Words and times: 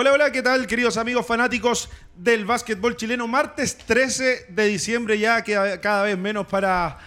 Hola, 0.00 0.12
hola, 0.12 0.30
¿qué 0.30 0.42
tal, 0.42 0.68
queridos 0.68 0.96
amigos 0.96 1.26
fanáticos 1.26 1.90
del 2.14 2.44
básquetbol 2.44 2.94
chileno? 2.94 3.26
Martes 3.26 3.76
13 3.78 4.46
de 4.48 4.66
diciembre, 4.66 5.18
ya 5.18 5.42
queda 5.42 5.80
cada 5.80 6.04
vez 6.04 6.16
menos 6.16 6.46
para, 6.46 6.98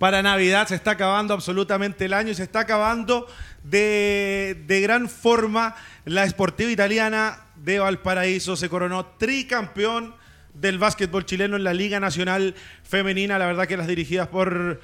para 0.00 0.20
Navidad. 0.20 0.66
Se 0.66 0.74
está 0.74 0.90
acabando 0.90 1.32
absolutamente 1.32 2.06
el 2.06 2.12
año 2.12 2.32
y 2.32 2.34
se 2.34 2.42
está 2.42 2.58
acabando 2.58 3.28
de, 3.62 4.64
de 4.66 4.80
gran 4.80 5.08
forma 5.08 5.76
la 6.04 6.24
Esportiva 6.24 6.72
Italiana 6.72 7.38
de 7.54 7.78
Valparaíso. 7.78 8.56
Se 8.56 8.68
coronó 8.68 9.06
tricampeón 9.06 10.16
del 10.52 10.78
básquetbol 10.78 11.24
chileno 11.26 11.54
en 11.54 11.62
la 11.62 11.72
Liga 11.72 12.00
Nacional 12.00 12.56
Femenina. 12.82 13.38
La 13.38 13.46
verdad 13.46 13.68
que 13.68 13.76
las 13.76 13.86
dirigidas 13.86 14.26
por, 14.26 14.80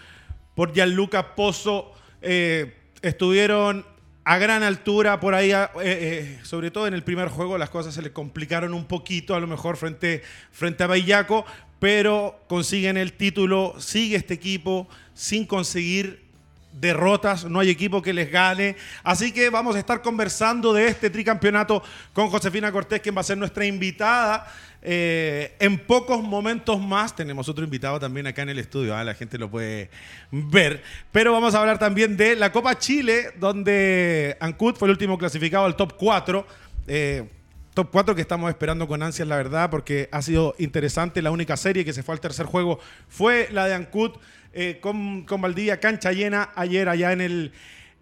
por 0.54 0.72
Gianluca 0.72 1.34
Pozo 1.34 1.94
eh, 2.22 2.76
estuvieron 3.02 3.95
a 4.28 4.38
gran 4.38 4.64
altura 4.64 5.20
por 5.20 5.36
ahí, 5.36 5.52
eh, 5.52 5.68
eh, 5.84 6.40
sobre 6.42 6.72
todo 6.72 6.88
en 6.88 6.94
el 6.94 7.04
primer 7.04 7.28
juego, 7.28 7.58
las 7.58 7.70
cosas 7.70 7.94
se 7.94 8.02
le 8.02 8.12
complicaron 8.12 8.74
un 8.74 8.84
poquito, 8.84 9.36
a 9.36 9.40
lo 9.40 9.46
mejor 9.46 9.76
frente, 9.76 10.20
frente 10.50 10.82
a 10.82 10.88
Bayaco, 10.88 11.46
pero 11.78 12.40
consiguen 12.48 12.96
el 12.96 13.12
título, 13.12 13.76
sigue 13.78 14.16
este 14.16 14.34
equipo 14.34 14.88
sin 15.14 15.46
conseguir 15.46 16.24
derrotas, 16.72 17.44
no 17.44 17.60
hay 17.60 17.70
equipo 17.70 18.02
que 18.02 18.12
les 18.12 18.28
gane. 18.28 18.74
Así 19.04 19.30
que 19.30 19.48
vamos 19.48 19.76
a 19.76 19.78
estar 19.78 20.02
conversando 20.02 20.72
de 20.72 20.88
este 20.88 21.08
tricampeonato 21.08 21.84
con 22.12 22.28
Josefina 22.28 22.72
Cortés, 22.72 23.00
quien 23.00 23.16
va 23.16 23.20
a 23.20 23.24
ser 23.24 23.38
nuestra 23.38 23.64
invitada 23.64 24.52
eh, 24.88 25.56
en 25.58 25.78
pocos 25.78 26.22
momentos 26.22 26.80
más 26.80 27.16
tenemos 27.16 27.48
otro 27.48 27.64
invitado 27.64 27.98
también 27.98 28.28
acá 28.28 28.42
en 28.42 28.50
el 28.50 28.60
estudio, 28.60 28.94
¿ah? 28.94 29.02
la 29.02 29.14
gente 29.14 29.36
lo 29.36 29.50
puede 29.50 29.90
ver. 30.30 30.80
Pero 31.10 31.32
vamos 31.32 31.56
a 31.56 31.58
hablar 31.58 31.76
también 31.80 32.16
de 32.16 32.36
la 32.36 32.52
Copa 32.52 32.78
Chile, 32.78 33.32
donde 33.40 34.36
Ancud 34.38 34.76
fue 34.76 34.86
el 34.86 34.92
último 34.92 35.18
clasificado 35.18 35.64
al 35.64 35.74
top 35.74 35.94
4. 35.96 36.46
Eh, 36.86 37.28
top 37.74 37.88
4 37.90 38.14
que 38.14 38.20
estamos 38.20 38.48
esperando 38.48 38.86
con 38.86 39.02
ansias, 39.02 39.26
la 39.26 39.36
verdad, 39.36 39.70
porque 39.70 40.08
ha 40.12 40.22
sido 40.22 40.54
interesante. 40.58 41.20
La 41.20 41.32
única 41.32 41.56
serie 41.56 41.84
que 41.84 41.92
se 41.92 42.04
fue 42.04 42.14
al 42.14 42.20
tercer 42.20 42.46
juego 42.46 42.78
fue 43.08 43.48
la 43.50 43.66
de 43.66 43.74
Ancud 43.74 44.12
eh, 44.52 44.78
con, 44.80 45.24
con 45.24 45.40
Valdivia, 45.40 45.80
cancha 45.80 46.12
llena 46.12 46.50
ayer 46.54 46.88
allá 46.88 47.10
en 47.10 47.22
el, 47.22 47.52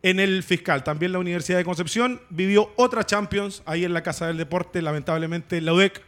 en 0.03 0.21
el 0.21 0.43
fiscal. 0.43 0.85
También 0.85 1.13
la 1.13 1.19
Universidad 1.19 1.57
de 1.57 1.65
Concepción 1.65 2.21
vivió 2.29 2.75
otra 2.77 3.07
Champions 3.07 3.63
ahí 3.65 3.87
en 3.87 3.95
la 3.95 4.03
Casa 4.03 4.27
del 4.27 4.37
Deporte. 4.37 4.83
Lamentablemente, 4.83 5.63
la 5.63 5.73
UDEC 5.73 6.03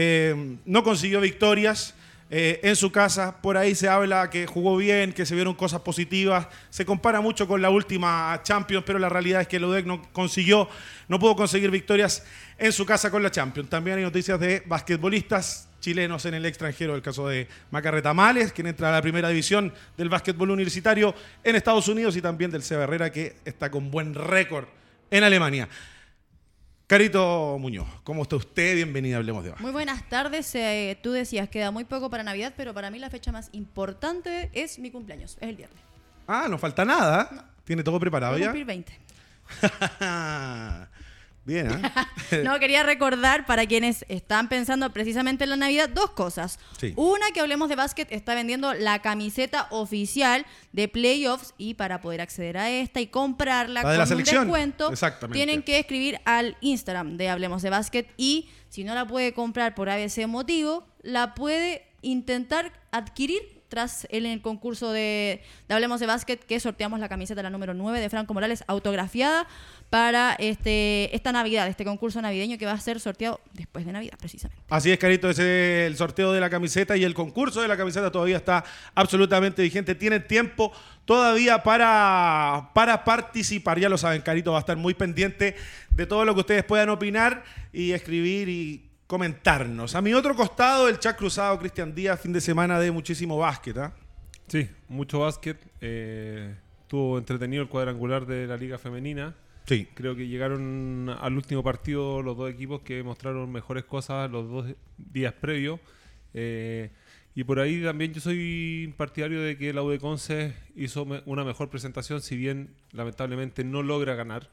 eh, 0.00 0.56
no 0.64 0.84
consiguió 0.84 1.20
victorias. 1.20 1.94
Eh, 2.30 2.60
en 2.62 2.76
su 2.76 2.92
casa. 2.92 3.40
Por 3.40 3.56
ahí 3.56 3.74
se 3.74 3.88
habla 3.88 4.28
que 4.28 4.46
jugó 4.46 4.76
bien, 4.76 5.14
que 5.14 5.24
se 5.24 5.34
vieron 5.34 5.54
cosas 5.54 5.80
positivas. 5.80 6.46
Se 6.68 6.84
compara 6.84 7.22
mucho 7.22 7.48
con 7.48 7.62
la 7.62 7.70
última 7.70 8.38
Champions, 8.42 8.84
pero 8.86 8.98
la 8.98 9.08
realidad 9.08 9.40
es 9.40 9.48
que 9.48 9.56
el 9.56 9.64
UDEC 9.64 9.86
no 9.86 10.02
consiguió, 10.12 10.68
no 11.08 11.18
pudo 11.18 11.34
conseguir 11.34 11.70
victorias 11.70 12.22
en 12.58 12.70
su 12.72 12.84
casa 12.84 13.10
con 13.10 13.22
la 13.22 13.30
Champions. 13.30 13.70
También 13.70 13.96
hay 13.96 14.02
noticias 14.02 14.38
de 14.38 14.62
basquetbolistas 14.66 15.70
chilenos 15.80 16.26
en 16.26 16.34
el 16.34 16.44
extranjero, 16.44 16.94
el 16.94 17.00
caso 17.00 17.26
de 17.28 17.48
Macarreta 17.70 18.12
Males, 18.12 18.52
quien 18.52 18.66
entra 18.66 18.90
a 18.90 18.92
la 18.92 19.00
primera 19.00 19.30
división 19.30 19.72
del 19.96 20.10
básquetbol 20.10 20.50
universitario 20.50 21.14
en 21.42 21.56
Estados 21.56 21.88
Unidos, 21.88 22.14
y 22.14 22.20
también 22.20 22.50
del 22.50 22.62
Seba 22.62 22.84
Herrera, 22.84 23.10
que 23.10 23.36
está 23.46 23.70
con 23.70 23.90
buen 23.90 24.14
récord 24.14 24.66
en 25.10 25.24
Alemania. 25.24 25.66
Carito 26.88 27.58
Muñoz, 27.60 27.86
¿cómo 28.02 28.22
está 28.22 28.36
usted? 28.36 28.76
Bienvenida, 28.76 29.18
hablemos 29.18 29.44
de 29.44 29.52
Muy 29.58 29.72
buenas 29.72 30.08
tardes. 30.08 30.54
Eh, 30.54 30.98
tú 31.02 31.12
decías, 31.12 31.46
queda 31.50 31.70
muy 31.70 31.84
poco 31.84 32.08
para 32.08 32.22
Navidad, 32.22 32.54
pero 32.56 32.72
para 32.72 32.90
mí 32.90 32.98
la 32.98 33.10
fecha 33.10 33.30
más 33.30 33.50
importante 33.52 34.48
es 34.54 34.78
mi 34.78 34.90
cumpleaños, 34.90 35.36
es 35.42 35.50
el 35.50 35.56
viernes. 35.56 35.78
Ah, 36.26 36.46
no 36.48 36.56
falta 36.56 36.86
nada. 36.86 37.50
¿Tiene 37.64 37.82
todo 37.82 38.00
preparado 38.00 38.38
ya? 38.38 38.52
20. 38.52 38.90
Bien, 41.48 41.82
¿eh? 42.30 42.42
no, 42.44 42.58
quería 42.58 42.82
recordar 42.82 43.46
para 43.46 43.64
quienes 43.64 44.04
están 44.10 44.50
pensando 44.50 44.92
precisamente 44.92 45.44
en 45.44 45.50
la 45.50 45.56
Navidad 45.56 45.88
dos 45.88 46.10
cosas. 46.10 46.58
Una, 46.94 47.30
que 47.32 47.40
hablemos 47.40 47.70
de 47.70 47.74
básquet, 47.74 48.06
está 48.12 48.34
vendiendo 48.34 48.74
la 48.74 48.98
camiseta 48.98 49.66
oficial 49.70 50.44
de 50.72 50.88
playoffs 50.88 51.54
y 51.56 51.72
para 51.72 52.02
poder 52.02 52.20
acceder 52.20 52.58
a 52.58 52.68
esta 52.68 53.00
y 53.00 53.06
comprarla 53.06 53.80
con 53.80 53.98
un 53.98 54.24
descuento, 54.24 54.92
tienen 55.32 55.62
que 55.62 55.78
escribir 55.78 56.20
al 56.26 56.58
Instagram 56.60 57.16
de 57.16 57.30
Hablemos 57.30 57.62
de 57.62 57.70
Básquet 57.70 58.12
y 58.18 58.50
si 58.68 58.84
no 58.84 58.94
la 58.94 59.06
puede 59.06 59.32
comprar 59.32 59.74
por 59.74 59.88
ABC 59.88 60.26
motivo, 60.26 60.86
la 61.00 61.34
puede 61.34 61.86
intentar 62.02 62.72
adquirir 62.90 63.57
tras 63.68 64.06
el, 64.10 64.26
el 64.26 64.40
concurso 64.40 64.90
de, 64.92 65.42
Hablemos 65.68 66.00
de 66.00 66.06
Básquet, 66.06 66.44
que 66.44 66.58
sorteamos 66.60 67.00
la 67.00 67.08
camiseta 67.08 67.42
la 67.42 67.50
número 67.50 67.74
9 67.74 68.00
de 68.00 68.08
Franco 68.08 68.34
Morales, 68.34 68.64
autografiada 68.66 69.46
para 69.90 70.34
este, 70.38 71.14
esta 71.14 71.32
Navidad, 71.32 71.68
este 71.68 71.84
concurso 71.84 72.20
navideño 72.20 72.58
que 72.58 72.66
va 72.66 72.72
a 72.72 72.80
ser 72.80 73.00
sorteado 73.00 73.40
después 73.54 73.86
de 73.86 73.92
Navidad, 73.92 74.18
precisamente. 74.18 74.62
Así 74.68 74.90
es, 74.90 74.98
Carito, 74.98 75.30
ese 75.30 75.86
el 75.86 75.96
sorteo 75.96 76.32
de 76.32 76.40
la 76.40 76.50
camiseta 76.50 76.96
y 76.96 77.04
el 77.04 77.14
concurso 77.14 77.62
de 77.62 77.68
la 77.68 77.76
camiseta 77.76 78.10
todavía 78.10 78.36
está 78.36 78.64
absolutamente 78.94 79.62
vigente. 79.62 79.94
Tiene 79.94 80.20
tiempo 80.20 80.72
todavía 81.04 81.62
para, 81.62 82.70
para 82.74 83.04
participar. 83.04 83.78
Ya 83.78 83.88
lo 83.88 83.96
saben, 83.96 84.22
Carito 84.22 84.52
va 84.52 84.58
a 84.58 84.60
estar 84.60 84.76
muy 84.76 84.94
pendiente 84.94 85.56
de 85.90 86.06
todo 86.06 86.24
lo 86.24 86.34
que 86.34 86.40
ustedes 86.40 86.64
puedan 86.64 86.90
opinar 86.90 87.44
y 87.72 87.92
escribir 87.92 88.48
y 88.48 88.87
comentarnos. 89.08 89.94
A 89.94 90.02
mi 90.02 90.12
otro 90.12 90.36
costado, 90.36 90.86
el 90.86 91.00
chat 91.00 91.16
cruzado, 91.16 91.58
Cristian 91.58 91.94
Díaz, 91.94 92.20
fin 92.20 92.32
de 92.32 92.40
semana 92.40 92.78
de 92.78 92.92
muchísimo 92.92 93.38
básquet. 93.38 93.76
¿ah? 93.78 93.92
Sí, 94.46 94.68
mucho 94.86 95.20
básquet. 95.20 95.56
Eh, 95.80 96.54
estuvo 96.82 97.18
entretenido 97.18 97.62
el 97.62 97.68
cuadrangular 97.68 98.26
de 98.26 98.46
la 98.46 98.56
Liga 98.56 98.78
Femenina. 98.78 99.34
Sí. 99.64 99.88
Creo 99.94 100.14
que 100.14 100.28
llegaron 100.28 101.08
al 101.20 101.34
último 101.34 101.62
partido 101.62 102.22
los 102.22 102.36
dos 102.36 102.50
equipos 102.50 102.82
que 102.82 103.02
mostraron 103.02 103.50
mejores 103.50 103.84
cosas 103.84 104.30
los 104.30 104.48
dos 104.48 104.66
días 104.98 105.32
previos. 105.32 105.80
Eh, 106.34 106.90
y 107.34 107.44
por 107.44 107.60
ahí 107.60 107.82
también 107.82 108.12
yo 108.12 108.20
soy 108.20 108.92
partidario 108.98 109.40
de 109.40 109.56
que 109.56 109.72
la 109.72 109.82
UD 109.82 110.00
Conce 110.00 110.54
hizo 110.76 111.06
una 111.24 111.44
mejor 111.44 111.70
presentación, 111.70 112.20
si 112.20 112.36
bien 112.36 112.74
lamentablemente 112.92 113.64
no 113.64 113.82
logra 113.82 114.14
ganar, 114.14 114.50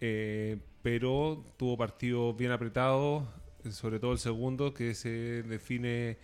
eh, 0.00 0.58
pero 0.82 1.44
tuvo 1.56 1.78
partidos 1.78 2.36
bien 2.36 2.50
apretados, 2.50 3.24
sobre 3.70 3.98
todo 3.98 4.12
el 4.12 4.18
segundo, 4.18 4.74
que 4.74 4.94
se 4.94 5.42
define 5.42 6.18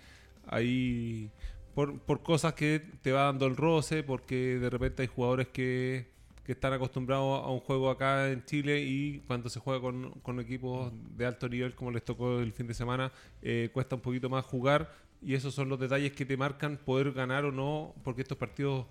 ahí 0.47 1.31
por, 1.75 1.99
por 2.01 2.23
cosas 2.23 2.55
que 2.55 2.81
te 3.03 3.13
va 3.13 3.25
dando 3.25 3.47
el 3.47 3.57
roce, 3.57 4.03
porque 4.03 4.59
de 4.59 4.71
repente 4.71 5.03
hay 5.03 5.09
jugadores 5.09 5.49
que 5.49 6.15
que 6.45 6.53
están 6.53 6.75
acostumbrados 6.75 7.43
a 7.43 7.49
un 7.49 7.61
juego 7.61 7.91
acá 7.91 8.31
en 8.31 8.45
Chile 8.45 8.83
y 8.83 9.21
cuando 9.27 9.49
se 9.49 9.61
juega 9.61 9.81
con, 9.81 10.11
con 10.21 10.39
equipos 10.41 10.93
de 11.17 11.25
alto 11.25 11.49
nivel 11.49 11.75
como 11.75 11.91
les 11.91 12.05
tocó 12.05 12.39
el 12.41 12.53
fin 12.53 12.67
de 12.67 12.75
semana, 12.75 13.11
eh, 13.43 13.71
cuesta 13.73 13.97
un 13.97 14.03
poquito 14.03 14.29
más 14.29 14.45
jugar. 14.45 14.93
Y 15.23 15.35
esos 15.35 15.55
son 15.55 15.71
los 15.71 15.81
detalles 15.81 16.13
que 16.13 16.27
te 16.27 16.37
marcan 16.37 16.77
poder 16.77 17.13
ganar 17.13 17.47
o 17.47 17.53
no, 17.53 17.95
porque 18.05 18.21
estos 18.21 18.37
partidos 18.37 18.85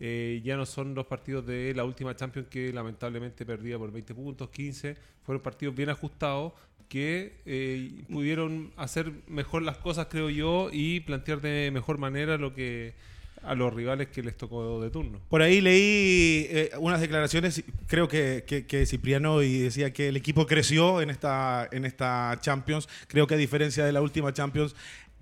eh, 0.00 0.40
ya 0.42 0.56
no 0.56 0.64
son 0.66 0.94
los 0.94 1.06
partidos 1.06 1.46
de 1.46 1.74
la 1.74 1.84
última 1.84 2.16
Champions 2.16 2.48
que 2.48 2.72
lamentablemente 2.72 3.44
perdía 3.44 3.78
por 3.78 3.92
20 3.92 4.14
puntos, 4.14 4.48
15, 4.48 4.96
fueron 5.22 5.42
partidos 5.42 5.74
bien 5.74 5.90
ajustados 5.90 6.54
que 6.88 7.36
eh, 7.46 8.02
pudieron 8.10 8.72
hacer 8.76 9.12
mejor 9.28 9.62
las 9.62 9.76
cosas, 9.76 10.08
creo 10.10 10.28
yo, 10.28 10.70
y 10.72 11.00
plantear 11.00 11.40
de 11.40 11.70
mejor 11.70 11.98
manera 11.98 12.36
lo 12.36 12.52
que 12.52 12.94
a 13.42 13.54
los 13.54 13.72
rivales 13.72 14.08
que 14.08 14.22
les 14.22 14.36
tocó 14.36 14.82
de 14.82 14.90
turno. 14.90 15.20
Por 15.28 15.42
ahí 15.42 15.60
leí 15.60 16.46
eh, 16.50 16.70
unas 16.78 17.00
declaraciones, 17.00 17.62
creo 17.86 18.08
que, 18.08 18.44
que, 18.46 18.86
Cipriano 18.86 19.42
y 19.42 19.60
decía 19.60 19.92
que 19.92 20.08
el 20.08 20.16
equipo 20.16 20.46
creció 20.46 21.00
en 21.00 21.10
esta, 21.10 21.68
en 21.72 21.84
esta 21.84 22.36
Champions. 22.40 22.88
Creo 23.06 23.26
que 23.26 23.34
a 23.34 23.38
diferencia 23.38 23.84
de 23.84 23.92
la 23.92 24.02
última 24.02 24.32
Champions, 24.32 24.74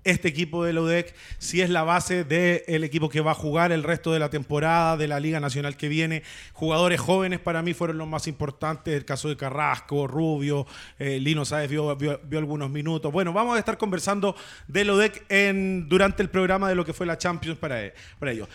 este 0.03 0.27
equipo 0.27 0.63
de 0.63 0.73
la 0.73 0.81
UDEC 0.81 1.13
si 1.37 1.61
es 1.61 1.69
la 1.69 1.83
base 1.83 2.23
del 2.23 2.83
equipo 2.83 3.09
que 3.09 3.21
va 3.21 3.31
a 3.31 3.35
jugar 3.35 3.71
el 3.71 3.83
resto 3.83 4.13
de 4.13 4.19
la 4.19 4.29
temporada 4.29 4.97
de 4.97 5.07
la 5.07 5.19
Liga 5.19 5.39
Nacional 5.39 5.77
que 5.77 5.89
viene. 5.89 6.23
Jugadores 6.53 6.99
jóvenes 6.99 7.39
para 7.39 7.61
mí 7.61 7.73
fueron 7.73 7.97
los 7.97 8.07
más 8.07 8.27
importantes, 8.27 8.93
el 8.93 9.05
caso 9.05 9.29
de 9.29 9.37
Carrasco, 9.37 10.07
Rubio, 10.07 10.65
eh, 10.97 11.19
Lino 11.19 11.45
Sáez 11.45 11.69
vio, 11.69 11.95
vio, 11.95 12.19
algunos 12.33 12.69
minutos. 12.69 13.11
Bueno, 13.11 13.33
vamos 13.33 13.55
a 13.55 13.59
estar 13.59 13.77
conversando 13.77 14.35
de 14.67 14.85
la 14.85 14.93
UDEC 14.93 15.25
en, 15.29 15.89
durante 15.89 16.23
el 16.23 16.29
programa 16.29 16.69
de 16.69 16.75
lo 16.75 16.85
que 16.85 16.93
fue 16.93 17.05
la 17.05 17.17
Champions 17.17 17.57
para, 17.57 17.93
para 18.19 18.31
ellos. 18.31 18.47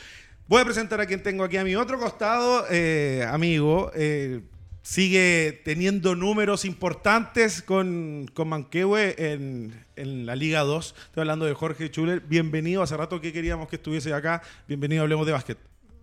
Voy 0.46 0.60
a 0.60 0.64
presentar 0.64 1.00
a 1.00 1.06
quien 1.06 1.22
tengo 1.22 1.42
aquí 1.42 1.56
a 1.56 1.64
mi 1.64 1.74
otro 1.74 1.98
costado, 1.98 2.66
eh, 2.70 3.26
amigo. 3.30 3.90
Eh, 3.94 4.42
sigue 4.84 5.62
teniendo 5.64 6.14
números 6.14 6.66
importantes 6.66 7.62
con, 7.62 8.30
con 8.34 8.48
Manquehue 8.48 9.14
en, 9.16 9.84
en, 9.96 10.26
la 10.26 10.36
Liga 10.36 10.60
2. 10.60 10.94
Estoy 11.06 11.22
hablando 11.22 11.46
de 11.46 11.54
Jorge 11.54 11.90
Chuler. 11.90 12.20
Bienvenido. 12.20 12.82
Hace 12.82 12.94
rato 12.96 13.18
que 13.18 13.32
queríamos 13.32 13.66
que 13.68 13.76
estuviese 13.76 14.12
acá. 14.12 14.42
Bienvenido, 14.68 15.02
hablemos 15.02 15.24
de 15.24 15.32
básquet. 15.32 15.58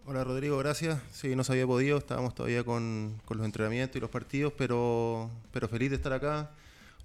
Hola 0.08 0.24
Rodrigo, 0.24 0.58
gracias. 0.58 1.00
Sí, 1.14 1.36
no 1.36 1.44
se 1.44 1.52
había 1.52 1.68
podido, 1.68 2.00
estábamos 2.00 2.34
todavía 2.34 2.64
con, 2.64 3.22
con, 3.24 3.38
los 3.38 3.46
entrenamientos 3.46 3.98
y 3.98 4.00
los 4.00 4.10
partidos, 4.10 4.52
pero, 4.58 5.30
pero 5.54 5.68
feliz 5.68 5.92
de 5.92 5.98
estar 5.98 6.12
acá. 6.12 6.50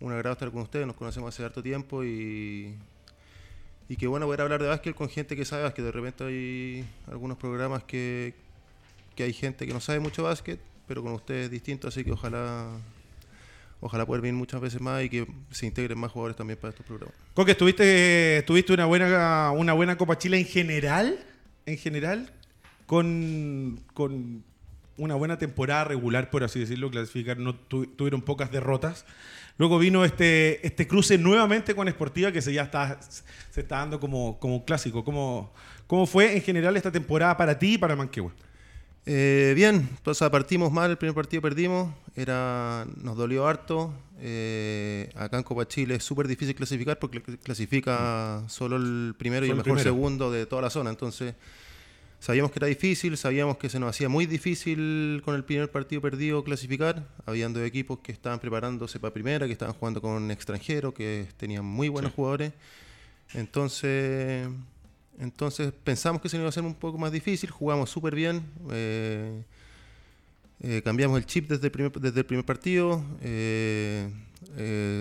Un 0.00 0.12
agrado 0.12 0.32
estar 0.32 0.50
con 0.50 0.62
ustedes, 0.62 0.86
nos 0.86 0.96
conocemos 0.96 1.28
hace 1.28 1.44
harto 1.44 1.62
tiempo 1.62 2.02
y, 2.04 2.74
y 3.86 3.96
qué 3.96 4.06
bueno 4.06 4.24
poder 4.24 4.40
hablar 4.40 4.62
de 4.62 4.68
básquet 4.68 4.94
con 4.94 5.10
gente 5.10 5.36
que 5.36 5.44
sabe 5.44 5.64
básquet. 5.64 5.84
De 5.84 5.92
repente 5.92 6.24
hay 6.24 6.86
algunos 7.06 7.36
programas 7.36 7.84
que, 7.84 8.32
que 9.14 9.24
hay 9.24 9.34
gente 9.34 9.66
que 9.66 9.74
no 9.74 9.80
sabe 9.80 10.00
mucho 10.00 10.22
básquet 10.22 10.58
pero 10.86 11.02
con 11.02 11.12
ustedes 11.12 11.46
es 11.46 11.50
distinto, 11.50 11.88
así 11.88 12.04
que 12.04 12.12
ojalá 12.12 12.68
ojalá 13.80 14.06
poder 14.06 14.22
venir 14.22 14.36
muchas 14.36 14.60
veces 14.60 14.80
más 14.80 15.04
y 15.04 15.08
que 15.08 15.26
se 15.50 15.66
integren 15.66 15.98
más 15.98 16.10
jugadores 16.10 16.36
también 16.36 16.58
para 16.58 16.70
estos 16.70 16.86
programas. 16.86 17.14
Coque, 17.34 17.54
¿tuviste, 17.54 18.42
tuviste 18.46 18.72
una 18.72 18.86
buena 18.86 19.50
una 19.52 19.72
buena 19.74 19.96
Copa 19.96 20.18
Chile 20.18 20.38
en 20.38 20.46
general, 20.46 21.18
en 21.66 21.76
general, 21.76 22.32
con, 22.86 23.80
con 23.92 24.44
una 24.96 25.14
buena 25.14 25.38
temporada 25.38 25.84
regular, 25.84 26.30
por 26.30 26.44
así 26.44 26.60
decirlo, 26.60 26.90
clasificar, 26.90 27.38
no 27.38 27.54
tuvieron 27.54 28.22
pocas 28.22 28.50
derrotas. 28.50 29.04
Luego 29.58 29.78
vino 29.78 30.04
este, 30.04 30.66
este 30.66 30.86
cruce 30.86 31.16
nuevamente 31.16 31.74
con 31.74 31.88
Sportiva 31.88 32.30
que 32.30 32.42
se 32.42 32.52
ya 32.52 32.64
está, 32.64 33.00
se 33.00 33.60
está 33.60 33.78
dando 33.78 33.98
como, 33.98 34.38
como 34.38 34.64
clásico. 34.64 35.02
¿Cómo, 35.02 35.52
¿Cómo 35.86 36.06
fue 36.06 36.36
en 36.36 36.42
general 36.42 36.76
esta 36.76 36.92
temporada 36.92 37.36
para 37.36 37.58
ti 37.58 37.74
y 37.74 37.78
para 37.78 37.96
Manquehue? 37.96 38.32
Eh, 39.08 39.52
bien, 39.54 39.88
pues 40.02 40.18
partimos 40.18 40.72
mal, 40.72 40.90
el 40.90 40.98
primer 40.98 41.14
partido 41.14 41.40
perdimos, 41.40 41.94
era, 42.16 42.84
nos 42.96 43.16
dolió 43.16 43.46
harto. 43.46 43.94
Eh, 44.18 45.10
acá 45.14 45.38
en 45.38 45.44
Copa 45.44 45.68
Chile 45.68 45.94
es 45.94 46.04
súper 46.04 46.26
difícil 46.26 46.56
clasificar 46.56 46.98
porque 46.98 47.22
clasifica 47.22 48.42
solo 48.48 48.76
el 48.76 49.14
primero 49.16 49.46
y 49.46 49.50
el 49.50 49.56
mejor 49.56 49.78
segundo 49.78 50.32
de 50.32 50.46
toda 50.46 50.62
la 50.62 50.70
zona. 50.70 50.90
Entonces, 50.90 51.34
sabíamos 52.18 52.50
que 52.50 52.58
era 52.58 52.66
difícil, 52.66 53.16
sabíamos 53.16 53.58
que 53.58 53.68
se 53.68 53.78
nos 53.78 53.90
hacía 53.90 54.08
muy 54.08 54.26
difícil 54.26 55.22
con 55.24 55.36
el 55.36 55.44
primer 55.44 55.70
partido 55.70 56.02
perdido 56.02 56.42
clasificar. 56.42 57.06
Habían 57.26 57.52
dos 57.52 57.62
equipos 57.62 58.00
que 58.00 58.10
estaban 58.10 58.40
preparándose 58.40 58.98
para 58.98 59.14
primera, 59.14 59.46
que 59.46 59.52
estaban 59.52 59.74
jugando 59.74 60.02
con 60.02 60.32
extranjeros, 60.32 60.94
que 60.94 61.28
tenían 61.36 61.64
muy 61.64 61.88
buenos 61.88 62.12
jugadores. 62.12 62.52
Entonces 63.34 64.48
entonces 65.18 65.72
pensamos 65.84 66.20
que 66.20 66.28
se 66.28 66.36
nos 66.36 66.42
iba 66.42 66.48
a 66.48 66.50
hacer 66.50 66.64
un 66.64 66.74
poco 66.74 66.98
más 66.98 67.12
difícil, 67.12 67.50
jugamos 67.50 67.90
súper 67.90 68.14
bien, 68.14 68.42
eh, 68.70 69.42
eh, 70.60 70.82
cambiamos 70.84 71.18
el 71.18 71.26
chip 71.26 71.48
desde 71.48 71.66
el 71.66 72.24
primer, 72.24 72.44
partido, 72.44 73.02
eh, 73.22 74.10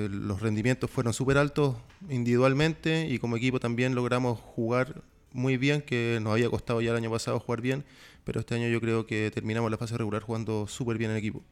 los 0.09 0.41
rendimientos 0.41 0.89
fueron 0.89 1.13
súper 1.13 1.37
altos 1.37 1.75
individualmente 2.09 3.07
y 3.07 3.19
como 3.19 3.37
equipo 3.37 3.59
también 3.59 3.95
logramos 3.95 4.39
jugar 4.39 5.01
muy 5.33 5.57
bien, 5.57 5.81
que 5.81 6.19
nos 6.21 6.31
había 6.31 6.49
costado 6.49 6.81
ya 6.81 6.91
el 6.91 6.97
año 6.97 7.11
pasado 7.11 7.39
jugar 7.39 7.61
bien, 7.61 7.83
pero 8.23 8.39
este 8.39 8.55
año 8.55 8.69
yo 8.69 8.79
creo 8.79 9.05
que 9.05 9.29
terminamos 9.33 9.69
la 9.69 9.77
fase 9.77 9.97
regular 9.97 10.21
jugando 10.21 10.65
súper 10.65 10.97
bien 10.97 11.11
en 11.11 11.17
equipo. 11.17 11.43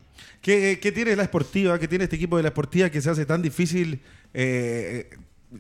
¿Qué, 0.42 0.80
¿Qué, 0.82 0.92
tiene 0.94 1.18
la 1.18 1.24
Esportiva, 1.24 1.78
qué 1.78 1.88
tiene 1.88 2.06
este 2.06 2.16
equipo 2.16 2.38
de 2.38 2.44
la 2.44 2.50
Esportiva 2.50 2.90
que 2.90 3.02
se 3.02 3.10
hace 3.10 3.26
tan 3.26 3.42
difícil 3.42 4.02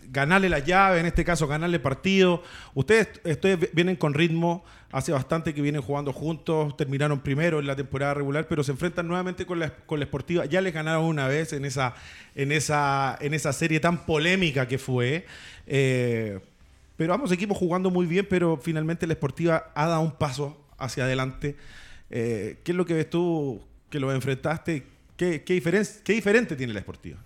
ganarle 0.09 0.49
la 0.49 0.59
llave, 0.59 0.99
en 0.99 1.05
este 1.05 1.23
caso 1.23 1.47
ganarle 1.47 1.79
partido. 1.79 2.43
Ustedes, 2.73 3.09
vienen 3.73 3.95
con 3.95 4.13
ritmo, 4.13 4.63
hace 4.91 5.11
bastante 5.11 5.53
que 5.53 5.61
vienen 5.61 5.81
jugando 5.81 6.13
juntos, 6.13 6.75
terminaron 6.77 7.19
primero 7.21 7.59
en 7.59 7.67
la 7.67 7.75
temporada 7.75 8.13
regular, 8.13 8.47
pero 8.47 8.63
se 8.63 8.71
enfrentan 8.71 9.07
nuevamente 9.07 9.45
con 9.45 9.59
la, 9.59 9.69
con 9.71 9.99
la 9.99 10.05
Esportiva. 10.05 10.45
Ya 10.45 10.61
les 10.61 10.73
ganaron 10.73 11.05
una 11.05 11.27
vez 11.27 11.53
en 11.53 11.65
esa, 11.65 11.95
en 12.35 12.51
esa, 12.51 13.17
en 13.21 13.33
esa 13.33 13.53
serie 13.53 13.79
tan 13.79 14.05
polémica 14.05 14.67
que 14.67 14.77
fue. 14.77 15.25
Eh, 15.67 16.39
pero 16.97 17.13
ambos 17.13 17.31
equipos 17.31 17.57
jugando 17.57 17.89
muy 17.89 18.05
bien, 18.05 18.27
pero 18.29 18.57
finalmente 18.57 19.07
la 19.07 19.13
Esportiva 19.13 19.71
ha 19.75 19.87
dado 19.87 20.01
un 20.01 20.13
paso 20.13 20.65
hacia 20.77 21.03
adelante. 21.05 21.55
Eh, 22.09 22.59
¿Qué 22.63 22.71
es 22.71 22.75
lo 22.75 22.85
que 22.85 22.93
ves 22.93 23.09
tú 23.09 23.61
que 23.89 23.99
lo 23.99 24.11
enfrentaste? 24.11 24.85
¿Qué, 25.17 25.43
qué, 25.43 25.61
qué 26.03 26.13
diferente 26.13 26.55
tiene 26.55 26.73
la 26.73 26.79
Esportiva? 26.79 27.19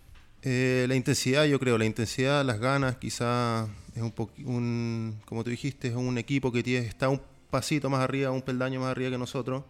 Eh, 0.49 0.85
la 0.88 0.95
intensidad, 0.95 1.44
yo 1.44 1.59
creo, 1.59 1.77
la 1.77 1.83
intensidad, 1.83 2.45
las 2.45 2.57
ganas, 2.57 2.95
quizá 2.95 3.67
es 3.94 4.01
un, 4.01 4.13
un 4.45 5.19
como 5.25 5.44
tú 5.44 5.49
dijiste, 5.49 5.89
es 5.89 5.94
un 5.94 6.17
equipo 6.17 6.53
que 6.53 6.63
tiene, 6.63 6.88
está 6.88 7.09
un 7.09 7.19
pasito 7.49 7.89
más 7.89 7.99
arriba, 7.99 8.31
un 8.31 8.41
peldaño 8.41 8.79
más 8.79 8.91
arriba 8.91 9.09
que 9.09 9.17
nosotros. 9.17 9.65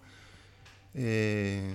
Eh, 0.94 1.74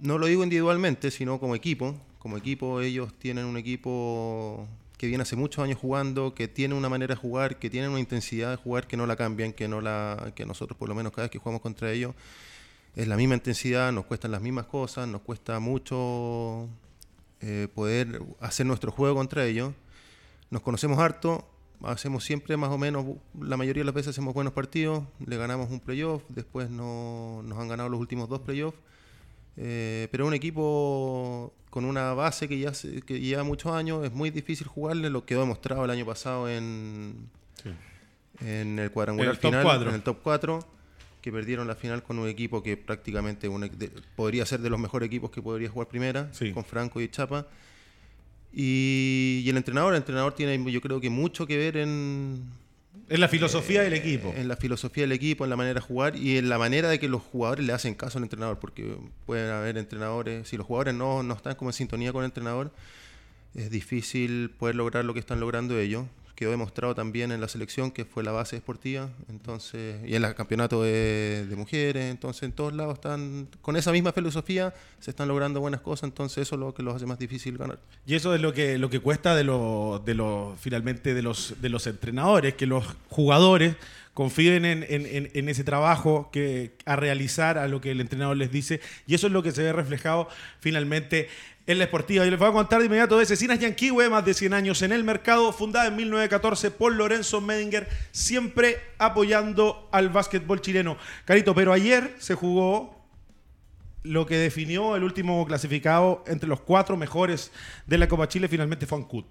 no 0.00 0.16
lo 0.18 0.26
digo 0.26 0.44
individualmente, 0.44 1.10
sino 1.10 1.40
como 1.40 1.56
equipo. 1.56 1.96
Como 2.20 2.36
equipo 2.36 2.80
ellos 2.82 3.12
tienen 3.18 3.46
un 3.46 3.56
equipo 3.56 4.68
que 4.96 5.08
viene 5.08 5.22
hace 5.22 5.34
muchos 5.34 5.64
años 5.64 5.80
jugando, 5.80 6.32
que 6.32 6.46
tiene 6.46 6.76
una 6.76 6.88
manera 6.88 7.16
de 7.16 7.20
jugar, 7.20 7.58
que 7.58 7.68
tiene 7.68 7.88
una 7.88 7.98
intensidad 7.98 8.50
de 8.50 8.56
jugar 8.58 8.86
que 8.86 8.96
no 8.96 9.06
la 9.06 9.16
cambian, 9.16 9.54
que 9.54 9.66
no 9.66 9.80
la 9.80 10.32
que 10.36 10.46
nosotros 10.46 10.78
por 10.78 10.88
lo 10.88 10.94
menos 10.94 11.10
cada 11.10 11.24
vez 11.24 11.32
que 11.32 11.38
jugamos 11.38 11.62
contra 11.62 11.90
ellos 11.90 12.14
es 12.94 13.08
la 13.08 13.16
misma 13.16 13.34
intensidad, 13.34 13.92
nos 13.92 14.06
cuestan 14.06 14.30
las 14.30 14.40
mismas 14.40 14.66
cosas, 14.66 15.06
nos 15.06 15.20
cuesta 15.20 15.58
mucho 15.58 16.68
eh, 17.40 17.68
poder 17.74 18.22
hacer 18.40 18.66
nuestro 18.66 18.90
juego 18.90 19.16
contra 19.16 19.44
ellos. 19.44 19.72
Nos 20.50 20.62
conocemos 20.62 20.98
harto, 20.98 21.48
hacemos 21.82 22.24
siempre 22.24 22.56
más 22.56 22.70
o 22.70 22.78
menos, 22.78 23.04
la 23.40 23.56
mayoría 23.56 23.82
de 23.82 23.86
las 23.86 23.94
veces 23.94 24.10
hacemos 24.10 24.34
buenos 24.34 24.52
partidos, 24.52 25.04
le 25.24 25.36
ganamos 25.36 25.70
un 25.70 25.80
playoff, 25.80 26.22
después 26.28 26.70
no, 26.70 27.42
nos 27.44 27.58
han 27.58 27.68
ganado 27.68 27.88
los 27.88 28.00
últimos 28.00 28.28
dos 28.28 28.40
playoffs. 28.40 28.78
Eh, 29.58 30.08
pero 30.10 30.26
un 30.26 30.34
equipo 30.34 31.52
con 31.70 31.84
una 31.84 32.12
base 32.12 32.46
que 32.48 32.58
ya 32.58 32.72
que 33.06 33.20
lleva 33.20 33.42
muchos 33.42 33.72
años, 33.72 34.04
es 34.04 34.12
muy 34.12 34.30
difícil 34.30 34.66
jugarle, 34.66 35.10
lo 35.10 35.24
quedó 35.24 35.40
demostrado 35.40 35.84
el 35.84 35.90
año 35.90 36.06
pasado 36.06 36.48
en, 36.48 37.28
en 38.40 38.78
el 38.78 38.90
cuadrangular 38.90 39.36
final, 39.36 39.88
en 39.88 39.94
el 39.94 40.02
top 40.02 40.18
4 40.22 40.75
que 41.20 41.32
perdieron 41.32 41.66
la 41.66 41.74
final 41.74 42.02
con 42.02 42.18
un 42.18 42.28
equipo 42.28 42.62
que 42.62 42.76
prácticamente 42.76 43.50
podría 44.14 44.46
ser 44.46 44.60
de 44.60 44.70
los 44.70 44.78
mejores 44.78 45.06
equipos 45.06 45.30
que 45.30 45.42
podría 45.42 45.68
jugar 45.68 45.88
primera, 45.88 46.30
con 46.54 46.64
Franco 46.64 47.00
y 47.00 47.08
Chapa. 47.08 47.46
Y, 48.52 49.44
el 49.48 49.56
entrenador, 49.56 49.92
el 49.92 49.98
entrenador 49.98 50.34
tiene 50.34 50.70
yo 50.70 50.80
creo 50.80 51.00
que 51.00 51.10
mucho 51.10 51.46
que 51.46 51.56
ver 51.56 51.76
en... 51.76 52.44
En 53.08 53.20
la 53.20 53.28
filosofía 53.28 53.82
del 53.82 53.92
equipo. 53.92 54.32
En 54.36 54.48
la 54.48 54.56
filosofía 54.56 55.04
del 55.04 55.12
equipo, 55.12 55.44
en 55.44 55.50
la 55.50 55.56
manera 55.56 55.74
de 55.74 55.86
jugar 55.86 56.16
y 56.16 56.38
en 56.38 56.48
la 56.48 56.58
manera 56.58 56.88
de 56.88 56.98
que 56.98 57.08
los 57.08 57.22
jugadores 57.22 57.64
le 57.64 57.72
hacen 57.72 57.94
caso 57.94 58.18
al 58.18 58.24
entrenador, 58.24 58.58
porque 58.58 58.96
pueden 59.26 59.50
haber 59.50 59.78
entrenadores, 59.78 60.48
si 60.48 60.56
los 60.56 60.66
jugadores 60.66 60.94
no, 60.94 61.22
no 61.22 61.34
están 61.34 61.54
como 61.56 61.70
en 61.70 61.74
sintonía 61.74 62.12
con 62.12 62.22
el 62.24 62.30
entrenador, 62.30 62.72
es 63.54 63.70
difícil 63.70 64.50
poder 64.50 64.74
lograr 64.74 65.04
lo 65.04 65.12
que 65.12 65.20
están 65.20 65.38
logrando 65.38 65.78
ellos 65.78 66.06
quedó 66.36 66.50
demostrado 66.50 66.94
también 66.94 67.32
en 67.32 67.40
la 67.40 67.48
selección 67.48 67.90
que 67.90 68.04
fue 68.04 68.22
la 68.22 68.30
base 68.30 68.56
esportiva, 68.56 69.08
entonces, 69.28 69.98
y 70.06 70.14
en 70.14 70.24
el 70.24 70.34
campeonato 70.34 70.82
de, 70.82 71.46
mujeres, 71.56 72.10
entonces 72.10 72.42
en 72.42 72.52
todos 72.52 72.74
lados 72.74 72.94
están, 72.94 73.48
con 73.62 73.76
esa 73.76 73.90
misma 73.90 74.12
filosofía 74.12 74.74
se 75.00 75.10
están 75.10 75.28
logrando 75.28 75.60
buenas 75.60 75.80
cosas, 75.80 76.04
entonces 76.04 76.42
eso 76.42 76.54
es 76.54 76.60
lo 76.60 76.74
que 76.74 76.82
los 76.82 76.94
hace 76.94 77.06
más 77.06 77.18
difícil 77.18 77.56
ganar. 77.56 77.78
Y 78.06 78.14
eso 78.14 78.34
es 78.34 78.40
lo 78.40 78.52
que, 78.52 78.78
lo 78.78 78.90
que 78.90 79.00
cuesta 79.00 79.34
de 79.34 79.44
lo, 79.44 80.02
de 80.04 80.14
lo, 80.14 80.54
finalmente 80.60 81.14
de 81.14 81.22
los, 81.22 81.54
de 81.60 81.70
los 81.70 81.86
entrenadores, 81.86 82.54
que 82.54 82.66
los 82.66 82.84
jugadores 83.08 83.76
confíen 84.16 84.64
en, 84.64 85.48
ese 85.50 85.62
trabajo 85.62 86.30
que 86.32 86.72
a 86.86 86.96
realizar 86.96 87.58
a 87.58 87.68
lo 87.68 87.82
que 87.82 87.90
el 87.90 88.00
entrenador 88.00 88.34
les 88.38 88.50
dice 88.50 88.80
y 89.06 89.14
eso 89.14 89.26
es 89.26 89.32
lo 89.34 89.42
que 89.42 89.52
se 89.52 89.62
ve 89.62 89.74
reflejado 89.74 90.30
finalmente 90.58 91.28
en 91.66 91.76
la 91.76 91.84
esportiva. 91.84 92.24
Y 92.24 92.30
les 92.30 92.38
voy 92.38 92.48
a 92.48 92.52
contar 92.52 92.78
de 92.78 92.86
inmediato 92.86 93.18
de 93.18 93.26
Cecinas 93.26 93.58
Yanquiwe, 93.58 94.08
más 94.08 94.24
de 94.24 94.32
100 94.32 94.54
años 94.54 94.80
en 94.80 94.92
el 94.92 95.04
mercado, 95.04 95.52
fundada 95.52 95.88
en 95.88 95.96
1914 95.96 96.70
por 96.70 96.94
Lorenzo 96.94 97.42
Medinger, 97.42 97.90
siempre 98.10 98.80
apoyando 98.96 99.86
al 99.92 100.08
básquetbol 100.08 100.62
chileno. 100.62 100.96
Carito, 101.26 101.54
pero 101.54 101.74
ayer 101.74 102.14
se 102.18 102.34
jugó 102.34 103.06
lo 104.02 104.24
que 104.24 104.38
definió 104.38 104.96
el 104.96 105.04
último 105.04 105.44
clasificado 105.46 106.24
entre 106.26 106.48
los 106.48 106.62
cuatro 106.62 106.96
mejores 106.96 107.52
de 107.84 107.98
la 107.98 108.08
Copa 108.08 108.28
Chile, 108.28 108.48
finalmente 108.48 108.86
fue 108.86 108.96
Ancud. 108.96 109.26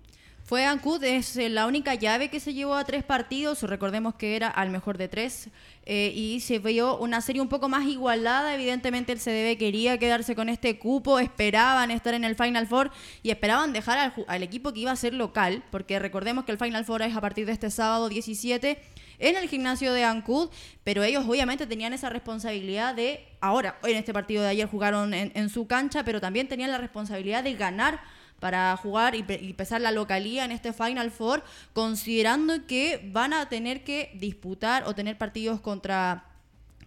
Fue 0.46 0.64
Ancud, 0.64 1.04
es 1.04 1.38
eh, 1.38 1.50
la 1.50 1.66
única 1.66 1.96
llave 1.96 2.30
que 2.30 2.40
se 2.40 2.54
llevó 2.54 2.76
a 2.76 2.86
tres 2.86 3.04
partidos, 3.04 3.64
recordemos 3.64 4.14
que 4.14 4.36
era 4.36 4.48
al 4.48 4.70
mejor 4.70 4.96
de 5.00 5.08
tres, 5.08 5.50
eh, 5.88 6.12
y 6.14 6.40
se 6.40 6.60
vio 6.60 7.00
una 7.00 7.20
serie 7.22 7.42
un 7.42 7.48
poco 7.48 7.68
más 7.68 7.88
igualada, 7.88 8.54
evidentemente 8.54 9.12
el 9.12 9.18
CDB 9.18 9.58
quería 9.58 9.98
quedarse 9.98 10.36
con 10.36 10.48
este 10.48 10.78
cupo, 10.78 11.18
esperaban 11.18 11.90
estar 11.90 12.14
en 12.14 12.24
el 12.24 12.36
Final 12.36 12.68
Four 12.68 12.92
y 13.24 13.32
esperaban 13.32 13.74
dejar 13.74 14.14
al, 14.28 14.44
equipo 14.44 14.72
que 14.72 14.82
iba 14.82 14.92
a 14.92 14.96
ser 14.96 15.16
local, 15.16 15.64
porque 15.72 15.98
recordemos 15.98 16.46
que 16.46 16.52
el 16.52 16.60
Final 16.60 16.86
Four 16.86 17.02
es 17.02 17.16
a 17.16 17.22
partir 17.22 17.48
de 17.48 17.52
este 17.52 17.72
sábado 17.72 18.08
17 18.08 18.80
en 19.18 19.38
el 19.38 19.50
gimnasio 19.50 19.94
de 19.94 20.04
Ancud, 20.04 20.52
pero 20.84 21.02
ellos 21.02 21.26
obviamente 21.28 21.66
tenían 21.66 21.92
esa 21.92 22.12
responsabilidad 22.12 22.94
de, 22.94 23.28
ahora, 23.42 23.80
en 23.82 23.98
este 23.98 24.14
partido 24.14 24.44
de 24.44 24.50
ayer 24.50 24.68
jugaron 24.68 25.12
en 25.16 25.50
su 25.50 25.66
cancha, 25.66 26.06
pero 26.06 26.22
también 26.22 26.48
tenían 26.48 26.70
la 26.70 26.78
responsabilidad 26.78 27.44
de 27.44 27.56
ganar 27.56 28.00
para 28.40 28.76
jugar 28.78 29.16
y, 29.16 29.26
empezar 29.28 29.82
la 29.82 29.92
localía 29.92 30.46
en 30.46 30.52
este 30.52 30.74
Final 30.74 31.12
Four, 31.12 31.44
considerando 31.74 32.66
que 32.68 33.10
van 33.12 33.34
a 33.34 33.50
tener 33.50 33.84
que 33.84 34.12
disputar 34.16 34.84
o 34.86 34.96
tener 34.96 35.18
partidos 35.18 35.60
contra 35.60 36.26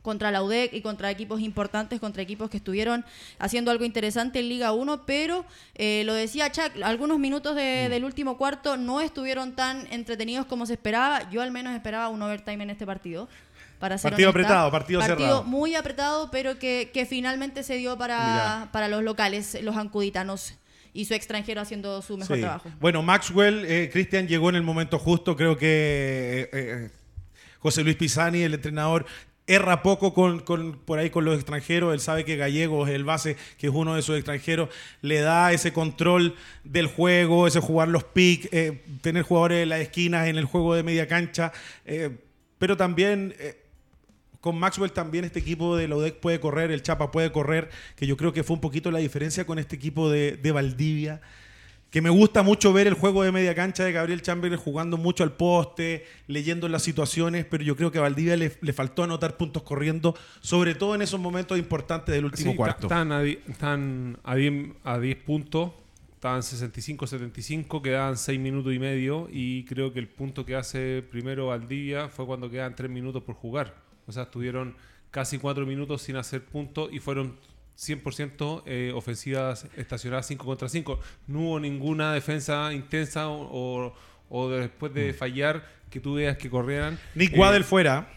contra 0.02 0.30
la 0.30 0.42
UDEC 0.42 0.72
y 0.72 0.80
contra 0.80 1.10
equipos 1.10 1.40
importantes, 1.40 2.00
contra 2.00 2.22
equipos 2.22 2.48
que 2.48 2.56
estuvieron 2.56 3.04
haciendo 3.38 3.70
algo 3.70 3.84
interesante 3.84 4.38
en 4.38 4.48
Liga 4.48 4.72
1, 4.72 5.04
pero 5.04 5.44
eh, 5.74 6.02
lo 6.06 6.14
decía 6.14 6.50
Chuck, 6.50 6.82
algunos 6.82 7.18
minutos 7.18 7.52
mm. 7.54 7.90
del 7.90 8.04
último 8.04 8.38
cuarto 8.38 8.78
no 8.78 9.02
estuvieron 9.02 9.54
tan 9.54 9.86
entretenidos 9.92 10.46
como 10.46 10.64
se 10.64 10.74
esperaba. 10.74 11.28
Yo 11.30 11.42
al 11.42 11.50
menos 11.50 11.74
esperaba 11.74 12.08
un 12.08 12.22
overtime 12.22 12.62
en 12.62 12.70
este 12.70 12.86
partido. 12.86 13.28
Para 13.78 13.96
partido 13.96 14.30
apretado, 14.30 14.70
partido, 14.72 15.00
partido 15.00 15.44
muy 15.44 15.76
apretado, 15.76 16.30
pero 16.32 16.58
que, 16.58 16.90
que 16.92 17.06
finalmente 17.06 17.62
se 17.62 17.76
dio 17.76 17.96
para, 17.96 18.70
para 18.72 18.88
los 18.88 19.04
locales, 19.04 19.56
los 19.62 19.76
ancuditanos 19.76 20.54
y 20.92 21.04
su 21.04 21.14
extranjero 21.14 21.60
haciendo 21.60 22.02
su 22.02 22.16
mejor 22.16 22.38
trabajo. 22.38 22.70
Bueno, 22.80 23.02
Maxwell, 23.02 23.64
eh, 23.66 23.90
Cristian 23.92 24.28
llegó 24.28 24.48
en 24.48 24.56
el 24.56 24.62
momento 24.62 24.98
justo, 24.98 25.36
creo 25.36 25.56
que 25.56 25.66
eh, 25.66 26.50
eh, 26.52 26.90
José 27.58 27.82
Luis 27.82 27.96
Pisani, 27.96 28.42
el 28.42 28.54
entrenador, 28.54 29.06
erra 29.48 29.82
poco 29.82 30.12
con, 30.12 30.78
por 30.84 30.98
ahí 30.98 31.10
con 31.10 31.24
los 31.24 31.34
extranjeros. 31.34 31.94
Él 31.94 32.00
sabe 32.00 32.24
que 32.24 32.36
Gallegos, 32.36 32.88
el 32.90 33.04
base, 33.04 33.36
que 33.56 33.68
es 33.68 33.72
uno 33.72 33.94
de 33.94 34.00
esos 34.00 34.16
extranjeros, 34.16 34.68
le 35.00 35.20
da 35.20 35.52
ese 35.52 35.72
control 35.72 36.36
del 36.62 36.86
juego, 36.86 37.46
ese 37.46 37.60
jugar 37.60 37.88
los 37.88 38.04
picks, 38.04 38.48
eh, 38.52 38.82
tener 39.00 39.22
jugadores 39.22 39.62
en 39.62 39.70
las 39.70 39.80
esquinas, 39.80 40.28
en 40.28 40.36
el 40.36 40.44
juego 40.44 40.74
de 40.74 40.82
media 40.82 41.08
cancha. 41.08 41.52
Eh, 41.86 42.10
pero 42.58 42.76
también 42.76 43.34
eh, 43.38 43.56
con 44.40 44.58
Maxwell 44.58 44.92
también 44.92 45.24
este 45.24 45.38
equipo 45.38 45.76
de 45.76 45.88
la 45.88 45.96
UDEC 45.96 46.20
puede 46.20 46.40
correr, 46.40 46.70
el 46.70 46.82
Chapa 46.82 47.10
puede 47.10 47.32
correr, 47.32 47.70
que 47.96 48.06
yo 48.06 48.16
creo 48.16 48.32
que 48.32 48.44
fue 48.44 48.54
un 48.54 48.60
poquito 48.60 48.90
la 48.90 48.98
diferencia 48.98 49.44
con 49.46 49.58
este 49.58 49.76
equipo 49.76 50.10
de, 50.10 50.36
de 50.36 50.52
Valdivia 50.52 51.20
que 51.90 52.02
me 52.02 52.10
gusta 52.10 52.42
mucho 52.42 52.72
ver 52.72 52.86
el 52.86 52.94
juego 52.94 53.22
de 53.22 53.32
media 53.32 53.54
cancha 53.54 53.84
de 53.84 53.92
Gabriel 53.92 54.20
Chamberlain 54.20 54.60
jugando 54.60 54.98
mucho 54.98 55.24
al 55.24 55.32
poste, 55.32 56.04
leyendo 56.26 56.68
las 56.68 56.82
situaciones, 56.82 57.46
pero 57.46 57.64
yo 57.64 57.76
creo 57.76 57.90
que 57.90 57.98
a 57.98 58.02
Valdivia 58.02 58.36
le, 58.36 58.72
faltó 58.72 59.04
anotar 59.04 59.36
puntos 59.36 59.62
corriendo, 59.62 60.14
sobre 60.40 60.74
todo 60.74 60.94
en 60.94 61.02
esos 61.02 61.18
momentos 61.18 61.58
importantes 61.58 62.14
del 62.14 62.26
último 62.26 62.54
cuarto. 62.54 62.88
Están 62.88 63.12
a, 63.12 63.22
están 63.22 64.18
a 64.22 64.34
10, 64.34 64.72
a 64.84 64.98
10 64.98 65.16
puntos, 65.16 65.70
estaban 66.14 66.42
65-75, 66.42 67.80
quedaban 67.80 68.18
6 68.18 68.38
minutos 68.38 68.74
y 68.74 68.78
medio 68.78 69.28
y 69.32 69.64
creo 69.64 69.92
que 69.92 69.98
el 69.98 70.08
punto 70.08 70.44
que 70.44 70.56
hace 70.56 71.02
primero 71.10 71.46
Valdivia 71.46 72.08
fue 72.08 72.26
cuando 72.26 72.50
quedaban 72.50 72.74
3 72.74 72.90
minutos 72.90 73.22
por 73.22 73.34
jugar. 73.34 73.87
O 74.08 74.12
sea, 74.12 74.24
estuvieron 74.24 74.74
casi 75.10 75.38
4 75.38 75.66
minutos 75.66 76.02
sin 76.02 76.16
hacer 76.16 76.44
puntos 76.44 76.90
y 76.92 76.98
fueron 76.98 77.36
100% 77.78 78.62
eh, 78.66 78.92
ofensivas 78.94 79.66
estacionadas 79.76 80.26
5 80.26 80.44
contra 80.44 80.68
5. 80.68 80.98
No 81.28 81.40
hubo 81.40 81.60
ninguna 81.60 82.12
defensa 82.12 82.72
intensa 82.72 83.28
o, 83.28 83.92
después 84.50 84.92
de 84.94 85.12
mm. 85.12 85.14
fallar 85.14 85.68
que 85.90 86.00
tú 86.00 86.14
veas 86.14 86.36
que 86.36 86.50
corrieran. 86.50 86.98
Nick 87.14 87.36
Waddell 87.36 87.62
eh, 87.62 87.64
fuera. 87.64 88.14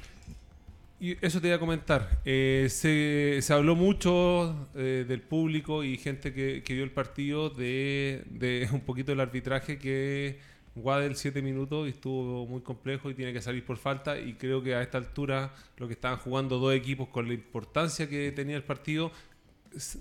Y 1.00 1.18
eso 1.26 1.42
te 1.42 1.48
iba 1.48 1.58
a 1.58 1.60
comentar. 1.60 2.22
Eh, 2.26 2.68
se, 2.70 3.40
se, 3.42 3.54
habló 3.54 3.76
mucho 3.76 4.70
del 4.76 5.22
público 5.22 5.84
y 5.84 5.98
gente 5.98 6.32
que, 6.32 6.62
que 6.64 6.76
vio 6.76 6.84
el 6.84 6.92
partido 6.92 7.50
de, 7.50 8.24
de, 8.30 8.70
un 8.72 8.82
poquito 8.82 9.12
del 9.12 9.20
arbitraje 9.20 9.78
que 9.80 10.40
Waddell 10.76 11.16
7 11.16 11.42
minutos 11.42 11.88
y 11.88 11.92
estuvo 11.92 12.46
muy 12.46 12.62
complejo 12.62 13.10
y 13.10 13.14
tiene 13.14 13.34
que 13.34 13.42
salir 13.42 13.66
por 13.66 13.78
falta 13.78 14.18
y 14.18 14.34
creo 14.34 14.64
que 14.64 14.76
a 14.76 14.82
esta 14.82 14.98
altura 14.98 15.54
lo 15.78 15.88
que 15.88 15.94
estaban 15.94 16.18
jugando 16.20 16.60
dos 16.60 16.74
equipos 16.74 17.10
con 17.10 17.28
la 17.28 17.34
importancia 17.34 18.08
que 18.08 18.32
tenía 18.32 18.56
el 18.56 18.64
partido 18.64 19.12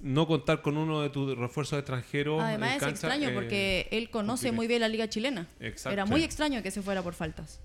no 0.03 0.27
contar 0.27 0.63
con 0.63 0.77
uno 0.77 1.03
de 1.03 1.11
tus 1.11 1.37
refuerzos 1.37 1.79
extranjeros. 1.79 2.43
Además 2.43 2.83
es 2.83 2.89
extraño 2.89 3.31
porque 3.35 3.89
él 3.91 4.11
conoce 4.11 4.53
muy 4.53 4.67
bien 4.67 4.81
la 4.81 4.89
liga 4.89 5.09
chilena. 5.09 5.49
Era 5.61 6.05
muy 6.05 6.23
extraño 6.23 6.63
que 6.63 6.71
se 6.71 6.83
fuera 6.83 7.03
por 7.03 7.15
faltas. 7.15 7.61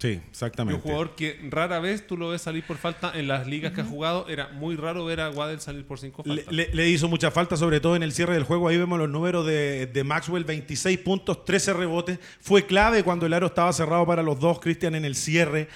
Sí, 0.00 0.18
exactamente. 0.30 0.76
Un 0.76 0.80
jugador 0.80 1.14
que 1.14 1.38
rara 1.50 1.78
vez 1.78 2.06
tú 2.06 2.16
lo 2.16 2.30
ves 2.30 2.40
salir 2.40 2.64
por 2.64 2.78
falta 2.78 3.12
en 3.14 3.28
las 3.28 3.46
ligas 3.46 3.72
que 3.72 3.82
ha 3.82 3.84
jugado. 3.84 4.26
Era 4.30 4.48
muy 4.48 4.74
raro 4.74 5.04
ver 5.04 5.20
a 5.20 5.28
Waddell 5.28 5.60
salir 5.60 5.84
por 5.84 5.98
cinco 5.98 6.24
faltas. 6.24 6.50
Le, 6.50 6.88
hizo 6.88 7.06
mucha 7.06 7.30
falta, 7.30 7.54
sobre 7.58 7.80
todo 7.80 7.96
en 7.96 8.02
el 8.02 8.12
cierre 8.12 8.32
del 8.32 8.44
juego. 8.44 8.68
Ahí 8.68 8.78
vemos 8.78 8.98
los 8.98 9.10
números 9.10 9.44
de, 9.44 9.86
de, 9.86 10.04
Maxwell: 10.04 10.44
26 10.44 10.98
puntos, 11.00 11.44
13 11.44 11.74
rebotes. 11.74 12.18
Fue 12.40 12.64
clave 12.64 13.02
cuando 13.02 13.26
el 13.26 13.34
aro 13.34 13.48
estaba 13.48 13.70
cerrado 13.74 14.06
para 14.06 14.22
los 14.22 14.40
dos, 14.40 14.58
Cristian, 14.58 14.94
en 14.94 15.04
el 15.04 15.14
cierre. 15.14 15.68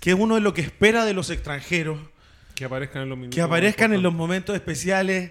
Que 0.00 0.10
es 0.10 0.16
uno 0.18 0.36
de 0.36 0.40
lo 0.40 0.54
que 0.54 0.62
espera 0.62 1.04
de 1.04 1.12
los 1.12 1.28
extranjeros 1.28 1.98
que 2.58 2.64
aparezcan 2.64 3.02
en 3.02 3.08
los 3.10 3.28
Que 3.28 3.40
aparezcan 3.40 3.92
en 3.92 4.02
los 4.02 4.12
momentos 4.12 4.56
especiales, 4.56 5.30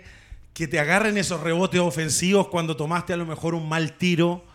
que 0.54 0.68
te 0.68 0.80
agarren 0.80 1.18
esos 1.18 1.42
rebotes 1.42 1.82
ofensivos 1.82 2.48
cuando 2.48 2.78
tomaste 2.78 3.12
a 3.12 3.18
lo 3.18 3.26
mejor 3.26 3.54
un 3.54 3.68
mal 3.68 3.98
tiro 3.98 4.46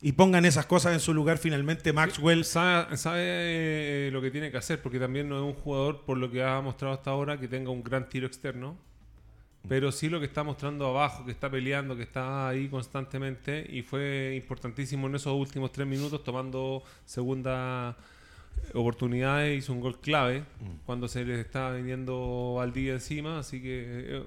y 0.00 0.12
pongan 0.12 0.44
esas 0.44 0.66
cosas 0.66 0.92
en 0.92 1.00
su 1.00 1.12
lugar 1.12 1.38
finalmente 1.38 1.92
Maxwell. 1.92 2.44
sabe, 2.44 2.96
eh, 2.96 4.10
lo 4.12 4.20
que 4.20 4.30
tiene 4.30 4.50
que 4.50 4.56
hacer, 4.56 4.80
porque 4.80 4.98
también 4.98 5.28
no 5.28 5.36
es 5.36 5.42
un 5.42 5.60
jugador, 5.60 6.04
por 6.04 6.18
lo 6.18 6.30
que 6.30 6.42
ha 6.42 6.60
mostrado 6.60 6.94
hasta 6.94 7.10
ahora, 7.10 7.38
que 7.38 7.48
tenga 7.48 7.70
un 7.70 7.82
gran 7.82 8.08
tiro 8.08 8.26
externo. 8.26 8.76
Pero 9.68 9.90
sí 9.90 10.08
lo 10.08 10.20
que 10.20 10.26
está 10.26 10.44
mostrando 10.44 10.86
abajo, 10.86 11.24
que 11.24 11.32
está 11.32 11.50
peleando, 11.50 11.96
que 11.96 12.04
está 12.04 12.48
ahí 12.48 12.68
constantemente. 12.68 13.66
Y 13.68 13.82
fue 13.82 14.34
importantísimo 14.36 15.08
en 15.08 15.16
esos 15.16 15.34
últimos 15.34 15.72
tres 15.72 15.86
minutos, 15.86 16.22
tomando 16.22 16.84
segunda 17.04 17.96
oportunidades, 18.74 19.58
hizo 19.58 19.72
un 19.72 19.80
gol 19.80 19.98
clave 20.00 20.40
mm. 20.40 20.84
cuando 20.86 21.08
se 21.08 21.24
le 21.24 21.40
estaba 21.40 21.72
viniendo 21.72 22.58
al 22.60 22.72
día 22.72 22.94
encima, 22.94 23.38
así 23.38 23.60
que 23.60 23.84
eh, 23.86 24.22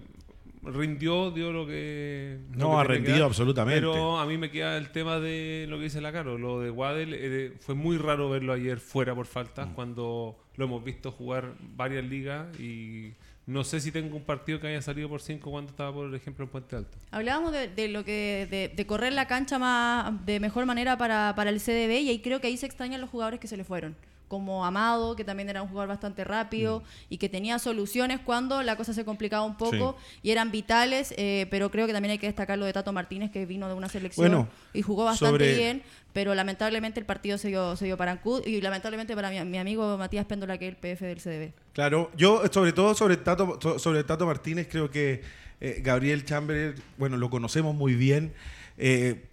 rindió, 0.63 1.31
dio 1.31 1.51
lo 1.51 1.65
que... 1.65 2.39
No, 2.51 2.79
ha 2.79 2.83
rendido 2.83 3.25
absolutamente. 3.25 3.79
Pero 3.79 4.19
a 4.19 4.25
mí 4.25 4.37
me 4.37 4.51
queda 4.51 4.77
el 4.77 4.91
tema 4.91 5.19
de 5.19 5.65
lo 5.69 5.77
que 5.77 5.85
dice 5.85 6.01
la 6.01 6.11
Caro, 6.11 6.37
lo 6.37 6.59
de 6.59 6.69
Waddell, 6.69 7.13
eh, 7.13 7.53
fue 7.59 7.75
muy 7.75 7.97
raro 7.97 8.29
verlo 8.29 8.53
ayer 8.53 8.79
fuera 8.79 9.15
por 9.15 9.25
faltas, 9.25 9.69
mm. 9.69 9.73
cuando 9.73 10.37
lo 10.55 10.65
hemos 10.65 10.83
visto 10.83 11.11
jugar 11.11 11.53
varias 11.75 12.03
ligas 12.05 12.59
y... 12.59 13.13
No 13.47 13.63
sé 13.63 13.81
si 13.81 13.91
tengo 13.91 14.15
un 14.15 14.23
partido 14.23 14.59
que 14.59 14.67
haya 14.67 14.83
salido 14.83 15.09
por 15.09 15.19
5 15.19 15.49
cuando 15.49 15.71
estaba, 15.71 15.91
por 15.91 16.13
ejemplo, 16.13 16.45
en 16.45 16.51
Puente 16.51 16.75
Alto. 16.75 16.95
Hablábamos 17.09 17.51
de, 17.51 17.87
lo 17.87 18.05
que 18.05 18.71
de, 18.75 18.85
correr 18.85 19.13
la 19.13 19.27
cancha 19.27 19.57
más 19.57 20.25
de 20.25 20.39
mejor 20.39 20.67
manera 20.67 20.95
para, 20.95 21.33
para 21.35 21.49
el 21.49 21.59
CDB 21.59 22.01
y 22.01 22.09
ahí 22.09 22.21
creo 22.21 22.39
que 22.39 22.47
ahí 22.47 22.55
se 22.55 22.67
extrañan 22.67 23.01
los 23.01 23.09
jugadores 23.09 23.39
que 23.39 23.47
se 23.47 23.57
le 23.57 23.63
fueron 23.63 23.95
como 24.31 24.65
Amado, 24.65 25.17
que 25.17 25.25
también 25.25 25.49
era 25.49 25.61
un 25.61 25.67
jugador 25.67 25.89
bastante 25.89 26.23
rápido 26.23 26.79
mm. 26.79 26.83
y 27.09 27.17
que 27.17 27.27
tenía 27.27 27.59
soluciones 27.59 28.21
cuando 28.21 28.63
la 28.63 28.77
cosa 28.77 28.93
se 28.93 29.03
complicaba 29.03 29.43
un 29.43 29.57
poco 29.57 29.97
y 30.23 30.31
eran 30.31 30.51
vitales, 30.51 31.13
eh, 31.17 31.47
pero 31.51 31.69
creo 31.69 31.85
que 31.85 31.91
también 31.91 32.13
hay 32.13 32.17
que 32.17 32.27
destacar 32.27 32.57
lo 32.57 32.63
de 32.63 32.71
Tato 32.71 32.93
Martínez, 32.93 33.29
que 33.29 33.45
vino 33.45 33.67
de 33.67 33.73
una 33.73 33.89
selección 33.89 34.47
y 34.73 34.83
jugó 34.83 35.03
bastante 35.03 35.53
bien, 35.53 35.83
pero 36.13 36.33
lamentablemente 36.33 36.97
el 37.01 37.05
partido 37.05 37.37
se 37.37 37.49
dio, 37.49 37.75
se 37.75 37.83
dio 37.83 37.97
para 37.97 38.13
Ancud 38.13 38.47
y 38.47 38.61
lamentablemente 38.61 39.13
para 39.15 39.31
mi, 39.31 39.57
amigo 39.57 39.97
Matías 39.97 40.25
Péndola, 40.25 40.57
que 40.57 40.69
es 40.69 40.75
el 40.75 40.77
PF 40.77 41.05
del 41.05 41.19
CDB. 41.19 41.51
Claro, 41.73 42.09
yo 42.15 42.41
sobre 42.53 42.71
todo 42.71 42.95
sobre 42.95 43.17
Tato, 43.17 43.59
sobre 43.79 44.05
Tato 44.05 44.25
Martínez 44.25 44.69
creo 44.71 44.89
que 44.89 45.23
eh, 45.59 45.81
Gabriel 45.83 46.23
Chamberlain, 46.23 46.81
bueno, 46.97 47.17
lo 47.17 47.29
conocemos 47.29 47.75
muy 47.75 47.95
bien. 47.95 48.31
Eh, 48.77 49.25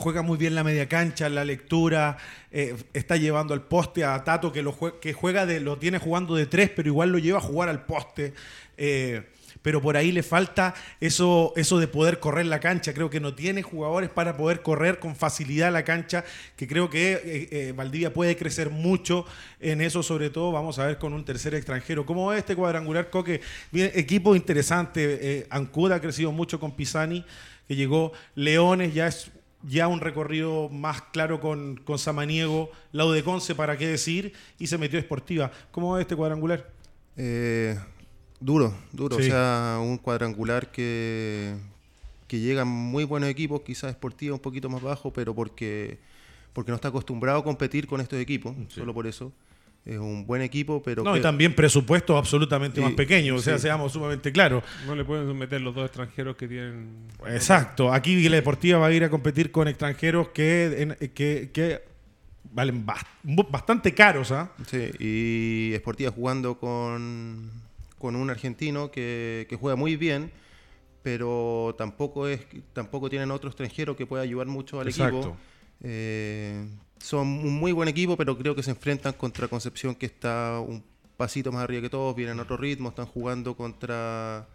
juega 0.00 0.22
muy 0.22 0.38
bien 0.38 0.54
la 0.54 0.64
media 0.64 0.88
cancha, 0.88 1.28
la 1.28 1.44
lectura, 1.44 2.16
eh, 2.50 2.74
está 2.94 3.16
llevando 3.16 3.52
al 3.52 3.62
poste 3.62 4.02
a 4.02 4.24
Tato 4.24 4.50
que, 4.50 4.62
lo 4.62 4.74
que 4.98 5.12
juega 5.12 5.44
de, 5.44 5.60
lo 5.60 5.76
tiene 5.76 5.98
jugando 5.98 6.34
de 6.34 6.46
tres, 6.46 6.70
pero 6.74 6.88
igual 6.88 7.10
lo 7.10 7.18
lleva 7.18 7.38
a 7.38 7.42
jugar 7.42 7.68
al 7.68 7.84
poste. 7.84 8.32
Eh, 8.78 9.22
pero 9.60 9.82
por 9.82 9.98
ahí 9.98 10.10
le 10.10 10.22
falta 10.22 10.72
eso, 11.00 11.52
eso 11.54 11.78
de 11.78 11.86
poder 11.86 12.18
correr 12.18 12.46
la 12.46 12.60
cancha. 12.60 12.94
Creo 12.94 13.10
que 13.10 13.20
no 13.20 13.34
tiene 13.34 13.62
jugadores 13.62 14.08
para 14.08 14.38
poder 14.38 14.62
correr 14.62 14.98
con 14.98 15.14
facilidad 15.14 15.70
la 15.70 15.84
cancha, 15.84 16.24
que 16.56 16.66
creo 16.66 16.88
que 16.88 17.48
eh, 17.52 17.72
Valdivia 17.76 18.14
puede 18.14 18.38
crecer 18.38 18.70
mucho 18.70 19.26
en 19.60 19.82
eso, 19.82 20.02
sobre 20.02 20.30
todo 20.30 20.50
vamos 20.50 20.78
a 20.78 20.86
ver 20.86 20.96
con 20.96 21.12
un 21.12 21.26
tercer 21.26 21.54
extranjero. 21.54 22.06
¿Cómo 22.06 22.32
es 22.32 22.38
este 22.38 22.56
cuadrangular, 22.56 23.10
Coque? 23.10 23.42
Equipo 23.74 24.34
interesante. 24.34 25.46
Ancuda 25.50 25.96
ha 25.96 26.00
crecido 26.00 26.32
mucho 26.32 26.58
con 26.58 26.74
Pisani, 26.74 27.22
que 27.68 27.76
llegó. 27.76 28.12
Leones 28.34 28.94
ya 28.94 29.08
es 29.08 29.30
ya 29.62 29.88
un 29.88 30.00
recorrido 30.00 30.68
más 30.68 31.02
claro 31.02 31.40
con, 31.40 31.76
con 31.76 31.98
Samaniego, 31.98 32.70
Laudeconce, 32.92 33.54
para 33.54 33.76
qué 33.76 33.86
decir, 33.86 34.32
y 34.58 34.66
se 34.66 34.78
metió 34.78 34.98
Esportiva. 34.98 35.50
¿Cómo 35.70 35.92
va 35.92 36.00
este 36.00 36.16
cuadrangular? 36.16 36.70
Eh, 37.16 37.78
duro, 38.40 38.74
duro. 38.92 39.16
O 39.16 39.22
sea, 39.22 39.78
un 39.80 39.98
cuadrangular 39.98 40.70
que, 40.70 41.56
que 42.26 42.40
llegan 42.40 42.68
muy 42.68 43.04
buenos 43.04 43.28
equipos, 43.28 43.62
quizás 43.62 43.90
Esportiva 43.90 44.34
un 44.34 44.40
poquito 44.40 44.68
más 44.68 44.82
bajo, 44.82 45.12
pero 45.12 45.34
porque, 45.34 45.98
porque 46.52 46.70
no 46.70 46.76
está 46.76 46.88
acostumbrado 46.88 47.40
a 47.40 47.44
competir 47.44 47.86
con 47.86 48.00
estos 48.00 48.18
equipos, 48.18 48.54
solo 48.68 48.94
por 48.94 49.06
eso 49.06 49.32
es 49.84 49.98
un 49.98 50.26
buen 50.26 50.42
equipo, 50.42 50.82
pero... 50.82 51.02
No, 51.02 51.16
y 51.16 51.20
también 51.20 51.54
presupuestos 51.54 52.16
absolutamente 52.16 52.80
más 52.80 52.92
pequeños, 52.92 53.40
o 53.40 53.42
sea, 53.42 53.58
seamos 53.58 53.92
sumamente 53.92 54.30
claros. 54.30 54.62
No 54.86 54.94
le 54.94 55.04
pueden 55.04 55.36
meter 55.36 55.60
los 55.60 55.74
dos 55.74 55.86
extranjeros 55.86 56.36
que 56.36 56.46
tienen... 56.48 57.08
Exacto, 57.26 57.92
aquí 57.92 58.28
la 58.28 58.36
Deportiva 58.36 58.78
va 58.78 58.86
a 58.86 58.92
ir 58.92 59.04
a 59.04 59.10
competir 59.10 59.50
con 59.50 59.68
extranjeros 59.68 60.28
que, 60.28 60.96
que, 61.14 61.82
valen 62.52 62.84
bastante 62.84 63.94
caros, 63.94 64.32
¿ah? 64.32 64.52
Sí, 64.66 64.90
y 64.98 65.70
Deportiva 65.70 66.10
jugando 66.10 66.58
con, 66.58 67.50
con 67.98 68.16
un 68.16 68.28
argentino 68.28 68.90
que, 68.90 69.46
que, 69.48 69.56
juega 69.56 69.76
muy 69.76 69.96
bien, 69.96 70.30
pero 71.02 71.74
tampoco, 71.78 72.28
es, 72.28 72.40
tampoco 72.74 73.08
tienen 73.08 73.30
otro 73.30 73.48
extranjero 73.48 73.96
que 73.96 74.04
pueda 74.04 74.22
ayudar 74.22 74.46
mucho 74.46 74.80
al 74.80 74.88
equipo. 74.88 75.36
Eh, 75.82 76.66
son 77.00 77.26
un 77.26 77.58
muy 77.58 77.72
buen 77.72 77.88
equipo, 77.88 78.16
pero 78.16 78.36
creo 78.36 78.54
que 78.54 78.62
se 78.62 78.70
enfrentan 78.70 79.14
contra 79.14 79.48
Concepción, 79.48 79.94
que 79.94 80.06
está 80.06 80.60
un 80.60 80.84
pasito 81.16 81.50
más 81.52 81.64
arriba 81.64 81.82
que 81.82 81.90
todos, 81.90 82.14
vienen 82.14 82.38
a 82.38 82.42
otro 82.42 82.56
ritmo, 82.56 82.90
están 82.90 83.06
jugando 83.06 83.56
contra. 83.56 84.48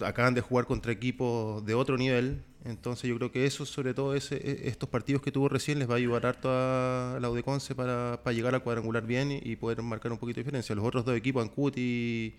acaban 0.00 0.34
de 0.34 0.40
jugar 0.40 0.66
contra 0.66 0.92
equipos 0.92 1.64
de 1.66 1.74
otro 1.74 1.96
nivel. 1.96 2.42
Entonces, 2.64 3.10
yo 3.10 3.16
creo 3.16 3.30
que 3.30 3.46
eso, 3.46 3.66
sobre 3.66 3.92
todo 3.94 4.14
ese, 4.14 4.36
e, 4.36 4.68
estos 4.68 4.88
partidos 4.88 5.22
que 5.22 5.32
tuvo 5.32 5.48
recién, 5.48 5.78
les 5.78 5.88
va 5.88 5.94
a 5.94 5.96
ayudar 5.98 6.26
harto 6.26 6.48
a 6.50 7.18
la 7.20 7.30
UDECONCE 7.30 7.74
para, 7.74 8.20
para 8.22 8.34
llegar 8.34 8.54
a 8.54 8.60
cuadrangular 8.60 9.06
bien 9.06 9.30
y, 9.32 9.56
poder 9.56 9.82
marcar 9.82 10.12
un 10.12 10.18
poquito 10.18 10.36
de 10.36 10.44
diferencia. 10.44 10.74
Los 10.74 10.84
otros 10.86 11.04
dos 11.04 11.16
equipos, 11.16 11.42
Ancud 11.42 11.74
y, 11.76 12.34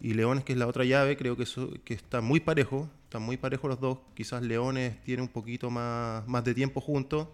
y 0.00 0.14
Leones, 0.14 0.44
que 0.44 0.52
es 0.52 0.58
la 0.58 0.66
otra 0.66 0.84
llave, 0.84 1.16
creo 1.16 1.36
que, 1.36 1.44
eso, 1.44 1.70
que 1.84 1.94
está 1.94 2.20
muy 2.20 2.40
parejo. 2.40 2.88
Están 3.04 3.22
muy 3.22 3.36
parejos 3.36 3.70
los 3.70 3.80
dos. 3.80 3.98
Quizás 4.14 4.42
Leones 4.42 5.02
tiene 5.04 5.22
un 5.22 5.28
poquito 5.28 5.70
más, 5.70 6.26
más 6.28 6.44
de 6.44 6.54
tiempo 6.54 6.80
juntos 6.80 7.28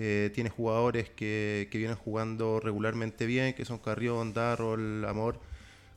eh, 0.00 0.30
tiene 0.32 0.48
jugadores 0.48 1.10
que, 1.10 1.66
que, 1.72 1.78
vienen 1.78 1.96
jugando 1.96 2.60
regularmente 2.60 3.26
bien, 3.26 3.52
que 3.52 3.64
son 3.64 3.78
Carrión, 3.78 4.32
Darrol, 4.32 5.04
Amor. 5.04 5.40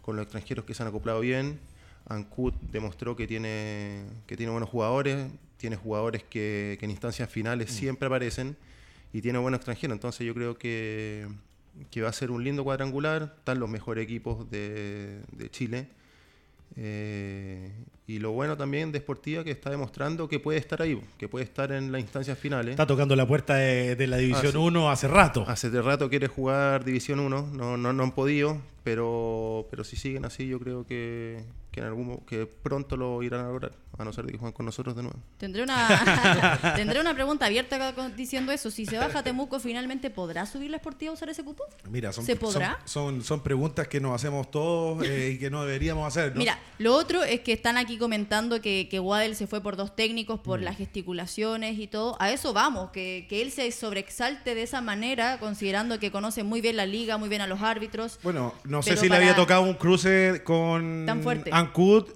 con 0.02 0.16
los 0.16 0.24
extranjeros 0.24 0.66
que 0.66 0.74
se 0.74 0.82
han 0.82 0.90
acoplado 0.90 1.20
bien. 1.20 1.60
Ancud 2.08 2.52
demostró 2.72 3.16
que 3.16 3.28
tiene, 3.28 4.06
que 4.26 4.36
tiene 4.36 4.52
buenos 4.52 4.70
jugadores, 4.70 5.28
tiene 5.58 5.76
jugadores 5.76 6.24
que, 6.24 6.80
en 6.82 6.90
instancias 6.90 7.30
finales 7.30 7.70
mm. 7.70 7.74
siempre 7.76 8.08
aparecen 8.08 8.58
y 9.14 9.22
tiene 9.22 9.38
buenos 9.38 9.60
extranjeros. 9.60 9.94
Entonces 9.94 10.26
yo 10.26 10.34
creo 10.34 10.58
que, 10.58 11.28
va 12.04 12.10
a 12.10 12.14
ser 12.14 12.32
un 12.32 12.44
lindo 12.44 12.64
cuadrangular. 12.64 13.36
Están 13.38 13.60
los 13.60 13.70
mejores 13.70 14.04
equipos 14.04 14.50
de, 14.50 15.22
de 15.32 15.52
Chile. 15.52 15.90
Eh, 16.76 17.72
y 18.08 18.20
lo 18.20 18.32
bueno 18.32 18.58
también 18.58 18.92
de 18.92 19.00
Sportiva 19.00 19.44
que 19.44 19.52
está 19.52 19.70
demostrando 19.70 20.28
que 20.28 20.40
puede 20.40 20.60
estar 20.60 20.82
ahí, 20.82 21.02
que 21.18 21.28
puede 21.28 21.46
estar 21.46 21.72
en 21.72 21.92
las 21.92 22.02
instancias 22.02 22.38
finales. 22.38 22.72
Está 22.72 22.86
tocando 22.86 23.16
la 23.16 23.28
puerta 23.28 23.56
de, 23.56 24.08
la 24.08 24.18
División 24.18 24.58
1 24.58 24.92
hace 24.92 25.08
rato. 25.08 25.46
Hace 25.48 25.70
de 25.70 25.82
rato 25.82 26.10
quiere 26.10 26.28
jugar 26.28 26.84
División 26.84 27.20
1, 27.20 27.50
no, 27.54 27.78
no, 27.78 27.94
no 27.94 28.04
han 28.04 28.12
podido, 28.12 28.62
pero, 28.84 29.68
pero 29.70 29.84
si 29.84 29.96
siguen 29.96 30.26
así 30.26 30.48
yo 30.48 30.60
creo 30.60 30.86
que, 30.86 31.44
que, 31.72 31.80
en 31.80 31.86
algún, 31.86 32.18
que 32.26 32.46
pronto 32.46 32.98
lo 32.98 33.24
irán 33.24 33.46
a 33.46 33.48
lograr, 33.48 33.72
a 33.98 34.04
no 34.04 34.12
ser 34.12 34.26
que 34.26 34.38
jueguen 34.38 34.52
con 34.52 34.66
nosotros 34.66 34.94
de 34.96 35.04
nuevo. 35.04 35.18
Tendré 35.38 35.64
una, 35.64 36.60
tendré 36.76 37.00
una 37.00 37.14
pregunta 37.14 37.46
abierta 37.46 37.94
diciendo 38.16 38.52
eso. 38.52 38.70
Si 38.70 38.86
se 38.86 38.98
baja 38.98 39.24
Temuco, 39.24 39.60
¿finalmente 39.60 40.10
podrá 40.10 40.46
subir 40.46 40.70
la 40.70 40.78
Esportiva 40.78 41.12
a 41.12 41.14
usar 41.14 41.30
ese 41.30 41.44
cupo? 41.44 41.64
Mira, 41.90 42.12
son, 42.12 42.26
¿Se 42.26 42.36
podrá? 42.36 42.80
Son, 42.84 43.24
son, 43.24 43.42
preguntas 43.42 43.88
que 43.88 44.02
nos 44.02 44.14
hacemos 44.14 44.52
todos 44.52 45.04
eh, 45.06 45.32
y 45.36 45.40
que 45.40 45.50
no 45.50 45.64
deberíamos 45.64 46.06
hacer. 46.06 46.36
Mira, 46.36 46.60
lo 46.78 46.94
otro 46.94 47.24
es 47.24 47.40
que 47.40 47.54
están 47.54 47.78
aquí 47.78 47.98
comentando 47.98 48.62
que, 48.62 48.88
que 48.90 49.00
Waddell 49.00 49.36
se 49.36 49.48
fue 49.48 49.62
por 49.62 49.78
dos 49.78 49.96
técnicos, 49.96 50.42
por 50.42 50.60
mm. 50.60 50.64
las 50.64 50.78
gesticulaciones 50.78 51.80
y 51.80 51.88
todo. 51.88 52.18
A 52.20 52.32
eso 52.32 52.52
vamos, 52.52 52.92
que, 52.92 53.28
que 53.30 53.42
él 53.42 53.52
se 53.52 53.72
sobreexalte 53.72 54.56
de 54.56 54.64
esa 54.64 54.82
manera, 54.82 55.40
considerando 55.40 56.00
que 56.00 56.12
conoce 56.12 56.44
muy 56.44 56.60
bien 56.60 56.76
la 56.76 56.86
liga, 56.86 57.18
muy 57.18 57.30
bien 57.30 57.42
a 57.42 57.48
los 57.48 57.62
árbitros. 57.62 58.20
Bueno, 58.24 58.54
no 58.66 58.84
sé 58.84 58.98
si 58.98 59.08
le 59.08 59.16
había 59.16 59.36
tocado 59.36 59.62
un 59.62 59.76
cruce 59.76 60.42
con... 60.44 61.06
Tan 61.06 61.24
fuerte 61.24 61.50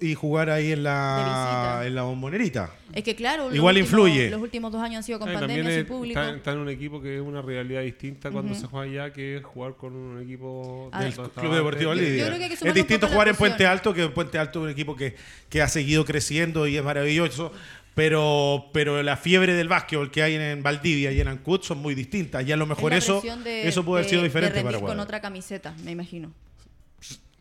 y 0.00 0.14
jugar 0.14 0.50
ahí 0.50 0.72
en 0.72 0.82
la, 0.82 1.82
en 1.84 1.94
la 1.94 2.02
bombonerita. 2.02 2.70
Es 2.92 3.04
que 3.04 3.14
claro, 3.14 3.54
igual 3.54 3.76
influye. 3.76 4.30
Los 4.30 4.40
últimos 4.40 4.72
dos 4.72 4.80
años 4.80 4.98
han 4.98 5.02
sido 5.02 5.18
con 5.18 5.32
pandemia 5.32 5.70
sin 5.70 5.86
público. 5.86 6.20
Está, 6.20 6.52
en 6.52 6.58
un 6.58 6.68
equipo 6.68 7.00
que 7.00 7.16
es 7.16 7.20
una 7.20 7.42
realidad 7.42 7.82
distinta 7.82 8.30
cuando 8.30 8.54
se 8.54 8.66
juega 8.66 9.04
allá 9.04 9.12
que 9.12 9.42
jugar 9.42 9.74
con 9.74 9.94
un 9.94 10.22
equipo 10.22 10.90
del 10.98 11.12
Club 11.12 11.54
Deportivo 11.54 11.94
Lidia. 11.94 12.28
Es 12.62 12.74
distinto 12.74 13.08
jugar 13.08 13.28
en 13.28 13.36
Puente 13.36 13.66
Alto 13.66 13.92
que 13.92 14.04
en 14.04 14.14
Puente 14.14 14.38
Alto 14.38 14.60
es 14.60 14.64
un 14.64 14.70
equipo 14.70 14.96
que, 14.96 15.14
que 15.48 15.60
ha 15.62 15.68
seguido 15.68 16.04
creciendo 16.04 16.66
y 16.66 16.76
es 16.76 16.84
maravilloso. 16.84 17.52
Pero, 17.94 18.66
pero 18.74 19.02
la 19.02 19.16
fiebre 19.16 19.54
del 19.54 19.68
básquetbol 19.68 20.10
que 20.10 20.22
hay 20.22 20.34
en, 20.34 20.62
Valdivia 20.62 21.12
y 21.12 21.20
en 21.20 21.28
Ancud 21.28 21.62
son 21.62 21.78
muy 21.78 21.94
distintas. 21.94 22.46
Y 22.46 22.52
a 22.52 22.56
lo 22.56 22.66
mejor 22.66 22.92
eso, 22.92 23.22
eso 23.46 23.84
puede 23.84 24.00
haber 24.00 24.10
sido 24.10 24.22
diferente 24.22 24.62
para 24.62 24.78
con 24.80 25.00
otra 25.00 25.20
camiseta, 25.22 25.74
me 25.82 25.92
imagino 25.92 26.30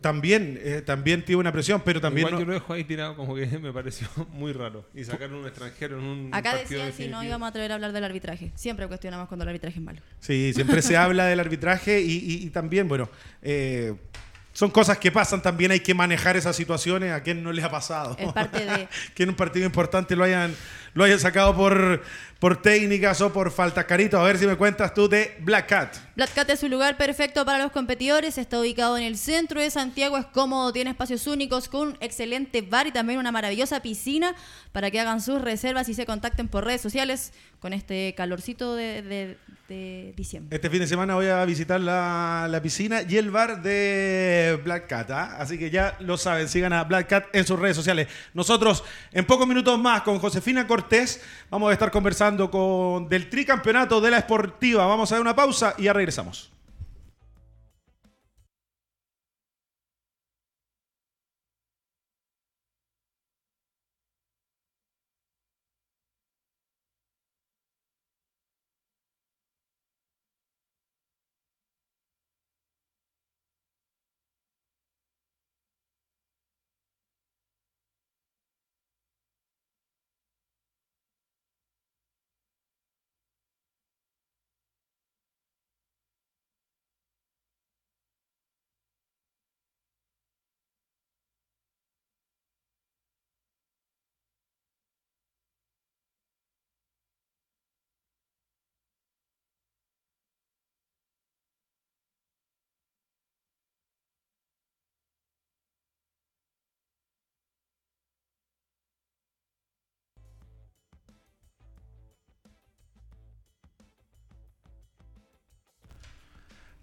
también, 0.02 0.60
eh, 0.62 0.84
también 0.86 1.24
tiene 1.26 1.40
una 1.40 1.52
presión, 1.52 1.82
pero 1.84 2.00
también. 2.00 2.28
Igual 2.28 2.34
no... 2.34 2.40
yo 2.40 2.46
lo 2.46 2.54
dejo 2.54 2.74
ahí 2.74 2.84
tirado, 2.84 3.16
como 3.16 3.34
que 3.36 3.46
me 3.60 3.72
pareció 3.72 4.08
muy 4.30 4.54
raro. 4.54 4.86
Y 4.94 5.04
sacar 5.04 5.34
un 5.34 5.46
extranjero 5.46 5.98
en 5.98 6.04
un. 6.06 6.30
Acá 6.34 6.56
decían 6.56 6.94
si 6.94 7.08
no 7.08 7.24
íbamos 7.24 7.48
a 7.48 7.50
atrever 7.50 7.72
a 7.72 7.76
hablar 7.76 7.92
del 7.92 8.04
arbitraje. 8.04 8.52
Siempre 8.56 8.88
cuestionamos 8.88 9.28
cuando 9.28 9.44
el 9.44 9.50
arbitraje 9.50 9.80
es 9.80 9.84
malo. 9.84 10.02
Sí, 10.20 10.54
siempre 10.54 10.82
se 10.82 10.98
habla 10.98 11.26
del 11.26 11.40
arbitraje 11.40 12.02
y, 12.02 12.50
también, 12.50 12.88
bueno. 12.88 13.10
Eh, 13.42 13.96
son 14.54 14.72
cosas 14.72 14.98
que 15.00 15.12
pasan, 15.12 15.42
también 15.42 15.72
hay 15.72 15.82
que 15.82 15.94
manejar 15.94 16.38
esas 16.38 16.56
situaciones. 16.56 17.12
¿A 17.12 17.22
quién 17.22 17.44
no 17.44 17.52
les 17.52 17.66
ha 17.66 17.70
pasado? 17.70 18.16
Es 18.18 18.32
parte 18.32 18.66
de. 18.66 18.88
que 19.14 19.24
en 19.24 19.30
un 19.30 19.36
partido 19.36 19.66
importante 19.66 20.16
lo 20.16 20.24
hayan, 20.24 20.56
lo 20.94 21.04
hayan 21.04 21.20
sacado 21.20 21.54
por, 21.54 22.02
por 22.40 22.62
técnicas 22.62 23.22
o 23.22 23.32
por 23.32 23.52
falta 23.52 23.86
Carito, 23.86 24.20
a 24.20 24.24
ver 24.24 24.38
si 24.38 24.46
me 24.46 24.56
cuentas 24.56 24.94
tú 24.94 25.08
de 25.08 25.36
Black 25.40 25.68
Cat. 25.68 25.96
Black 26.16 26.34
Cat 26.34 26.50
es 26.50 26.64
un 26.64 26.72
lugar 26.72 26.98
perfecto 26.98 27.46
para 27.46 27.60
los 27.60 27.72
competidores. 27.72 28.38
Está 28.38 28.60
ubicado 28.60 28.98
en 28.98 29.04
el 29.04 29.18
centro 29.18 29.62
de 29.62 29.70
Santiago. 29.70 30.18
Es 30.18 30.26
cómodo, 30.26 30.72
tiene 30.74 30.92
espacios 30.92 31.28
únicos 31.28 31.70
con 31.70 31.90
un 31.90 31.98
excelente 32.02 32.62
bar 32.62 32.88
y 32.88 32.92
también 32.92 33.20
una 33.20 33.32
maravillosa 33.32 33.82
piscina 33.82 34.36
para 34.72 34.92
que 34.92 35.00
hagan 35.00 35.22
sus 35.22 35.42
reservas 35.42 35.88
y 35.90 35.94
se 35.94 36.06
contacten 36.06 36.48
por 36.48 36.66
redes 36.66 36.82
sociales 36.82 37.32
con 37.60 37.74
este 37.74 38.14
calorcito 38.16 38.76
de, 38.76 39.38
diciembre. 40.16 40.56
Este 40.56 40.70
fin 40.70 40.80
de 40.80 40.88
semana 40.88 41.16
voy 41.16 41.28
a 41.28 41.44
visitar 41.46 41.82
la, 41.82 42.60
piscina 42.62 43.02
y 43.02 43.18
el 43.18 43.32
bar 43.32 43.64
de 43.64 44.60
Black 44.64 44.88
Cat. 44.88 45.10
¿ah? 45.10 45.38
Así 45.40 45.58
que 45.58 45.72
ya 45.72 45.98
lo 46.00 46.18
saben, 46.18 46.48
sigan 46.48 46.74
a 46.74 46.84
Black 46.84 47.08
Cat 47.08 47.26
en 47.34 47.46
sus 47.46 47.58
redes 47.60 47.76
sociales. 47.76 48.08
Nosotros 48.34 48.84
en 49.12 49.26
pocos 49.26 49.48
minutos 49.48 49.80
más 49.80 50.04
con 50.04 50.20
Josefina 50.20 50.68
Cortés 50.68 51.22
vamos 51.50 51.72
a 51.72 51.74
estar 51.74 51.90
conversando 51.90 52.25
con 52.50 53.08
del 53.08 53.30
tricampeonato 53.30 54.02
de 54.02 54.12
la 54.12 54.18
esportiva. 54.18 54.86
Vamos 54.88 55.12
a 55.12 55.16
dar 55.16 55.22
una 55.22 55.36
pausa 55.36 55.76
y 55.78 55.84
ya 55.84 55.94
regresamos. 55.94 56.55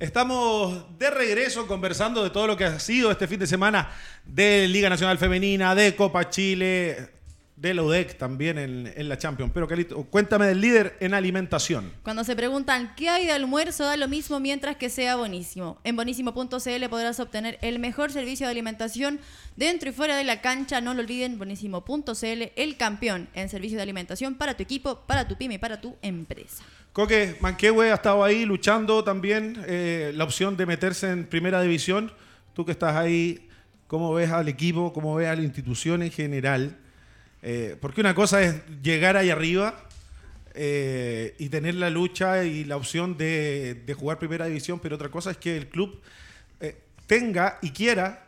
Estamos 0.03 0.99
de 0.99 1.11
regreso 1.11 1.69
conversando 1.69 2.25
de 2.25 2.31
todo 2.31 2.49
lo 2.49 2.57
que 2.57 2.65
ha 2.65 2.81
sido 2.81 3.13
este 3.13 3.29
fin 3.29 3.39
de 3.39 3.47
semana 3.47 3.89
de 4.27 4.67
Liga 4.67 4.91
Nacional 4.91 5.17
Femenina, 5.17 5.77
de 5.77 5.95
Copa 5.95 6.29
Chile, 6.29 7.09
de 7.55 7.73
la 7.73 7.85
UDEC 7.85 8.19
también 8.19 8.59
en, 8.59 9.09
la 9.09 9.17
Champions. 9.17 9.53
Pero 9.55 9.69
Calito, 9.69 10.03
cuéntame 10.03 10.47
del 10.47 10.61
líder 10.61 10.97
en 10.99 11.15
alimentación. 11.15 11.93
Cuando 12.03 12.25
se 12.25 12.35
preguntan 12.35 12.97
qué 12.97 13.11
hay 13.11 13.27
de 13.27 13.33
almuerzo, 13.33 13.85
da 13.85 13.97
lo 13.97 14.09
mismo 14.09 14.41
mientras 14.41 14.75
que 14.75 14.91
sea 14.91 15.15
buenísimo. 15.15 15.79
En 15.85 15.95
bonísimo.cl 15.95 16.89
podrás 16.91 17.21
obtener 17.21 17.61
el 17.63 17.79
mejor 17.79 18.11
servicio 18.11 18.49
de 18.49 18.51
alimentación 18.51 19.21
dentro 19.55 19.91
y 19.91 19.93
fuera 19.93 20.17
de 20.17 20.25
la 20.25 20.41
cancha. 20.41 20.81
No 20.81 20.95
lo 20.95 21.01
olviden, 21.03 21.39
bonísimo.cl, 21.39 22.43
el 22.57 22.77
campeón 22.77 23.29
en 23.35 23.49
servicio 23.49 23.77
de 23.77 23.85
alimentación 23.85 24.35
para 24.35 24.55
tu 24.57 24.65
equipo, 24.65 25.03
para 25.07 25.29
tu 25.29 25.37
pyme 25.37 25.55
y 25.55 25.59
para 25.59 25.81
tu 25.81 25.95
empresa. 26.03 26.65
Coque, 26.93 27.37
Manquehue 27.41 27.91
ha 27.91 27.95
estado 27.95 28.23
ahí 28.23 28.45
luchando 28.45 29.03
también 29.03 29.65
eh, 29.67 30.13
la 30.15 30.25
opción 30.25 30.59
de 30.59 30.67
meterse 30.67 31.11
en 31.11 31.25
primera 31.25 31.63
división. 31.63 32.13
Tú 32.53 32.67
que 32.67 32.73
estás 32.73 32.97
ahí, 32.97 33.49
¿cómo 33.87 34.13
ves 34.13 34.31
al 34.31 34.47
equipo? 34.49 34.93
¿Cómo 34.93 35.15
ves 35.15 35.29
a 35.29 35.35
la 35.35 35.41
institución 35.41 36.03
en 36.03 36.11
general? 36.11 36.77
Eh, 37.41 37.79
porque 37.81 38.03
una 38.03 38.15
cosa 38.15 38.43
es 38.43 38.57
llegar 38.83 39.17
ahí 39.17 39.31
arriba 39.31 39.89
eh, 40.53 41.35
y 41.39 41.49
tener 41.49 41.77
la 41.77 41.89
lucha 41.89 42.45
y 42.45 42.65
la 42.65 42.77
opción 42.77 43.17
de, 43.17 43.97
jugar 43.99 44.19
primera 44.19 44.45
división, 44.45 44.79
pero 44.79 44.97
otra 44.97 45.09
cosa 45.09 45.31
es 45.31 45.39
que 45.39 45.57
el 45.57 45.69
club 45.69 45.99
tenga 47.07 47.59
y 47.63 47.71
quiera 47.71 48.27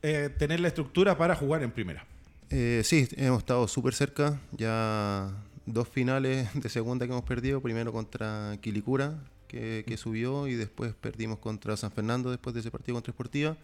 tener 0.00 0.60
la 0.60 0.68
estructura 0.68 1.16
para 1.16 1.34
jugar 1.34 1.62
en 1.62 1.70
primera. 1.70 2.04
sí, 2.48 3.08
hemos 3.16 3.38
estado 3.40 3.66
súper 3.68 3.94
cerca. 3.94 4.40
Ya 4.52 5.30
dos 5.66 5.88
finales 5.88 6.48
de 6.54 6.68
segunda 6.68 7.06
que 7.06 7.12
hemos 7.12 7.24
perdido, 7.24 7.60
primero 7.60 7.92
contra 7.92 8.58
Quilicura, 8.60 9.14
que, 9.48 9.96
subió, 9.96 10.48
y 10.48 10.54
después 10.54 10.94
perdimos 10.94 11.38
contra 11.38 11.76
San 11.76 11.92
Fernando 11.92 12.30
después 12.30 12.54
de 12.54 12.60
ese 12.60 12.72
partido 12.72 12.96
contra 12.96 13.12
Esportiva. 13.12 13.56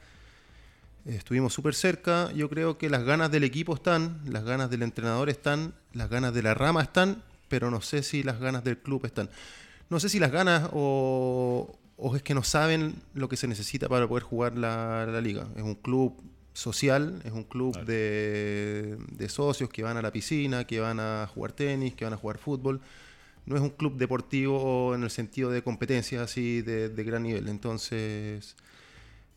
Estuvimos 1.04 1.52
súper 1.52 1.74
cerca, 1.74 2.30
yo 2.32 2.48
creo 2.48 2.78
que 2.78 2.88
las 2.88 3.02
ganas 3.02 3.32
del 3.32 3.42
equipo 3.42 3.74
están, 3.74 4.20
las 4.24 4.44
ganas 4.44 4.70
del 4.70 4.82
entrenador 4.82 5.28
están, 5.28 5.74
las 5.92 6.08
ganas 6.08 6.32
de 6.32 6.42
la 6.42 6.54
rama 6.54 6.82
están, 6.82 7.24
pero 7.48 7.72
no 7.72 7.80
sé 7.80 8.04
si 8.04 8.22
las 8.22 8.38
ganas 8.38 8.62
del 8.62 8.78
club 8.78 9.04
están. 9.04 9.30
No 9.88 9.98
sé 9.98 10.08
si 10.08 10.20
las 10.20 10.30
ganas 10.30 10.68
o, 10.72 11.76
es 12.14 12.22
que 12.22 12.34
no 12.34 12.44
saben 12.44 12.94
lo 13.14 13.28
que 13.28 13.36
se 13.36 13.48
necesita 13.48 13.88
para 13.88 14.06
poder 14.06 14.22
jugar 14.22 14.56
la 14.56 15.20
liga. 15.20 15.48
Es 15.56 15.62
un 15.62 15.74
club 15.74 16.22
social, 16.60 17.22
es 17.24 17.32
un 17.32 17.44
club 17.44 17.74
de, 17.84 18.98
socios 19.28 19.70
que 19.70 19.82
van 19.82 19.96
a 19.96 20.02
la 20.02 20.12
piscina, 20.12 20.66
que 20.66 20.78
van 20.78 21.00
a 21.00 21.26
jugar 21.32 21.52
tenis, 21.52 21.94
que 21.94 22.04
van 22.04 22.12
a 22.12 22.16
jugar 22.18 22.36
fútbol. 22.38 22.80
No 23.46 23.56
es 23.56 23.62
un 23.62 23.70
club 23.70 23.96
deportivo 23.96 24.94
en 24.94 25.02
el 25.02 25.10
sentido 25.10 25.50
de 25.50 25.62
competencias 25.62 26.22
así 26.22 26.60
de, 26.60 26.88
gran 27.04 27.22
nivel. 27.22 27.48
Entonces, 27.48 28.56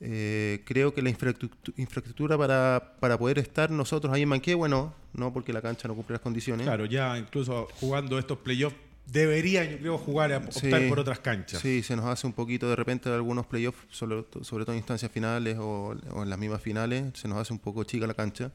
Eh, 0.05 0.63
creo 0.65 0.93
que 0.93 1.01
la 1.01 1.09
infraestructura 1.09 2.37
para, 2.37 2.97
para, 2.99 3.17
poder 3.17 3.39
estar 3.39 3.71
nosotros 3.71 4.11
ahí 4.11 4.23
en 4.23 4.29
Manquehue, 4.29 4.67
no, 4.67 4.93
no 5.13 5.31
porque 5.31 5.53
la 5.53 5.61
cancha 5.61 5.87
no 5.87 5.95
cumple 5.95 6.15
las 6.15 6.21
condiciones. 6.21 6.65
Claro, 6.65 6.85
ya 6.85 7.17
incluso 7.17 7.69
jugando 7.79 8.19
estos 8.19 8.39
playoffs 8.39 8.75
deberían, 9.05 9.69
yo 9.69 9.77
creo, 9.77 9.97
jugar, 9.97 10.33
a 10.33 10.37
optar 10.37 10.87
por 10.87 10.99
otras 10.99 11.19
canchas. 11.19 11.61
Sí, 11.61 11.83
se 11.83 11.95
nos 11.95 12.05
hace 12.05 12.25
un 12.27 12.33
poquito 12.33 12.69
de 12.69 12.75
repente 12.75 13.09
algunos 13.09 13.45
playoffs, 13.45 13.79
sobre, 13.89 14.25
sobre 14.41 14.65
todo 14.65 14.73
en 14.73 14.79
instancias 14.79 15.11
finales 15.11 15.57
o, 15.59 15.95
en 16.15 16.29
las 16.29 16.39
mismas 16.39 16.61
finales, 16.61 17.11
se 17.13 17.27
nos 17.27 17.37
hace 17.37 17.53
un 17.53 17.59
poco 17.59 17.83
chica 17.83 18.07
la 18.07 18.13
cancha. 18.13 18.51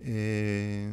Eh, 0.00 0.92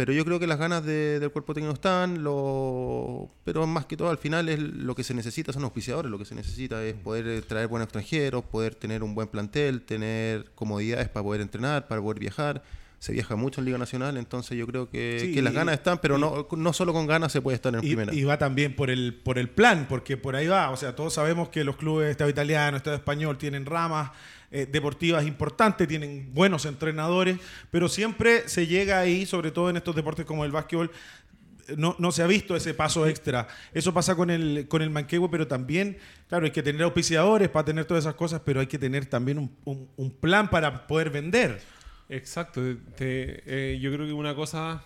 pero 0.00 0.14
yo 0.14 0.24
creo 0.24 0.40
que 0.40 0.46
las 0.46 0.58
ganas 0.58 0.82
del 0.82 1.30
cuerpo 1.30 1.52
técnico 1.52 1.74
están, 1.74 2.24
lo, 2.24 3.30
pero 3.44 3.66
más 3.66 3.84
que 3.84 3.98
todo 3.98 4.08
al 4.08 4.16
final 4.16 4.48
es 4.48 4.58
lo 4.58 4.94
que 4.94 5.04
se 5.04 5.12
necesita 5.12 5.52
son 5.52 5.62
auspiciadores, 5.64 6.10
lo 6.10 6.18
que 6.18 6.24
se 6.24 6.34
necesita 6.34 6.82
es 6.82 6.94
poder 6.94 7.42
traer 7.42 7.68
buenos 7.68 7.84
extranjeros, 7.84 8.42
poder 8.44 8.74
tener 8.74 9.02
un 9.02 9.14
buen 9.14 9.28
plantel, 9.28 9.82
tener 9.82 10.52
comodidades 10.54 11.10
para 11.10 11.22
poder 11.22 11.42
entrenar, 11.42 11.86
para 11.86 12.00
poder 12.00 12.18
viajar. 12.18 12.62
Se 13.00 13.12
viaja 13.12 13.34
mucho 13.34 13.60
en 13.60 13.64
Liga 13.64 13.78
Nacional, 13.78 14.18
entonces 14.18 14.56
yo 14.58 14.66
creo 14.66 14.90
que, 14.90 15.40
las 15.42 15.54
ganas 15.54 15.74
están, 15.74 15.98
pero 15.98 16.18
no, 16.18 16.46
no 16.54 16.72
solo 16.74 16.92
con 16.92 17.06
ganas 17.06 17.32
se 17.32 17.40
puede 17.40 17.56
estar 17.56 17.74
en 17.74 17.82
y, 17.82 17.86
primera. 17.88 18.14
Y 18.14 18.24
va 18.24 18.36
también 18.36 18.76
por 18.76 18.90
el, 18.90 19.14
por 19.14 19.38
el 19.38 19.48
plan, 19.48 19.86
porque 19.88 20.18
por 20.18 20.36
ahí 20.36 20.46
va, 20.46 20.70
o 20.70 20.76
sea, 20.76 20.94
todos 20.94 21.14
sabemos 21.14 21.48
que 21.48 21.64
los 21.64 21.76
clubes 21.76 22.10
Estado 22.10 22.28
italiano, 22.28 22.76
Estado 22.76 22.94
español 22.94 23.38
tienen 23.38 23.64
ramas 23.64 24.10
eh, 24.50 24.66
deportivas 24.70 25.24
importantes, 25.26 25.88
tienen 25.88 26.34
buenos 26.34 26.66
entrenadores, 26.66 27.38
pero 27.70 27.88
siempre 27.88 28.48
se 28.48 28.66
llega 28.66 28.98
ahí, 29.00 29.24
sobre 29.24 29.50
todo 29.50 29.70
en 29.70 29.78
estos 29.78 29.96
deportes 29.96 30.26
como 30.26 30.44
el 30.44 30.52
básquetbol, 30.52 30.90
no, 31.76 31.96
no, 31.98 32.12
se 32.12 32.22
ha 32.22 32.26
visto 32.26 32.56
ese 32.56 32.74
paso 32.74 33.06
extra. 33.06 33.48
Eso 33.72 33.94
pasa 33.94 34.14
con 34.14 34.28
el, 34.28 34.66
con 34.68 34.82
el 34.82 34.90
manquehue, 34.90 35.30
pero 35.30 35.46
también, 35.46 35.98
claro, 36.28 36.44
hay 36.44 36.50
que 36.50 36.62
tener 36.62 36.82
auspiciadores 36.82 37.48
para 37.48 37.64
tener 37.64 37.84
todas 37.84 38.04
esas 38.04 38.14
cosas, 38.14 38.42
pero 38.44 38.60
hay 38.60 38.66
que 38.66 38.78
tener 38.78 39.06
también 39.06 39.38
un, 39.38 39.88
un, 39.96 40.10
plan 40.10 40.50
para 40.50 40.86
poder 40.86 41.10
vender. 41.10 41.60
Exacto. 42.10 42.60
Eh, 42.98 43.78
yo 43.80 43.92
creo 43.92 44.04
que 44.04 44.12
una 44.12 44.34
cosa 44.34 44.82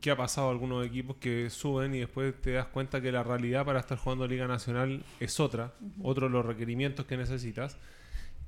que 0.00 0.10
ha 0.10 0.16
pasado 0.16 0.48
a 0.48 0.50
algunos 0.50 0.86
equipos 0.86 1.16
que 1.16 1.50
suben 1.50 1.94
y 1.94 2.00
después 2.00 2.34
te 2.40 2.52
das 2.52 2.66
cuenta 2.66 3.00
que 3.00 3.12
la 3.12 3.22
realidad 3.22 3.64
para 3.66 3.80
estar 3.80 3.98
jugando 3.98 4.26
Liga 4.26 4.46
Nacional 4.46 5.04
es 5.20 5.40
otra, 5.40 5.72
otros 6.02 6.30
los 6.30 6.46
requerimientos 6.46 7.06
que 7.06 7.16
necesitas. 7.16 7.76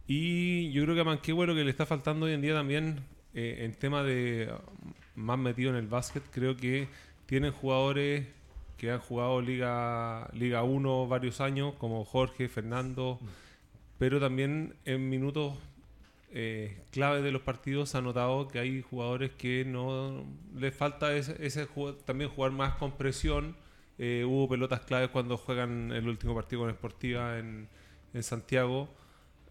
Y 0.07 0.73
yo 0.73 0.83
creo 0.85 0.95
que 0.95 1.03
a 1.03 1.05
Manquehue 1.05 1.47
lo 1.47 1.55
que 1.55 1.63
le 1.63 1.71
está 1.71 1.85
faltando 1.85 2.27
hoy 2.27 2.33
en 2.33 2.41
día 2.41 2.55
también, 2.55 3.01
eh, 3.35 3.59
en 3.61 3.75
tema 3.75 4.03
de 4.03 4.51
más 5.15 5.39
metido 5.39 5.71
en 5.71 5.77
el 5.77 5.87
básquet, 5.87 6.23
creo 6.31 6.57
que 6.57 6.89
tienen 7.27 7.53
jugadores 7.53 8.27
que 8.79 8.91
han 8.91 9.01
jugado 9.01 9.43
Liga, 9.43 10.31
Liga 10.33 10.63
1 10.63 11.07
varios 11.07 11.43
años, 11.43 11.75
como 11.75 12.05
Jorge, 12.07 12.49
Fernando, 12.49 13.21
pero 13.99 14.19
también 14.19 14.75
en 14.87 15.11
minutos 15.11 15.55
eh, 16.33 16.83
clave 16.91 17.23
de 17.23 17.33
los 17.33 17.43
partidos 17.43 17.95
ha 17.95 18.03
notado 18.03 18.49
que 18.49 18.59
hay 18.59 18.83
jugadores 18.83 19.33
que 19.33 19.65
no 19.65 20.25
les 20.55 20.75
falta 20.75 21.15
ese, 21.15 21.69
también 22.05 22.31
jugar 22.31 22.53
más 22.53 22.75
con 22.77 22.97
presión. 22.97 23.57
Eh, 23.99 24.25
hubo 24.27 24.49
pelotas 24.49 24.81
claves 24.81 25.11
cuando 25.11 25.37
juegan 25.37 25.93
el 25.93 26.09
último 26.09 26.35
partido 26.35 26.63
con 26.63 26.73
Sportiva 26.73 27.39
en 27.39 27.69
Santiago 28.23 28.89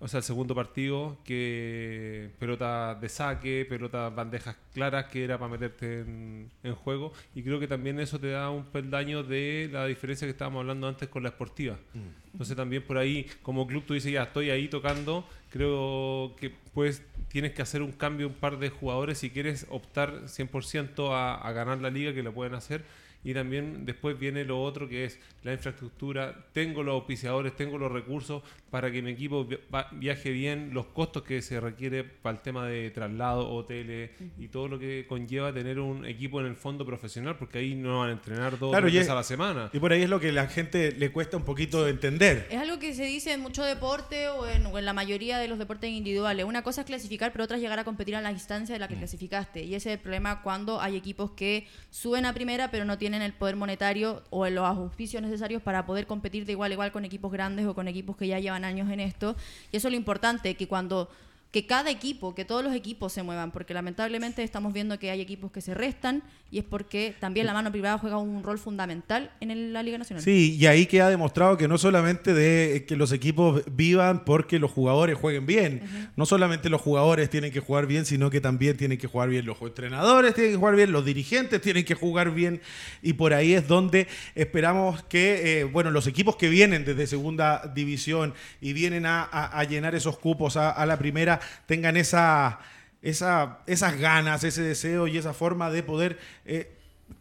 o 0.01 0.07
sea, 0.07 0.19
el 0.19 0.23
segundo 0.23 0.55
partido, 0.55 1.17
que 1.25 2.31
pelota 2.39 2.95
de 2.95 3.09
saque, 3.09 3.65
pelota 3.67 4.09
bandejas 4.09 4.55
claras, 4.73 5.05
que 5.05 5.25
era 5.25 5.37
para 5.37 5.51
meterte 5.51 5.99
en, 5.99 6.49
juego. 6.83 7.11
Y 7.35 7.43
creo 7.43 7.59
que 7.59 7.67
también 7.67 7.99
eso 7.99 8.17
te 8.17 8.29
da 8.29 8.49
un 8.49 8.65
peldaño 8.65 9.23
de 9.23 9.69
la 9.71 9.85
diferencia 9.87 10.25
que 10.25 10.31
estábamos 10.31 10.61
hablando 10.61 10.87
antes 10.87 11.09
con 11.09 11.23
la 11.23 11.29
esportiva. 11.29 11.77
Mm. 11.93 12.31
Entonces 12.31 12.55
también 12.55 12.83
por 12.83 12.97
ahí, 12.97 13.27
como 13.41 13.67
club, 13.67 13.83
tú 13.85 13.93
dices, 13.93 14.13
ya 14.13 14.23
estoy 14.23 14.51
ahí 14.51 14.69
tocando, 14.69 15.27
creo 15.49 16.33
que 16.39 16.53
pues 16.73 17.03
tienes 17.27 17.51
que 17.51 17.61
hacer 17.61 17.81
un 17.81 17.91
cambio, 17.91 18.27
un 18.27 18.35
par 18.35 18.57
de 18.57 18.69
jugadores, 18.69 19.17
si 19.17 19.29
quieres 19.29 19.67
optar 19.69 20.27
100% 20.27 21.11
a, 21.11 21.35
a 21.35 21.51
ganar 21.51 21.79
la 21.79 21.89
liga, 21.89 22.13
que 22.13 22.23
lo 22.23 22.33
pueden 22.33 22.53
hacer 22.53 22.85
y 23.23 23.33
también 23.33 23.85
después 23.85 24.17
viene 24.17 24.45
lo 24.45 24.61
otro 24.61 24.87
que 24.87 25.05
es 25.05 25.19
la 25.43 25.53
infraestructura, 25.53 26.45
tengo 26.53 26.83
los 26.83 26.93
auspiciadores, 26.93 27.55
tengo 27.55 27.77
los 27.77 27.91
recursos 27.91 28.43
para 28.69 28.91
que 28.91 29.01
mi 29.01 29.11
equipo 29.11 29.47
viaje 29.93 30.31
bien, 30.31 30.73
los 30.73 30.87
costos 30.87 31.23
que 31.23 31.41
se 31.41 31.59
requiere 31.59 32.03
para 32.03 32.37
el 32.37 32.41
tema 32.41 32.65
de 32.67 32.89
traslado, 32.91 33.49
hoteles 33.49 34.11
y 34.37 34.47
todo 34.47 34.67
lo 34.67 34.79
que 34.79 35.05
conlleva 35.07 35.53
tener 35.53 35.79
un 35.79 36.05
equipo 36.05 36.39
en 36.39 36.47
el 36.47 36.55
fondo 36.55 36.85
profesional, 36.85 37.35
porque 37.37 37.59
ahí 37.59 37.75
no 37.75 37.99
van 37.99 38.09
a 38.09 38.11
entrenar 38.13 38.57
dos 38.59 38.71
veces 38.81 39.09
a 39.09 39.15
la 39.15 39.23
semana. 39.23 39.69
Y 39.73 39.79
por 39.79 39.91
ahí 39.91 40.03
es 40.03 40.09
lo 40.09 40.19
que 40.19 40.29
a 40.29 40.33
la 40.33 40.47
gente 40.47 40.91
le 40.91 41.11
cuesta 41.11 41.37
un 41.37 41.43
poquito 41.43 41.87
entender. 41.87 42.47
Es 42.49 42.57
algo 42.57 42.79
que 42.79 42.93
se 42.93 43.03
dice 43.03 43.33
en 43.33 43.41
mucho 43.41 43.63
deporte 43.63 44.29
o 44.29 44.47
en, 44.47 44.65
en 44.65 44.85
la 44.85 44.93
mayoría 44.93 45.39
de 45.39 45.47
los 45.47 45.57
deportes 45.57 45.89
individuales. 45.89 46.45
Una 46.45 46.63
cosa 46.63 46.81
es 46.81 46.87
clasificar, 46.87 47.31
pero 47.31 47.45
otra 47.45 47.57
es 47.57 47.63
llegar 47.63 47.79
a 47.79 47.83
competir 47.83 48.15
a 48.15 48.21
la 48.21 48.31
instancia 48.31 48.73
de 48.73 48.79
la 48.79 48.87
que 48.87 48.95
mm. 48.95 48.99
clasificaste. 48.99 49.63
Y 49.63 49.75
ese 49.75 49.89
es 49.89 49.97
el 49.97 50.01
problema 50.01 50.41
cuando 50.41 50.79
hay 50.79 50.95
equipos 50.95 51.31
que 51.31 51.67
suben 51.89 52.25
a 52.25 52.33
primera, 52.33 52.71
pero 52.71 52.85
no 52.85 52.97
tienen 52.97 53.08
tienen 53.09 53.25
el 53.25 53.33
poder 53.33 53.55
monetario 53.55 54.21
o 54.29 54.47
los 54.49 54.65
auspicios 54.65 55.23
necesarios 55.23 55.63
para 55.63 55.87
poder 55.87 56.05
competir 56.05 56.45
de 56.45 56.51
igual 56.51 56.69
a 56.69 56.73
igual 56.75 56.91
con 56.91 57.05
equipos 57.05 57.31
grandes 57.31 57.65
o 57.65 57.73
con 57.73 57.87
equipos 57.87 58.15
que 58.15 58.27
ya 58.27 58.37
llevan 58.37 58.63
años 58.63 58.87
en 58.91 58.99
esto. 58.99 59.35
Y 59.71 59.77
eso 59.77 59.87
es 59.87 59.91
lo 59.91 59.97
importante, 59.97 60.53
que 60.53 60.67
cuando 60.67 61.09
que 61.51 61.65
cada 61.65 61.89
equipo, 61.89 62.35
que 62.35 62.45
todos 62.45 62.63
los 62.63 62.75
equipos 62.75 63.11
se 63.11 63.23
muevan, 63.23 63.51
porque 63.51 63.73
lamentablemente 63.73 64.43
estamos 64.43 64.71
viendo 64.71 64.99
que 64.99 65.09
hay 65.09 65.19
equipos 65.19 65.51
que 65.51 65.61
se 65.61 65.73
restan 65.73 66.21
y 66.51 66.59
es 66.59 66.63
porque 66.63 67.15
también 67.19 67.47
la 67.47 67.53
mano 67.53 67.71
privada 67.71 67.97
juega 67.97 68.17
un 68.17 68.43
rol 68.43 68.59
fundamental 68.59 69.31
en 69.39 69.73
la 69.73 69.81
Liga 69.81 69.97
Nacional. 69.97 70.23
Sí, 70.23 70.57
y 70.59 70.67
ahí 70.67 70.85
queda 70.85 71.09
demostrado 71.09 71.57
que 71.57 71.67
no 71.67 71.79
solamente 71.79 72.35
de 72.35 72.85
que 72.87 72.95
los 72.95 73.11
equipos 73.11 73.63
vivan 73.71 74.25
porque 74.25 74.59
los 74.59 74.71
jugadores 74.71 75.17
jueguen 75.17 75.47
bien, 75.47 76.11
no 76.15 76.27
solamente 76.27 76.69
los 76.69 76.81
jugadores 76.81 77.31
tienen 77.31 77.51
que 77.51 77.59
jugar 77.59 77.87
bien, 77.87 78.05
sino 78.05 78.29
que 78.29 78.41
también 78.41 78.77
tienen 78.77 78.99
que 78.99 79.07
jugar 79.07 79.29
bien 79.29 79.45
los 79.47 79.59
entrenadores, 79.59 80.35
tienen 80.35 80.53
que 80.53 80.57
jugar 80.57 80.75
bien, 80.75 80.91
los 80.91 81.05
dirigentes 81.05 81.61
tienen 81.61 81.83
que 81.83 81.95
jugar 81.95 82.31
bien. 82.31 82.61
Y 83.01 83.13
por 83.13 83.33
ahí 83.33 83.53
es 83.53 83.67
donde 83.67 84.07
esperamos 84.35 85.01
que, 85.03 85.61
eh, 85.61 85.63
bueno, 85.63 85.89
los 85.89 86.05
equipos 86.05 86.35
que 86.35 86.49
vienen 86.49 86.85
desde 86.85 87.07
segunda 87.07 87.71
división 87.73 88.35
y 88.61 88.73
vienen 88.73 89.05
a, 89.07 89.27
llenar 89.69 89.93
esos 89.93 90.17
cupos 90.17 90.57
a 90.57 90.85
la 90.85 90.97
primera, 90.97 91.38
tengan 91.65 91.97
esa, 91.97 92.59
esa, 93.01 93.59
esas 93.67 93.97
ganas, 93.99 94.43
ese 94.43 94.61
deseo 94.61 95.07
y 95.07 95.17
esa 95.17 95.33
forma 95.33 95.69
de 95.69 95.83
poder 95.83 96.19
eh, 96.45 96.78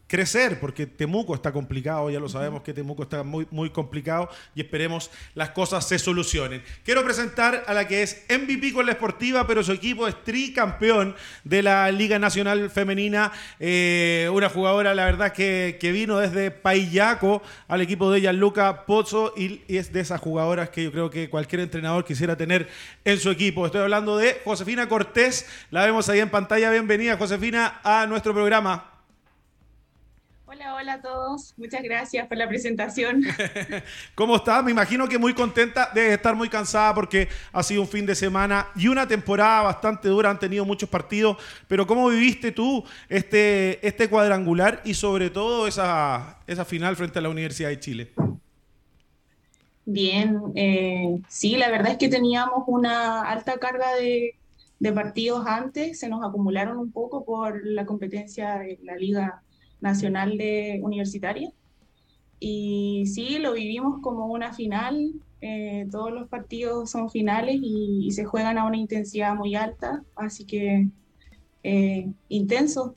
crecer, 0.09 0.59
porque 0.59 0.87
Temuco 0.87 1.35
está 1.35 1.53
complicado, 1.53 2.11
ya 2.11 2.19
lo 2.19 2.31
sabemos 2.31 2.63
que 2.63 2.73
Temuco 2.73 3.03
está 3.03 3.23
muy, 3.23 3.47
muy 3.51 3.69
complicado 3.69 4.31
y 4.55 4.63
esperemos 4.63 5.11
las 5.35 5.51
cosas 5.51 5.87
se 5.87 5.99
solucionen. 5.99 6.63
Quiero 6.83 7.05
presentar 7.05 7.65
a 7.67 7.75
la 7.75 7.87
que 7.87 8.03
es 8.03 8.25
MVP 8.31 8.73
con 8.73 8.87
la 8.87 8.93
esportiva, 8.93 9.47
pero 9.47 9.63
su 9.63 9.73
equipo 9.73 10.09
es 10.09 10.25
tricampeón 10.25 11.15
de 11.45 11.63
la 11.63 11.93
Liga 11.93 12.19
Nacional 12.19 12.71
Femenina, 12.71 13.31
eh, 13.61 14.31
una 14.33 14.49
jugadora, 14.49 14.95
la 14.95 15.05
verdad, 15.05 15.33
que, 15.33 15.77
que, 15.79 15.93
vino 15.93 16.19
desde 16.19 16.51
Paillaco 16.51 17.43
al 17.69 17.83
equipo 17.83 18.11
de 18.11 18.23
Gianluca 18.23 18.87
Pozzo 18.87 19.35
y, 19.37 19.61
y 19.69 19.77
es 19.77 19.93
de 19.93 20.01
esas 20.01 20.21
jugadoras 20.23 20.71
que 20.71 20.85
yo 20.85 20.91
creo 20.91 21.11
que 21.11 21.29
cualquier 21.29 21.61
entrenador 21.61 22.07
quisiera 22.07 22.35
tener 22.35 22.67
en 23.05 23.19
su 23.21 23.31
equipo. 23.31 23.67
Estoy 23.67 23.83
hablando 23.83 24.17
de 24.17 24.41
Josefina 24.43 24.89
Cortés, 24.89 25.47
la 25.71 25.85
vemos 25.85 26.09
ahí 26.09 26.21
en 26.21 26.31
pantalla. 26.31 26.71
Bienvenida, 26.71 27.19
Josefina, 27.19 27.81
a 27.85 28.07
nuestro 28.07 28.33
programa. 28.33 28.98
Hola, 30.59 30.75
hola 30.75 30.93
a 30.95 31.01
todos. 31.01 31.55
Muchas 31.57 31.85
gracias 31.85 32.27
por 32.27 32.37
la 32.37 32.49
presentación. 32.49 33.23
¿Cómo 34.17 34.35
estás? 34.35 34.65
Me 34.65 34.73
imagino 34.73 35.07
que 35.07 35.17
muy 35.17 35.33
contenta, 35.33 35.93
de 35.95 36.15
estar 36.15 36.35
muy 36.35 36.49
cansada 36.49 36.93
porque 36.97 37.29
ha 37.53 37.63
sido 37.63 37.83
un 37.83 37.87
fin 37.87 38.05
de 38.05 38.17
semana 38.17 38.67
y 38.75 38.89
una 38.89 39.07
temporada 39.07 39.63
bastante 39.63 40.09
dura, 40.09 40.31
han 40.31 40.41
tenido 40.41 40.65
muchos 40.65 40.89
partidos, 40.89 41.37
pero 41.69 41.87
¿cómo 41.87 42.09
viviste 42.09 42.51
tú 42.51 42.83
este, 43.09 43.87
este 43.87 44.09
cuadrangular 44.09 44.83
y 44.85 44.95
sobre 44.95 45.31
todo 45.31 45.69
esa, 45.69 46.41
esa 46.49 46.65
final 46.65 46.97
frente 46.97 47.21
a 47.21 47.23
la 47.23 47.29
Universidad 47.29 47.69
de 47.69 47.79
Chile? 47.79 48.13
Bien, 49.85 50.41
eh, 50.57 51.21
sí, 51.29 51.55
la 51.55 51.71
verdad 51.71 51.93
es 51.93 51.99
que 51.99 52.09
teníamos 52.09 52.65
una 52.67 53.23
alta 53.23 53.59
carga 53.59 53.95
de, 53.95 54.35
de 54.81 54.93
partidos 54.93 55.47
antes, 55.47 56.01
se 56.01 56.09
nos 56.09 56.29
acumularon 56.29 56.79
un 56.79 56.91
poco 56.91 57.25
por 57.25 57.65
la 57.65 57.87
competencia 57.87 58.59
de 58.59 58.81
la 58.83 58.97
liga 58.97 59.45
nacional 59.81 60.39
de 60.39 60.81
universitaria. 60.83 61.53
Y 62.41 63.05
sí, 63.07 63.39
lo 63.39 63.53
vivimos 63.53 64.01
como 64.01 64.27
una 64.27 64.53
final. 64.53 65.13
Eh, 65.41 65.87
todos 65.91 66.13
los 66.13 66.29
partidos 66.29 66.91
son 66.91 67.11
finales 67.11 67.59
y, 67.61 68.11
se 68.13 68.25
juegan 68.25 68.59
a 68.59 68.67
una 68.67 68.77
intensidad 68.77 69.35
muy 69.35 69.55
alta, 69.55 70.03
así 70.17 70.45
que 70.45 70.89
eh, 71.63 72.09
intenso. 72.29 72.97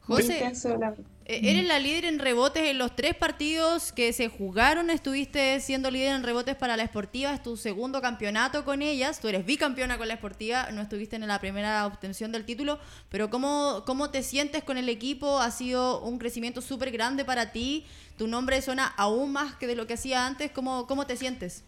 José, 0.00 0.34
intenso, 0.34 0.76
la 0.78 0.94
eres 1.26 1.64
la 1.66 1.78
líder 1.78 2.04
en 2.04 2.18
rebotes 2.18 2.64
en 2.70 2.78
los 2.78 2.94
tres 2.96 3.14
partidos 3.14 3.92
que 3.92 4.12
se 4.12 4.28
jugaron. 4.28 4.90
Estuviste 4.90 5.60
siendo 5.60 5.90
líder 5.90 6.14
en 6.14 6.22
rebotes 6.22 6.56
para 6.56 6.76
la 6.76 6.82
Esportiva. 6.82 7.32
Es 7.32 7.42
tu 7.42 7.56
segundo 7.56 8.00
campeonato 8.00 8.64
con 8.64 8.82
ellas. 8.82 9.20
Tú 9.20 9.28
eres 9.28 9.46
bicampeona 9.46 9.98
con 9.98 10.08
la 10.08 10.14
Esportiva. 10.14 10.70
No 10.72 10.82
estuviste 10.82 11.16
en 11.16 11.26
la 11.26 11.40
primera 11.40 11.86
obtención 11.86 12.32
del 12.32 12.44
título. 12.44 12.78
Pero 13.08 13.30
¿cómo, 13.30 13.82
cómo 13.86 14.10
te 14.10 14.22
sientes 14.22 14.64
con 14.64 14.78
el 14.78 14.88
equipo? 14.88 15.38
Ha 15.38 15.50
sido 15.50 16.02
un 16.02 16.18
crecimiento 16.18 16.60
súper 16.60 16.90
grande 16.90 17.24
para 17.24 17.52
ti. 17.52 17.84
Tu 18.16 18.26
nombre 18.26 18.60
suena 18.62 18.86
aún 18.86 19.32
más 19.32 19.54
que 19.56 19.66
de 19.66 19.76
lo 19.76 19.86
que 19.86 19.94
hacía 19.94 20.26
antes. 20.26 20.50
¿Cómo, 20.50 20.86
cómo 20.86 21.06
te 21.06 21.16
sientes? 21.16 21.64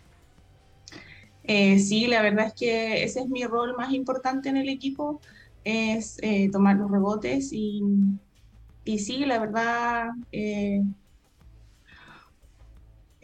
Eh, 1.44 1.78
sí, 1.78 2.06
la 2.06 2.22
verdad 2.22 2.46
es 2.46 2.54
que 2.54 3.04
ese 3.04 3.20
es 3.20 3.28
mi 3.28 3.44
rol 3.44 3.76
más 3.76 3.92
importante 3.92 4.48
en 4.48 4.56
el 4.56 4.68
equipo, 4.70 5.20
es 5.62 6.18
eh, 6.22 6.50
tomar 6.50 6.76
los 6.76 6.90
rebotes 6.90 7.52
y, 7.52 7.82
y 8.84 8.98
sí, 8.98 9.24
la 9.24 9.38
verdad... 9.38 10.10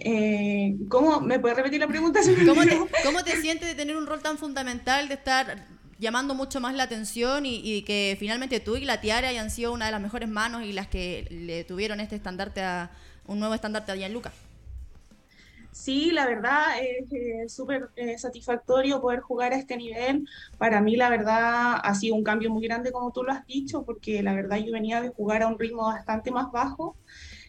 Eh, 0.03 0.77
¿Cómo 0.89 1.21
me 1.21 1.39
puede 1.39 1.55
repetir 1.55 1.79
la 1.79 1.87
pregunta? 1.87 2.21
¿Cómo 2.47 2.65
te, 2.65 2.79
¿Cómo 3.05 3.23
te 3.23 3.41
sientes 3.41 3.69
de 3.69 3.75
tener 3.75 3.97
un 3.97 4.07
rol 4.07 4.21
tan 4.23 4.39
fundamental, 4.39 5.09
de 5.09 5.15
estar 5.15 5.67
llamando 5.99 6.35
mucho 6.35 6.61
más 6.61 6.75
la 6.75 6.85
atención 6.85 7.45
y, 7.45 7.83
que 7.83 8.17
finalmente 8.19 8.59
tú 8.59 8.77
y 8.77 8.85
la 8.85 9.01
Tiara 9.01 9.29
hayan 9.29 9.51
sido 9.51 9.73
una 9.73 9.87
de 9.87 9.93
las 9.93 10.01
mejores 10.01 10.29
manos 10.29 10.63
y 10.63 10.73
las 10.73 10.89
que 10.89 11.27
le 11.31 11.65
tuvieron 11.65 12.01
este 12.01 12.17
estandarte 12.17 12.63
a 12.63 12.91
un 13.27 13.39
nuevo 13.39 13.55
estandarte 13.55 13.93
a 13.93 13.97
Gianluca. 13.97 14.33
Sí, 15.73 16.11
la 16.11 16.27
verdad 16.27 16.83
es 16.83 17.13
eh, 17.13 17.49
súper 17.49 17.91
eh, 17.95 18.19
satisfactorio 18.19 19.01
poder 19.01 19.21
jugar 19.21 19.53
a 19.53 19.57
este 19.57 19.77
nivel. 19.77 20.27
Para 20.59 20.81
mí, 20.81 20.97
la 20.97 21.09
verdad, 21.09 21.77
ha 21.83 21.95
sido 21.95 22.17
un 22.17 22.25
cambio 22.25 22.51
muy 22.51 22.67
grande, 22.67 22.91
como 22.93 23.13
tú 23.13 23.23
lo 23.23 23.33
has 23.33 23.47
dicho, 23.47 23.85
porque 23.85 24.23
la 24.23 24.35
verdad 24.35 24.59
yo 24.59 24.73
venía 24.73 25.01
de 25.01 25.11
jugar 25.11 25.43
a 25.43 25.47
un 25.49 25.59
ritmo 25.59 25.85
bastante 25.85 26.33
más 26.33 26.51
bajo. 26.51 26.97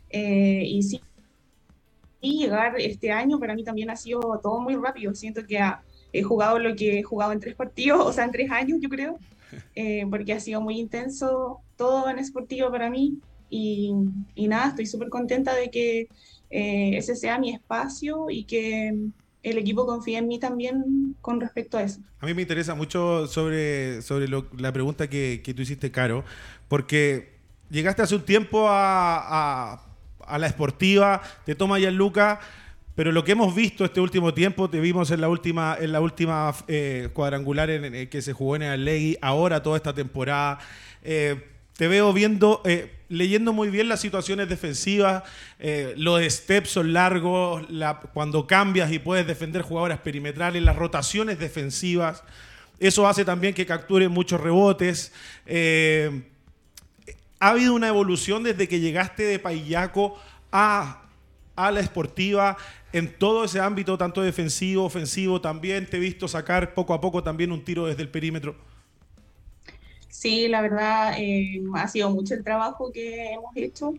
Eh, 0.09 0.63
y 0.65 0.83
sí, 0.83 1.03
y 2.19 2.39
llegar 2.43 2.79
este 2.79 3.11
año 3.11 3.39
para 3.39 3.55
mí 3.55 3.63
también 3.63 3.89
ha 3.89 3.95
sido 3.95 4.19
todo 4.41 4.61
muy 4.61 4.75
rápido. 4.75 5.15
Siento 5.15 5.45
que 5.45 5.59
he 6.13 6.21
jugado 6.23 6.59
lo 6.59 6.75
que 6.75 6.99
he 6.99 7.03
jugado 7.03 7.31
en 7.31 7.39
tres 7.39 7.55
partidos, 7.55 7.99
o 8.05 8.13
sea, 8.13 8.25
en 8.25 8.31
tres 8.31 8.51
años, 8.51 8.79
yo 8.81 8.89
creo, 8.89 9.17
porque 10.09 10.33
ha 10.33 10.39
sido 10.39 10.61
muy 10.61 10.79
intenso 10.79 11.61
todo 11.75 12.09
en 12.09 12.19
esportivo 12.19 12.69
para 12.71 12.89
mí. 12.89 13.19
Y, 13.49 13.91
y 14.35 14.47
nada, 14.47 14.69
estoy 14.69 14.85
súper 14.85 15.09
contenta 15.09 15.53
de 15.55 15.69
que 15.71 16.07
eh, 16.51 16.97
ese 16.97 17.15
sea 17.15 17.39
mi 17.39 17.51
espacio 17.51 18.29
y 18.29 18.43
que 18.43 18.93
el 19.43 19.57
equipo 19.57 19.85
confíe 19.85 20.17
en 20.17 20.27
mí 20.27 20.39
también 20.39 21.15
con 21.21 21.39
respecto 21.39 21.77
a 21.77 21.83
eso. 21.83 22.01
A 22.19 22.25
mí 22.25 22.33
me 22.33 22.41
interesa 22.41 22.75
mucho 22.75 23.25
sobre, 23.27 24.01
sobre 24.01 24.27
la 24.27 24.71
pregunta 24.71 25.09
que, 25.09 25.41
que, 25.43 25.53
tú 25.53 25.63
hiciste, 25.63 25.91
Caro, 25.91 26.23
porque 26.67 27.39
llegaste 27.69 28.01
hace 28.01 28.15
un 28.15 28.23
tiempo 28.23 28.67
a, 28.67 29.81
a, 30.19 30.37
la 30.37 30.47
esportiva, 30.47 31.21
te 31.45 31.55
toma 31.55 31.79
ya 31.79 31.89
Luca, 31.89 32.39
pero 32.95 33.11
lo 33.11 33.23
que 33.23 33.31
hemos 33.31 33.55
visto 33.55 33.83
este 33.85 33.99
último 33.99 34.33
tiempo, 34.33 34.69
te 34.69 34.79
vimos 34.79 35.09
en 35.11 35.21
la 35.21 35.29
última, 35.29 35.77
en 35.79 35.91
la 35.91 36.01
última 36.01 36.53
eh, 36.67 37.09
cuadrangular 37.13 37.69
en, 37.69 38.09
que 38.09 38.21
se 38.21 38.33
jugó 38.33 38.57
en 38.57 38.63
el 38.63 38.85
Ley, 38.85 39.17
ahora 39.21 39.63
toda 39.63 39.77
esta 39.77 39.93
temporada. 39.93 40.59
Eh, 41.01 41.50
te 41.77 41.87
veo 41.87 42.13
viendo, 42.13 42.61
eh, 42.65 42.91
leyendo 43.09 43.53
muy 43.53 43.69
bien 43.69 43.89
las 43.89 44.01
situaciones 44.01 44.49
defensivas, 44.49 45.23
eh, 45.59 45.93
los 45.97 46.21
steps 46.21 46.69
son 46.69 46.93
largos, 46.93 47.63
cuando 48.13 48.47
cambias 48.47 48.91
y 48.91 48.99
puedes 48.99 49.25
defender 49.25 49.61
jugadoras 49.61 49.99
perimetrales, 49.99 50.61
las 50.61 50.75
rotaciones 50.75 51.39
defensivas. 51.39 52.23
Eso 52.79 53.07
hace 53.07 53.25
también 53.25 53.53
que 53.53 53.65
capture 53.65 54.09
muchos 54.09 54.41
rebotes. 54.41 55.11
Eh, 55.45 56.23
ha 57.39 57.49
habido 57.49 57.73
una 57.73 57.87
evolución 57.87 58.43
desde 58.43 58.67
que 58.67 58.79
llegaste 58.79 59.23
de 59.23 59.39
Payaco 59.39 60.19
a, 60.51 61.03
a 61.55 61.71
la 61.71 61.79
esportiva 61.79 62.57
en 62.93 63.17
todo 63.17 63.45
ese 63.45 63.59
ámbito, 63.59 63.97
tanto 63.97 64.21
defensivo, 64.21 64.83
ofensivo. 64.83 65.41
También 65.41 65.87
te 65.87 65.97
he 65.97 65.99
visto 65.99 66.27
sacar 66.27 66.73
poco 66.73 66.93
a 66.93 67.01
poco 67.01 67.23
también 67.23 67.51
un 67.51 67.63
tiro 67.63 67.85
desde 67.85 68.01
el 68.01 68.09
perímetro. 68.09 68.55
Sí, 70.21 70.47
la 70.47 70.61
verdad 70.61 71.15
eh, 71.17 71.63
ha 71.73 71.87
sido 71.87 72.11
mucho 72.11 72.35
el 72.35 72.43
trabajo 72.43 72.91
que 72.91 73.31
hemos 73.31 73.57
hecho 73.57 73.95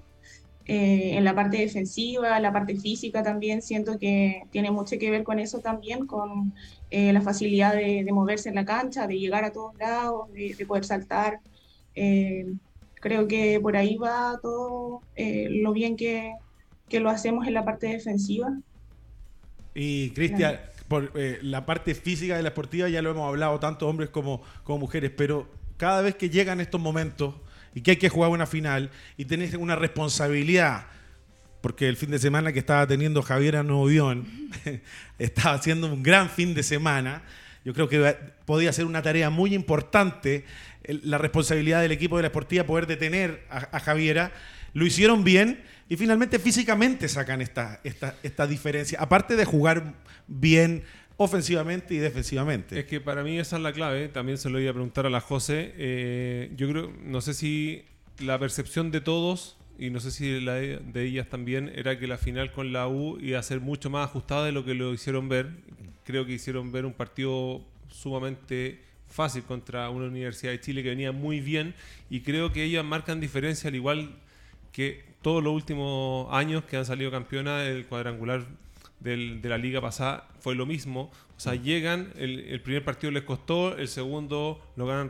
eh, 0.67 1.17
en 1.17 1.25
la 1.25 1.35
parte 1.35 1.57
defensiva, 1.57 2.39
la 2.39 2.53
parte 2.53 2.77
física 2.77 3.25
también. 3.25 3.61
Siento 3.61 3.99
que 3.99 4.45
tiene 4.53 4.71
mucho 4.71 5.01
que 5.01 5.11
ver 5.11 5.25
con 5.25 5.41
eso 5.41 5.59
también, 5.59 6.07
con 6.07 6.55
eh, 6.93 7.13
la 7.13 7.23
facilidad 7.23 7.75
de, 7.75 8.07
moverse 8.13 8.51
en 8.51 8.55
la 8.55 8.65
cancha, 8.65 9.09
de 9.09 9.19
llegar 9.19 9.43
a 9.43 9.51
todos 9.51 9.77
lados, 9.79 10.33
de, 10.33 10.65
poder 10.65 10.85
saltar. 10.85 11.41
creo 11.93 13.27
que 13.27 13.59
por 13.59 13.77
ahí 13.77 13.97
va 13.97 14.39
todo 14.41 15.01
lo 15.17 15.73
bien 15.73 15.97
que, 15.97 16.35
que, 16.89 17.01
lo 17.01 17.11
hacemos 17.11 17.49
en 17.49 17.55
la 17.55 17.65
parte 17.65 17.89
defensiva. 17.89 18.61
Y 19.75 20.11
Cristian, 20.11 20.61
por 20.87 21.11
la 21.43 21.67
parte 21.67 21.97
física 21.97 22.37
de 22.37 22.43
la 22.45 22.51
esportiva 22.51 22.89
ya 22.89 23.03
lo 23.03 23.11
hemos 23.11 23.27
hablado 23.27 23.59
tanto 23.59 23.89
hombres 23.89 24.11
como, 24.11 24.41
como 24.63 24.79
mujeres, 24.79 25.11
pero 25.17 25.62
cada 25.83 26.01
vez 26.01 26.15
que 26.15 26.31
llegan 26.31 26.61
estos 26.61 26.81
momentos 26.81 27.35
y 27.75 27.81
que 27.81 27.91
hay 27.91 27.97
que 27.97 28.09
jugar 28.09 28.31
una 28.31 28.47
final 28.47 28.93
y 29.17 29.25
tenés 29.25 29.53
una 29.55 29.75
responsabilidad, 29.75 30.87
porque 31.61 31.89
el 31.89 31.97
fin 31.97 32.13
de 32.13 32.21
semana 32.21 32.53
que 32.53 32.61
estaba 32.61 32.87
teniendo 32.87 33.21
Javier 33.21 33.57
Anovión 33.57 34.29
estaba 35.19 35.57
haciendo 35.57 35.93
un 35.93 36.05
gran 36.05 36.31
fin 36.31 36.55
de 36.55 36.63
semana, 36.63 37.25
yo 37.65 37.75
creo 37.75 37.89
que 37.89 38.15
podía 38.45 38.73
ser 38.73 38.85
una 38.85 39.03
tarea 39.03 39.29
muy 39.29 39.57
importante 39.57 40.45
la 40.87 41.19
responsabilidad 41.19 41.83
del 41.83 41.91
equipo 41.91 42.17
de 42.17 42.23
la 42.23 42.29
Esportiva 42.29 42.63
poder 42.63 42.87
detener 42.87 43.45
a, 43.51 43.81
Javiera. 43.81 44.31
Lo 44.75 44.87
hicieron 44.87 45.25
bien 45.25 45.65
y 45.89 45.97
finalmente 45.97 46.39
físicamente 46.39 47.09
sacan 47.09 47.43
esta, 47.43 47.81
esta, 47.83 48.15
esta 48.23 48.47
diferencia. 48.47 49.01
Aparte 49.01 49.35
de 49.35 49.45
jugar 49.45 49.95
bien, 50.29 50.85
ofensivamente 51.17 51.95
y 51.95 51.99
defensivamente. 51.99 52.79
Es 52.79 52.87
que 52.87 53.01
para 53.01 53.23
mí 53.23 53.39
esa 53.39 53.57
es 53.57 53.63
la 53.63 53.73
clave. 53.73 54.09
También 54.09 54.39
se 54.39 54.51
lo 54.51 54.61
iba 54.61 54.71
a 54.71 54.75
preguntar 54.75 55.07
a 55.07 55.11
la 55.11 55.21
José. 55.21 55.73
Eh, 55.77 56.53
yo 56.57 56.69
creo, 56.69 56.93
no 57.03 57.21
sé 57.21 57.35
si 57.35 57.85
la 58.19 58.39
percepción 58.39 58.91
de 58.91 59.01
todos 59.01 59.57
y 59.79 59.91
no 59.91 60.01
sé 60.01 60.11
si 60.11 60.41
la 60.41 60.55
de, 60.55 61.05
ellas 61.05 61.29
también 61.29 61.73
era 61.75 61.99
que 61.99 62.07
la 62.07 62.19
final 62.19 62.53
con 62.53 62.73
la 62.73 62.89
U 62.89 63.19
iba 63.21 63.39
a 63.39 63.43
ser 63.43 63.61
mucho 63.61 63.91
más 63.91 64.09
ajustada 64.09 64.47
de 64.47 64.53
lo 64.53 64.65
que 64.65 64.75
lo 64.75 64.93
hicieron 64.93 65.29
ver. 65.29 65.51
Creo 66.05 66.27
que 66.27 66.33
hicieron 66.33 66.73
ver 66.73 66.87
un 66.87 66.93
partido 66.93 67.63
sumamente 67.89 68.81
fácil 69.07 69.43
contra 69.43 69.91
una 69.91 70.07
Universidad 70.07 70.53
de 70.53 70.61
Chile 70.61 70.83
que 70.83 70.89
venía 70.89 71.13
muy 71.13 71.41
bien 71.41 71.75
y 72.09 72.21
creo 72.21 72.51
que 72.53 72.65
ellas 72.65 72.85
marcan 72.85 73.21
diferencia 73.21 73.69
al 73.69 73.75
igual 73.75 74.15
que 74.73 75.05
todos 75.21 75.45
los 75.45 75.53
últimos 75.53 76.33
años 76.33 76.65
que 76.65 76.79
han 76.79 76.87
salido 76.87 77.11
campeonas 77.11 77.67
del 77.67 77.85
cuadrangular 77.87 78.47
de 79.01 79.41
la 79.43 79.59
liga 79.59 79.81
pasada 79.83 80.32
fue 80.43 80.55
lo 80.55 80.67
mismo. 80.67 81.11
O 81.37 81.41
sea, 81.41 81.55
llegan, 81.55 82.13
el, 82.17 82.61
primer 82.63 82.85
partido 82.85 83.11
les 83.11 83.23
costó, 83.23 83.77
el 83.77 83.89
segundo 83.89 84.61
lo 84.77 84.87
ganan 84.87 85.09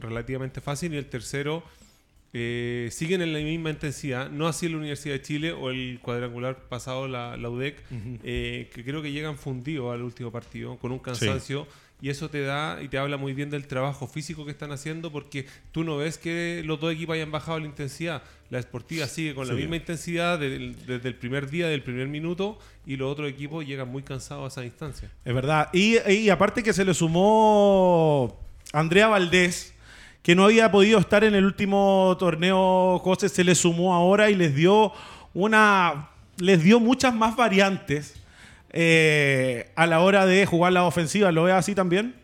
relativamente 0.00 0.60
fácil 0.60 0.92
y 0.94 0.96
el 0.96 1.06
tercero 1.06 1.62
eh, 2.32 2.88
siguen 2.90 3.22
en 3.22 3.32
la 3.32 3.38
misma 3.38 3.70
intensidad. 3.70 4.28
No 4.30 4.48
así 4.48 4.68
la 4.68 4.76
Universidad 4.76 5.14
de 5.14 5.22
Chile 5.22 5.52
o 5.52 5.70
el 5.70 6.00
cuadrangular 6.02 6.68
pasado, 6.68 7.08
la, 7.08 7.36
UDEC, 7.36 7.82
eh, 8.24 8.70
que 8.74 8.84
creo 8.84 9.02
que 9.02 9.12
llegan 9.12 9.38
fundidos 9.38 9.94
al 9.94 10.02
último 10.02 10.30
partido 10.30 10.76
con 10.76 10.92
un 10.92 10.98
cansancio 10.98 11.66
y 12.00 12.10
eso 12.10 12.28
te 12.28 12.42
da 12.42 12.82
y 12.82 12.88
te 12.88 12.98
habla 12.98 13.16
muy 13.16 13.32
bien 13.32 13.48
del 13.48 13.66
trabajo 13.66 14.06
físico 14.06 14.44
que 14.44 14.50
están 14.50 14.70
haciendo 14.70 15.10
porque 15.10 15.46
tú 15.72 15.82
no 15.82 15.96
ves 15.96 16.18
que 16.18 16.62
los 16.64 16.78
dos 16.78 16.92
equipos 16.92 17.14
hayan 17.14 17.30
bajado 17.30 17.58
la 17.58 17.66
intensidad. 17.66 18.22
La 18.50 18.58
esportiva 18.58 19.06
sigue 19.06 19.34
con 19.34 19.48
la 19.48 19.54
misma 19.54 19.76
intensidad 19.76 20.38
desde 20.38 21.08
el 21.08 21.14
primer 21.14 21.50
día, 21.50 21.68
del 21.68 21.82
primer 21.82 22.06
minuto 22.08 22.58
y 22.84 22.96
los 22.96 23.10
otros 23.10 23.30
equipos 23.30 23.66
llegan 23.66 23.88
muy 23.88 24.02
cansados 24.02 24.44
a 24.44 24.48
esa 24.48 24.60
distancia. 24.60 25.10
Es 25.24 25.34
verdad. 25.34 25.70
Y, 25.72 26.28
aparte 26.28 26.62
que 26.62 26.72
se 26.72 26.84
le 26.84 26.92
sumó 26.92 28.38
Andrea 28.72 29.08
Valdés, 29.08 29.74
que 30.22 30.34
no 30.34 30.44
había 30.44 30.70
podido 30.70 30.98
estar 30.98 31.24
en 31.24 31.34
el 31.34 31.46
último 31.46 32.14
torneo, 32.18 32.98
José 32.98 33.30
se 33.30 33.42
le 33.42 33.54
sumó 33.54 33.94
ahora 33.94 34.30
y 34.30 34.34
les 34.34 34.54
dio 34.54 34.92
una 35.32 36.10
les 36.38 36.62
dio 36.62 36.78
muchas 36.80 37.14
más 37.14 37.34
variantes 37.34 38.14
eh, 38.72 39.70
a 39.74 39.86
la 39.86 40.00
hora 40.00 40.26
de 40.26 40.46
jugar 40.46 40.72
la 40.72 40.84
ofensiva. 40.84 41.32
¿Lo 41.32 41.44
ve 41.44 41.52
así 41.52 41.74
también? 41.74 42.14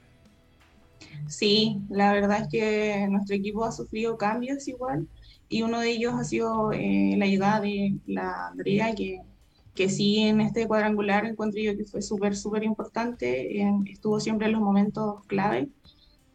Sí, 1.28 1.78
la 1.88 2.12
verdad 2.12 2.42
es 2.42 2.48
que 2.48 3.06
nuestro 3.08 3.36
equipo 3.36 3.64
ha 3.64 3.72
sufrido 3.72 4.16
cambios 4.16 4.68
igual 4.68 5.06
y 5.48 5.62
uno 5.62 5.80
de 5.80 5.90
ellos 5.90 6.14
ha 6.14 6.24
sido 6.24 6.72
eh, 6.72 7.14
la 7.16 7.26
llegada 7.26 7.60
de 7.60 7.94
la 8.06 8.48
Andrea, 8.48 8.94
que, 8.94 9.20
que 9.74 9.88
sí 9.88 10.18
en 10.20 10.40
este 10.40 10.66
cuadrangular 10.66 11.24
encuentro 11.26 11.60
yo 11.60 11.76
que 11.76 11.84
fue 11.84 12.02
súper, 12.02 12.36
súper 12.36 12.64
importante, 12.64 13.62
estuvo 13.86 14.18
siempre 14.18 14.46
en 14.46 14.52
los 14.52 14.62
momentos 14.62 15.24
clave, 15.26 15.68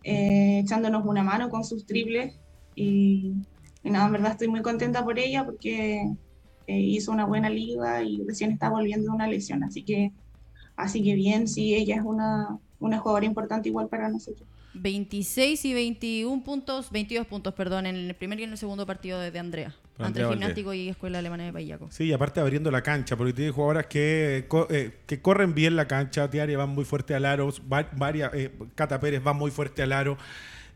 eh, 0.04 0.60
echándonos 0.63 1.06
una 1.06 1.24
mano 1.24 1.50
con 1.50 1.63
sus 1.63 1.86
triples 1.86 2.36
y, 2.76 3.34
y, 3.84 3.89
nada, 3.89 4.06
en 4.06 4.12
verdad 4.13 4.32
estoy 4.32 4.48
muy 4.48 4.62
contenta 4.62 5.04
por 5.04 5.17
ella 5.20 5.46
porque 5.46 6.12
hizo 6.67 7.12
una 7.12 7.25
buena 7.25 7.49
liga 7.49 8.03
y 8.03 8.23
recién 8.27 8.51
está 8.51 8.69
volviendo 8.69 9.10
de 9.10 9.15
una 9.15 9.27
lesión. 9.27 9.63
Así 9.63 9.84
que, 9.84 10.12
así 10.75 11.03
que 11.03 11.15
bien, 11.15 11.47
sí, 11.47 11.75
ella 11.75 11.95
es 11.95 12.01
una, 12.03 12.58
una 12.80 12.99
jugadora 12.99 13.25
importante 13.25 13.69
igual 13.69 13.88
para 13.88 14.10
nosotros. 14.10 14.47
26 14.82 15.65
y 15.65 15.73
21 15.73 16.43
puntos, 16.43 16.91
22 16.91 17.27
puntos, 17.27 17.53
perdón, 17.53 17.86
en 17.86 17.95
el 17.95 18.13
primer 18.13 18.39
y 18.39 18.43
en 18.43 18.51
el 18.51 18.58
segundo 18.58 18.86
partido 18.86 19.19
de, 19.19 19.38
Andrea. 19.38 19.75
Andrea 19.97 20.30
Gimnástico 20.30 20.73
y 20.73 20.89
Escuela 20.89 21.19
Alemana 21.19 21.45
de 21.45 21.53
Payaco. 21.53 21.88
Sí, 21.91 22.06
y 22.06 22.13
aparte 22.13 22.39
abriendo 22.39 22.69
la 22.69 22.84
cancha, 22.84 23.15
porque 23.15 23.34
tiene 23.34 23.51
jugadoras 23.51 23.88
que, 23.88 24.47
eh, 24.69 24.91
que 25.06 25.21
corren 25.21 25.56
bien 25.56 25.75
la 25.75 25.88
cancha. 25.88 26.30
Tiaria 26.30 26.58
va 26.58 26.67
muy 26.67 26.86
fuerte 26.86 27.15
al 27.15 27.25
aro, 27.25 27.51
varias, 27.95 28.32
eh, 28.34 28.51
Cata 28.75 28.99
Pérez 28.99 29.25
va 29.25 29.34
muy 29.34 29.51
fuerte 29.51 29.82
al 29.82 29.93
aro. 29.93 30.17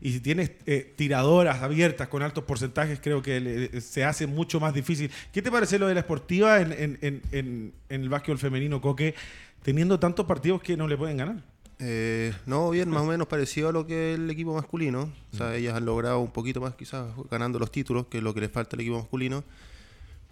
Y 0.02 0.12
si 0.12 0.20
tienes 0.20 0.50
eh, 0.66 0.92
tiradoras 0.96 1.62
abiertas 1.62 2.08
con 2.08 2.22
altos 2.22 2.42
porcentajes, 2.42 2.98
creo 3.00 3.22
que 3.22 3.80
se 3.80 4.04
hace 4.04 4.26
mucho 4.26 4.58
más 4.58 4.74
difícil. 4.74 5.10
¿Qué 5.32 5.40
te 5.40 5.50
parece 5.50 5.78
lo 5.78 5.86
de 5.86 5.94
la 5.94 6.00
esportiva 6.00 6.60
en, 6.60 7.72
el 7.88 8.08
básquetbol 8.08 8.38
femenino, 8.38 8.80
Coque, 8.80 9.14
teniendo 9.62 10.00
tantos 10.00 10.26
partidos 10.26 10.60
que 10.60 10.76
no 10.76 10.88
le 10.88 10.96
pueden 10.96 11.18
ganar? 11.18 11.36
Eh, 11.78 12.32
no, 12.46 12.70
bien, 12.70 12.88
más 12.90 13.02
o 13.02 13.06
menos 13.06 13.28
parecido 13.28 13.68
a 13.68 13.72
lo 13.72 13.86
que 13.86 14.14
el 14.14 14.28
equipo 14.28 14.52
masculino. 14.54 15.12
O 15.32 15.36
sea, 15.36 15.54
ellas 15.54 15.76
han 15.76 15.84
logrado 15.84 16.18
un 16.18 16.32
poquito 16.32 16.60
más, 16.60 16.74
quizás 16.74 17.06
ganando 17.30 17.60
los 17.60 17.70
títulos, 17.70 18.06
que 18.08 18.18
es 18.18 18.24
lo 18.24 18.34
que 18.34 18.40
les 18.40 18.50
falta 18.50 18.74
al 18.74 18.80
equipo 18.80 18.98
masculino. 18.98 19.44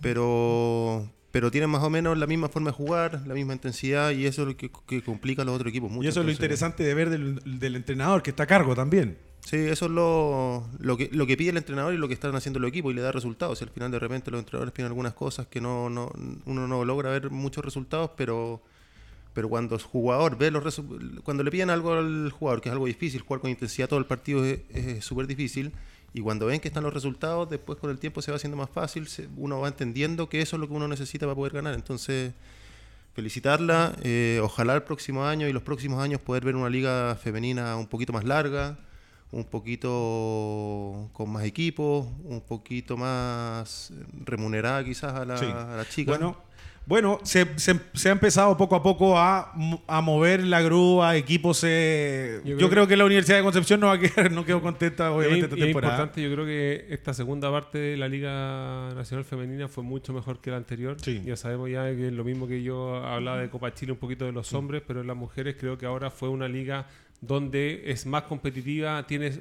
Pero, 0.00 1.08
pero 1.30 1.52
tienen 1.52 1.70
más 1.70 1.84
o 1.84 1.90
menos 1.90 2.18
la 2.18 2.26
misma 2.26 2.48
forma 2.48 2.70
de 2.70 2.76
jugar, 2.76 3.22
la 3.24 3.34
misma 3.34 3.52
intensidad, 3.52 4.10
y 4.10 4.26
eso 4.26 4.42
es 4.42 4.48
lo 4.48 4.56
que, 4.56 4.70
complica 5.02 5.42
a 5.42 5.44
los 5.44 5.54
otros 5.54 5.70
equipos 5.70 5.90
mucho. 5.90 6.06
Y 6.06 6.08
eso 6.08 6.20
es 6.20 6.26
lo 6.26 6.32
interesante 6.32 6.82
de 6.82 6.94
ver 6.94 7.10
del, 7.10 7.76
entrenador 7.76 8.22
que 8.22 8.30
está 8.30 8.42
a 8.42 8.46
cargo 8.46 8.74
también. 8.74 9.16
Sí, 9.44 9.56
eso 9.56 9.86
es 9.86 9.90
lo, 9.90 10.68
lo, 10.78 10.96
que, 10.96 11.08
lo 11.12 11.26
que 11.26 11.36
pide 11.36 11.50
el 11.50 11.56
entrenador 11.56 11.94
y 11.94 11.96
lo 11.96 12.08
que 12.08 12.14
están 12.14 12.34
haciendo 12.36 12.60
los 12.60 12.68
equipos 12.68 12.92
y 12.92 12.94
le 12.94 13.02
da 13.02 13.10
resultados. 13.10 13.60
Al 13.62 13.70
final 13.70 13.90
de 13.90 13.98
repente 13.98 14.30
los 14.30 14.38
entrenadores 14.38 14.72
piden 14.72 14.86
algunas 14.86 15.14
cosas 15.14 15.46
que 15.46 15.60
no, 15.60 15.90
no 15.90 16.12
uno 16.44 16.68
no 16.68 16.84
logra 16.84 17.10
ver 17.10 17.30
muchos 17.30 17.64
resultados, 17.64 18.10
pero 18.16 18.60
cuando 19.48 19.74
el 19.74 19.82
jugador 19.82 20.36
ve 20.36 20.50
los 20.50 20.82
cuando 21.24 21.42
le 21.42 21.50
piden 21.50 21.70
algo 21.70 21.94
al 21.94 22.30
jugador, 22.30 22.60
que 22.60 22.68
es 22.68 22.72
algo 22.72 22.86
difícil, 22.86 23.22
jugar 23.22 23.40
con 23.40 23.50
intensidad 23.50 23.88
todo 23.88 23.98
el 23.98 24.06
partido 24.06 24.44
es 24.44 25.04
súper 25.04 25.26
difícil, 25.26 25.72
y 26.12 26.20
cuando 26.20 26.46
ven 26.46 26.60
que 26.60 26.68
están 26.68 26.82
los 26.82 26.92
resultados, 26.92 27.48
después 27.48 27.78
con 27.78 27.90
el 27.90 27.98
tiempo 27.98 28.20
se 28.20 28.32
va 28.32 28.36
haciendo 28.36 28.56
más 28.56 28.70
fácil, 28.70 29.08
uno 29.36 29.60
va 29.60 29.68
entendiendo 29.68 30.28
que 30.28 30.40
eso 30.40 30.56
es 30.56 30.60
lo 30.60 30.68
que 30.68 30.74
uno 30.74 30.88
necesita 30.88 31.26
para 31.26 31.36
poder 31.36 31.52
ganar. 31.52 31.74
Entonces, 31.74 32.32
felicitarla, 33.14 33.96
eh, 34.02 34.40
ojalá 34.42 34.74
el 34.74 34.82
próximo 34.82 35.24
año 35.24 35.48
y 35.48 35.52
los 35.52 35.62
próximos 35.62 36.02
años 36.02 36.20
poder 36.20 36.44
ver 36.44 36.56
una 36.56 36.68
liga 36.68 37.14
femenina 37.14 37.76
un 37.76 37.86
poquito 37.86 38.12
más 38.12 38.24
larga, 38.24 38.78
un 39.32 39.44
poquito 39.44 41.10
con 41.12 41.30
más 41.30 41.44
equipos, 41.44 42.06
un 42.24 42.40
poquito 42.40 42.96
más 42.96 43.92
remunerada 44.24 44.84
quizás 44.84 45.14
a 45.14 45.24
la, 45.24 45.34
a 45.34 45.76
la 45.76 45.88
chica. 45.88 46.10
Bueno, 46.10 46.36
bueno, 46.90 47.20
se, 47.22 47.40
ha 47.42 48.10
empezado 48.10 48.56
poco 48.56 48.74
a 48.74 48.82
poco 48.82 49.16
a, 49.16 49.52
mover 50.02 50.42
la 50.42 50.60
grúa, 50.60 51.14
equipos. 51.14 51.60
yo, 51.60 52.68
creo, 52.68 52.88
que 52.88 52.96
la 52.96 53.04
Universidad 53.04 53.36
de 53.36 53.44
Concepción 53.44 53.78
no 53.78 53.86
va 53.86 53.92
a 53.92 53.98
quedar, 54.00 54.32
no 54.32 54.44
quedó 54.44 54.60
contenta, 54.60 55.12
obviamente, 55.12 55.44
esta 55.44 55.56
temporada. 55.56 55.94
Es 55.94 56.00
importante, 56.00 56.22
yo 56.22 56.32
creo 56.32 56.46
que 56.46 56.86
esta 56.90 57.14
segunda 57.14 57.48
parte 57.48 57.78
de 57.78 57.96
la 57.96 58.08
Liga 58.08 58.92
Nacional 58.94 59.24
Femenina 59.24 59.68
fue 59.68 59.84
mucho 59.84 60.12
mejor 60.12 60.40
que 60.40 60.50
la 60.50 60.56
anterior. 60.56 60.96
Ya 60.96 61.36
sabemos 61.36 61.70
ya 61.70 61.84
que 61.84 62.08
es 62.08 62.12
lo 62.12 62.24
mismo 62.24 62.48
que 62.48 62.62
yo 62.62 62.96
hablaba 62.96 63.38
de 63.38 63.50
Copa 63.50 63.72
Chile, 63.72 63.92
un 63.92 63.98
poquito 63.98 64.24
de 64.24 64.32
los 64.32 64.52
hombres, 64.52 64.82
pero 64.84 65.02
en 65.02 65.06
las 65.06 65.16
mujeres 65.16 65.56
creo 65.60 65.78
que 65.78 65.86
ahora 65.86 66.10
fue 66.10 66.28
una 66.28 66.48
liga 66.48 66.88
donde 67.20 67.90
es 67.90 68.06
más 68.06 68.24
competitiva, 68.24 69.06
tienes 69.06 69.40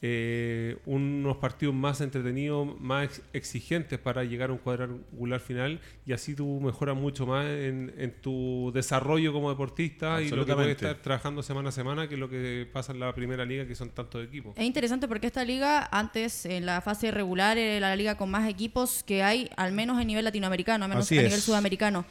eh, 0.00 0.76
unos 0.86 1.38
partidos 1.38 1.74
más 1.74 2.00
entretenidos, 2.00 2.80
más 2.80 3.20
exigentes 3.32 3.98
para 3.98 4.22
llegar 4.22 4.50
a 4.50 4.52
un 4.52 4.60
cuadrangular 4.60 5.40
final 5.40 5.80
y 6.06 6.12
así 6.12 6.36
tú 6.36 6.60
mejoras 6.60 6.96
mucho 6.96 7.26
más 7.26 7.46
en, 7.46 8.14
tu 8.22 8.70
desarrollo 8.72 9.32
como 9.32 9.50
deportista 9.50 10.22
y 10.22 10.28
lo 10.28 10.46
que 10.46 10.54
puedes 10.54 10.76
estar 10.76 10.98
trabajando 10.98 11.42
semana 11.42 11.70
a 11.70 11.72
semana 11.72 12.08
que 12.08 12.16
lo 12.16 12.30
que 12.30 12.68
pasa 12.72 12.92
en 12.92 13.00
la 13.00 13.12
primera 13.12 13.44
liga 13.44 13.66
que 13.66 13.74
son 13.74 13.90
tantos 13.90 14.24
equipos. 14.24 14.56
Es 14.56 14.64
interesante 14.64 15.08
porque 15.08 15.26
esta 15.26 15.44
liga 15.44 15.88
antes 15.90 16.46
en 16.46 16.64
la 16.64 16.80
fase 16.80 17.10
regular 17.10 17.58
era 17.58 17.88
la 17.88 17.96
liga 17.96 18.16
con 18.16 18.30
más 18.30 18.48
equipos 18.48 19.02
que 19.02 19.24
hay 19.24 19.50
al 19.56 19.72
menos 19.72 19.98
a 19.98 20.04
nivel 20.04 20.24
latinoamericano, 20.24 20.84
al 20.84 20.90
menos 20.90 21.10
a 21.10 21.14
nivel 21.16 21.32
sudamericano. 21.32 22.06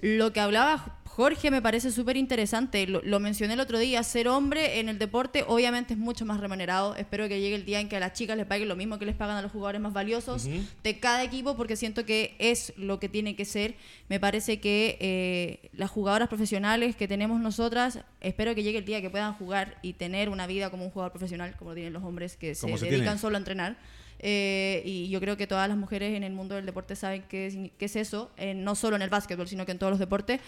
Lo 0.00 0.32
que 0.32 0.40
hablaba 0.40 0.98
Jorge 1.18 1.50
me 1.50 1.60
parece 1.60 1.90
súper 1.90 2.16
interesante. 2.16 2.86
Lo, 2.86 3.18
mencioné 3.18 3.54
el 3.54 3.58
otro 3.58 3.76
día. 3.80 4.04
Ser 4.04 4.28
hombre 4.28 4.78
en 4.78 4.88
el 4.88 5.00
deporte 5.00 5.44
obviamente 5.48 5.94
es 5.94 5.98
mucho 5.98 6.24
más 6.24 6.38
remunerado. 6.38 6.94
Espero 6.94 7.26
que 7.26 7.40
llegue 7.40 7.56
el 7.56 7.64
día 7.64 7.80
en 7.80 7.88
que 7.88 7.96
a 7.96 8.00
las 8.00 8.12
chicas 8.12 8.36
les 8.36 8.46
paguen 8.46 8.68
lo 8.68 8.76
mismo 8.76 9.00
que 9.00 9.04
les 9.04 9.16
pagan 9.16 9.36
a 9.36 9.42
los 9.42 9.50
jugadores 9.50 9.80
más 9.80 9.92
valiosos 9.92 10.46
de 10.84 11.00
cada 11.00 11.24
equipo 11.24 11.56
porque 11.56 11.74
siento 11.74 12.06
que 12.06 12.36
es 12.38 12.72
lo 12.76 13.00
que 13.00 13.08
tiene 13.08 13.34
que 13.34 13.44
ser. 13.44 13.74
Me 14.08 14.20
parece 14.20 14.60
que 14.60 14.96
eh, 15.00 15.70
las 15.72 15.90
jugadoras 15.90 16.28
profesionales 16.28 16.94
que 16.94 17.08
tenemos 17.08 17.40
nosotras, 17.40 17.98
espero 18.20 18.54
que 18.54 18.62
llegue 18.62 18.78
el 18.78 18.84
día 18.84 19.02
que 19.02 19.10
puedan 19.10 19.34
jugar 19.34 19.76
y 19.82 19.94
tener 19.94 20.28
una 20.28 20.46
vida 20.46 20.70
como 20.70 20.84
un 20.84 20.90
jugador 20.92 21.10
profesional, 21.10 21.56
como 21.58 21.74
tienen 21.74 21.94
los 21.94 22.04
hombres 22.04 22.36
que 22.36 22.54
se, 22.54 22.68
dedican 22.68 23.18
solo 23.18 23.36
a 23.36 23.38
entrenar. 23.38 23.76
Eh, 24.20 24.82
y 24.84 25.08
yo 25.10 25.20
creo 25.20 25.36
que 25.36 25.46
todas 25.46 25.68
las 25.68 25.76
mujeres 25.76 26.14
en 26.14 26.24
el 26.24 26.32
mundo 26.32 26.54
del 26.54 26.66
deporte 26.66 26.96
saben 26.96 27.22
qué 27.28 27.46
es, 27.78 27.96
eso, 27.96 28.30
eh, 28.36 28.54
no 28.54 28.74
solo 28.74 28.96
en 28.96 29.02
el 29.02 29.10
básquetbol, 29.10 29.48
sino 29.48 29.64
que 29.64 29.72
en 29.72 29.78
todos 29.78 29.90
los 29.90 29.98
deportes. 29.98 30.40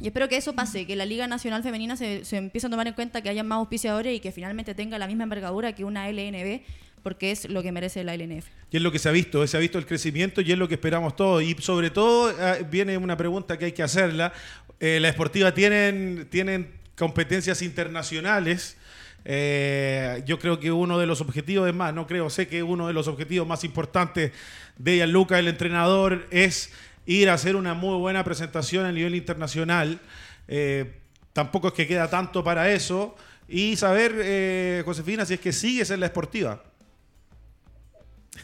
Y 0.00 0.06
espero 0.08 0.28
que 0.28 0.36
eso 0.36 0.54
pase, 0.54 0.86
que 0.86 0.96
la 0.96 1.06
Liga 1.06 1.26
Nacional 1.26 1.62
Femenina 1.62 1.96
se, 1.96 2.24
se 2.24 2.36
empiece 2.36 2.66
a 2.66 2.70
tomar 2.70 2.86
en 2.86 2.94
cuenta 2.94 3.22
que 3.22 3.28
haya 3.28 3.44
más 3.44 3.56
auspiciadores 3.56 4.16
y 4.16 4.20
que 4.20 4.32
finalmente 4.32 4.74
tenga 4.74 4.98
la 4.98 5.06
misma 5.06 5.24
envergadura 5.24 5.74
que 5.74 5.84
una 5.84 6.10
LNB, 6.10 6.62
porque 7.02 7.30
es 7.30 7.48
lo 7.48 7.62
que 7.62 7.72
merece 7.72 8.02
la 8.04 8.16
LNF. 8.16 8.46
Y 8.70 8.76
es 8.76 8.82
lo 8.82 8.90
que 8.90 8.98
se 8.98 9.08
ha 9.08 9.12
visto, 9.12 9.46
se 9.46 9.56
ha 9.56 9.60
visto 9.60 9.78
el 9.78 9.86
crecimiento 9.86 10.40
y 10.40 10.52
es 10.52 10.58
lo 10.58 10.68
que 10.68 10.74
esperamos 10.74 11.14
todos. 11.14 11.42
Y 11.42 11.54
sobre 11.60 11.90
todo 11.90 12.30
eh, 12.30 12.66
viene 12.70 12.96
una 12.96 13.16
pregunta 13.16 13.58
que 13.58 13.66
hay 13.66 13.72
que 13.72 13.82
hacerla. 13.82 14.32
la 14.80 15.08
Esportiva 15.08 15.54
tienen, 15.54 16.26
tienen 16.30 16.72
competencias 16.96 17.62
internacionales 17.62 18.76
eh, 19.24 20.22
yo 20.26 20.38
creo 20.38 20.58
que 20.58 20.72
uno 20.72 20.98
de 20.98 21.06
los 21.06 21.20
objetivos, 21.20 21.68
es 21.68 21.74
más, 21.74 21.94
no 21.94 22.06
creo, 22.06 22.30
sé 22.30 22.48
que 22.48 22.62
uno 22.62 22.86
de 22.86 22.92
los 22.92 23.08
objetivos 23.08 23.46
más 23.46 23.64
importantes 23.64 24.32
de 24.78 25.06
Luca, 25.06 25.38
el 25.38 25.48
entrenador, 25.48 26.26
es 26.30 26.72
ir 27.06 27.30
a 27.30 27.34
hacer 27.34 27.56
una 27.56 27.74
muy 27.74 27.98
buena 27.98 28.24
presentación 28.24 28.84
a 28.84 28.92
nivel 28.92 29.14
internacional. 29.14 30.00
Eh, 30.48 31.00
tampoco 31.32 31.68
es 31.68 31.74
que 31.74 31.86
queda 31.86 32.10
tanto 32.10 32.42
para 32.42 32.70
eso. 32.72 33.14
Y 33.48 33.76
saber, 33.76 34.14
eh, 34.16 34.82
Josefina, 34.84 35.24
si 35.24 35.34
es 35.34 35.40
que 35.40 35.52
sigues 35.52 35.90
en 35.90 36.00
la 36.00 36.06
esportiva. 36.06 36.62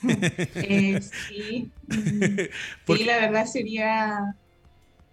sí. 0.02 0.98
sí, 2.86 3.04
la 3.04 3.16
verdad 3.16 3.46
sería, 3.46 4.36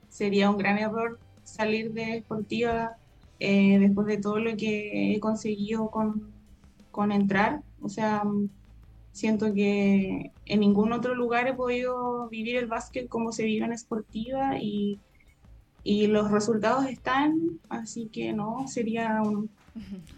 sería 0.10 0.50
un 0.50 0.58
gran 0.58 0.78
error 0.78 1.18
salir 1.44 1.94
de 1.94 2.18
esportiva 2.18 2.98
eh, 3.40 3.80
después 3.80 4.08
de 4.08 4.18
todo 4.18 4.40
lo 4.40 4.56
que 4.56 5.14
he 5.14 5.20
conseguido 5.20 5.90
con, 5.90 6.32
con 6.92 7.12
entrar. 7.12 7.62
O 7.82 7.90
sea, 7.90 8.24
siento 9.12 9.54
que 9.54 10.32
en 10.46 10.60
ningún 10.60 10.92
otro 10.92 11.16
lugar 11.16 11.48
he 11.48 11.54
podido 11.54 12.28
vivir 12.30 12.58
el 12.58 12.68
básquet 12.68 13.08
como 13.08 13.32
se 13.32 13.44
vive 13.44 13.66
en 13.66 13.74
Esportiva 13.74 14.58
y, 14.60 15.00
y 15.84 16.08
los 16.08 16.32
resultados 16.32 16.86
están, 16.86 17.60
así 17.70 18.10
que 18.12 18.34
no, 18.34 18.66
sería 18.68 19.22
un, 19.22 19.50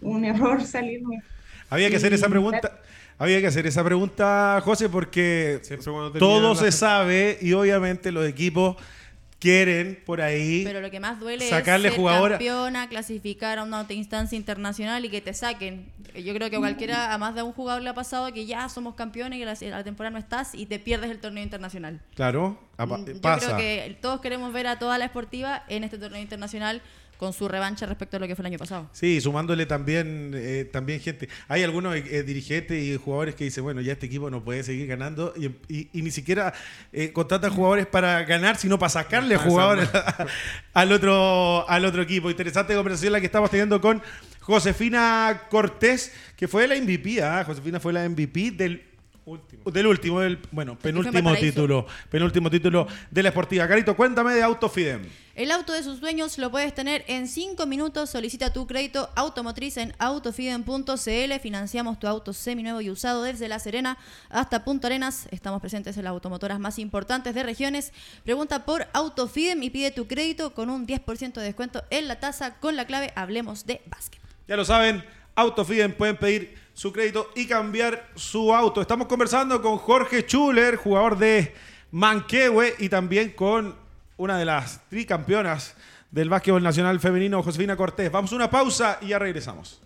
un 0.00 0.24
error 0.24 0.62
salirme. 0.62 1.22
Había 1.70 1.90
que 1.90 1.96
hacer 1.96 2.12
esa 2.12 2.28
pregunta. 2.28 2.80
Había 3.20 3.40
que 3.40 3.48
hacer 3.48 3.66
esa 3.66 3.82
pregunta, 3.82 4.60
José, 4.64 4.88
porque 4.88 5.60
todo 6.20 6.54
se 6.54 6.70
sabe 6.70 7.36
y 7.40 7.52
obviamente 7.52 8.12
los 8.12 8.24
equipos 8.26 8.76
quieren 9.38 10.02
por 10.04 10.20
ahí 10.20 10.62
pero 10.64 10.80
lo 10.80 10.90
que 10.90 11.00
más 11.00 11.20
duele 11.20 11.48
sacarle 11.48 11.88
es 11.88 11.94
ser 11.94 12.04
campeona 12.04 12.88
clasificar 12.88 13.58
a 13.58 13.62
una 13.62 13.86
instancia 13.90 14.36
internacional 14.36 15.04
y 15.04 15.10
que 15.10 15.20
te 15.20 15.34
saquen. 15.34 15.92
Yo 16.14 16.34
creo 16.34 16.50
que 16.50 16.58
cualquiera 16.58 17.12
a 17.12 17.18
más 17.18 17.34
de 17.34 17.42
un 17.42 17.52
jugador 17.52 17.82
le 17.82 17.90
ha 17.90 17.94
pasado 17.94 18.32
que 18.32 18.46
ya 18.46 18.68
somos 18.68 18.94
campeones 18.94 19.38
y 19.38 19.44
la, 19.44 19.76
la 19.76 19.84
temporada 19.84 20.10
no 20.10 20.18
estás 20.18 20.54
y 20.54 20.66
te 20.66 20.78
pierdes 20.78 21.10
el 21.10 21.20
torneo 21.20 21.44
internacional. 21.44 22.00
Claro 22.14 22.58
mm, 22.78 23.06
yo 23.06 23.20
creo 23.20 23.56
que 23.56 23.98
todos 24.00 24.20
queremos 24.20 24.52
ver 24.52 24.66
a 24.66 24.78
toda 24.78 24.98
la 24.98 25.04
esportiva 25.04 25.64
en 25.68 25.84
este 25.84 25.98
torneo 25.98 26.20
internacional 26.20 26.82
con 27.18 27.32
su 27.32 27.48
revancha 27.48 27.84
respecto 27.84 28.16
a 28.16 28.20
lo 28.20 28.28
que 28.28 28.36
fue 28.36 28.44
el 28.44 28.46
año 28.46 28.58
pasado. 28.58 28.88
Sí, 28.92 29.20
sumándole 29.20 29.66
también, 29.66 30.32
eh, 30.34 30.68
también 30.72 31.00
gente. 31.00 31.28
Hay 31.48 31.64
algunos 31.64 31.96
eh, 31.96 32.22
dirigentes 32.22 32.80
y 32.80 32.96
jugadores 32.96 33.34
que 33.34 33.44
dicen, 33.44 33.64
bueno, 33.64 33.80
ya 33.80 33.92
este 33.92 34.06
equipo 34.06 34.30
no 34.30 34.44
puede 34.44 34.62
seguir 34.62 34.86
ganando 34.86 35.34
y, 35.36 35.88
ni 35.92 36.12
siquiera 36.12 36.54
eh, 36.92 37.12
contratan 37.12 37.52
jugadores 37.52 37.86
para 37.86 38.22
ganar, 38.22 38.56
sino 38.56 38.78
para 38.78 38.90
sacarle 38.90 39.36
jugadores 39.36 39.88
al, 40.72 40.92
otro, 40.92 41.68
al 41.68 41.84
otro 41.84 42.02
equipo. 42.02 42.30
Interesante 42.30 42.74
conversación 42.74 43.12
la 43.12 43.20
que 43.20 43.26
estamos 43.26 43.50
teniendo 43.50 43.80
con 43.80 44.00
Josefina 44.38 45.42
Cortés, 45.50 46.12
que 46.36 46.46
fue 46.46 46.68
la 46.68 46.76
MVP, 46.76 47.20
¿ah? 47.20 47.42
Josefina 47.44 47.80
fue 47.80 47.92
la 47.92 48.08
MVP 48.08 48.52
del 48.52 48.88
Último. 49.28 49.70
Del 49.70 49.86
último, 49.86 50.20
del, 50.20 50.38
bueno, 50.52 50.78
penúltimo 50.78 51.36
título. 51.36 51.86
Penúltimo 52.10 52.48
título 52.48 52.86
de 53.10 53.22
la 53.22 53.28
Esportiva. 53.28 53.68
Carito, 53.68 53.94
cuéntame 53.94 54.32
de 54.32 54.42
Autofidem. 54.42 55.02
El 55.34 55.50
auto 55.50 55.74
de 55.74 55.82
sus 55.82 56.00
dueños 56.00 56.38
lo 56.38 56.50
puedes 56.50 56.74
tener 56.74 57.04
en 57.08 57.28
5 57.28 57.66
minutos. 57.66 58.08
Solicita 58.08 58.54
tu 58.54 58.66
crédito 58.66 59.10
automotriz 59.16 59.76
en 59.76 59.94
autofidem.cl. 59.98 61.40
Financiamos 61.42 61.98
tu 61.98 62.06
auto 62.06 62.32
seminuevo 62.32 62.80
y 62.80 62.88
usado 62.88 63.22
desde 63.22 63.48
La 63.48 63.58
Serena 63.58 63.98
hasta 64.30 64.64
Punta 64.64 64.86
Arenas. 64.86 65.28
Estamos 65.30 65.60
presentes 65.60 65.98
en 65.98 66.04
las 66.04 66.12
automotoras 66.12 66.58
más 66.58 66.78
importantes 66.78 67.34
de 67.34 67.42
regiones. 67.42 67.92
Pregunta 68.24 68.64
por 68.64 68.86
Autofidem 68.94 69.62
y 69.62 69.68
pide 69.68 69.90
tu 69.90 70.06
crédito 70.06 70.54
con 70.54 70.70
un 70.70 70.86
10% 70.86 71.34
de 71.34 71.42
descuento 71.42 71.84
en 71.90 72.08
la 72.08 72.18
tasa 72.18 72.58
con 72.60 72.76
la 72.76 72.86
clave 72.86 73.12
Hablemos 73.14 73.66
de 73.66 73.82
Básquet. 73.90 74.22
Ya 74.48 74.56
lo 74.56 74.64
saben, 74.64 75.04
Autofidem 75.34 75.92
pueden 75.92 76.16
pedir 76.16 76.67
su 76.78 76.92
crédito 76.92 77.28
y 77.34 77.48
cambiar 77.48 78.08
su 78.14 78.54
auto. 78.54 78.80
Estamos 78.80 79.08
conversando 79.08 79.60
con 79.60 79.78
Jorge 79.78 80.22
Schuller, 80.22 80.76
jugador 80.76 81.18
de 81.18 81.52
Manquehue, 81.90 82.76
y 82.78 82.88
también 82.88 83.30
con 83.30 83.74
una 84.16 84.38
de 84.38 84.44
las 84.44 84.88
tricampeonas 84.88 85.74
del 86.12 86.28
básquetbol 86.28 86.62
nacional 86.62 87.00
femenino, 87.00 87.42
Josefina 87.42 87.76
Cortés. 87.76 88.12
Vamos 88.12 88.32
a 88.32 88.36
una 88.36 88.48
pausa 88.48 88.98
y 89.00 89.08
ya 89.08 89.18
regresamos. 89.18 89.82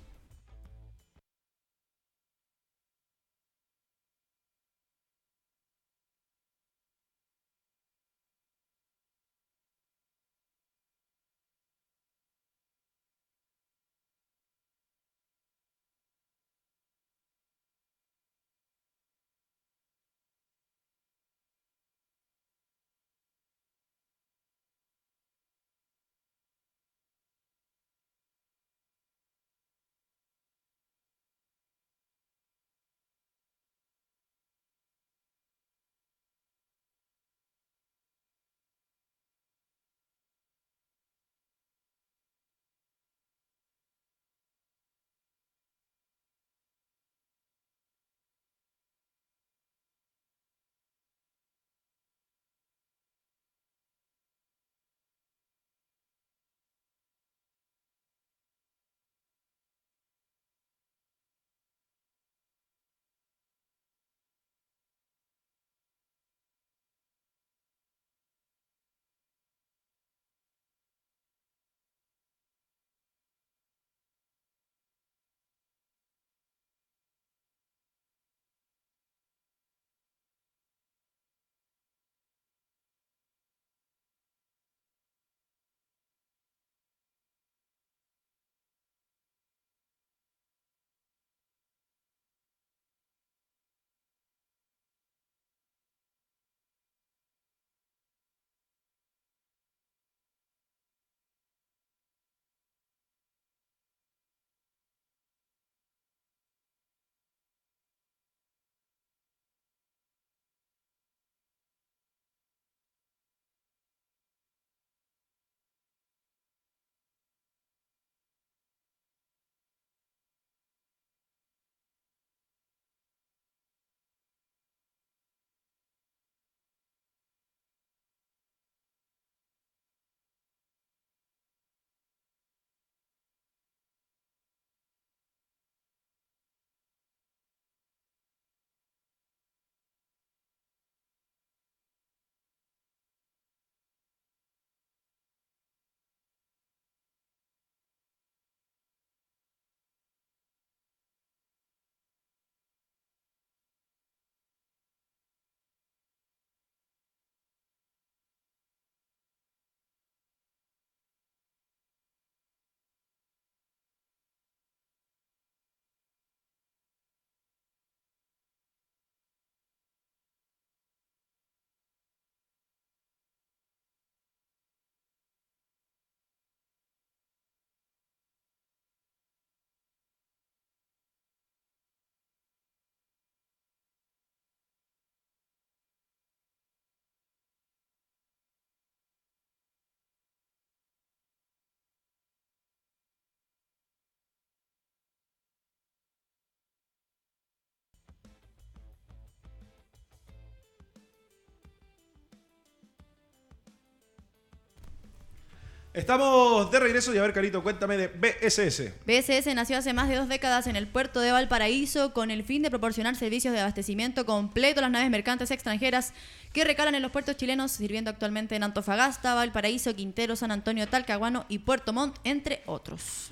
Estamos 205.95 206.71
de 206.71 206.81
regreso 206.81 207.13
y 207.15 207.19
a 207.19 207.21
ver, 207.21 207.35
Carito, 207.35 207.63
cuéntame 207.63 207.99
de 207.99 208.09
BSS. 208.09 208.95
BSS 209.05 209.55
nació 209.55 209.77
hace 209.77 209.93
más 209.93 210.09
de 210.09 210.17
dos 210.17 210.27
décadas 210.27 210.67
en 210.67 210.75
el 210.75 210.89
puerto 210.89 211.21
de 211.21 211.33
Valparaíso 211.33 212.15
con 212.15 212.31
el 212.31 212.45
fin 212.45 212.63
de 212.63 212.71
proporcionar 212.71 213.15
servicios 213.15 213.53
de 213.53 213.61
abastecimiento 213.61 214.25
completo 214.25 214.81
a 214.81 214.85
las 214.85 214.91
naves 214.91 215.11
mercantes 215.11 215.51
extranjeras 215.51 216.15
que 216.55 216.65
recalan 216.65 216.95
en 216.95 217.03
los 217.03 217.11
puertos 217.11 217.37
chilenos, 217.37 217.73
sirviendo 217.73 218.09
actualmente 218.09 218.57
en 218.57 218.63
Antofagasta, 218.63 219.35
Valparaíso, 219.35 219.95
Quintero, 219.95 220.35
San 220.35 220.51
Antonio, 220.51 220.89
Talcahuano 220.89 221.45
y 221.51 221.59
Puerto 221.59 221.93
Montt, 221.93 222.17
entre 222.25 222.63
otros. 222.65 223.31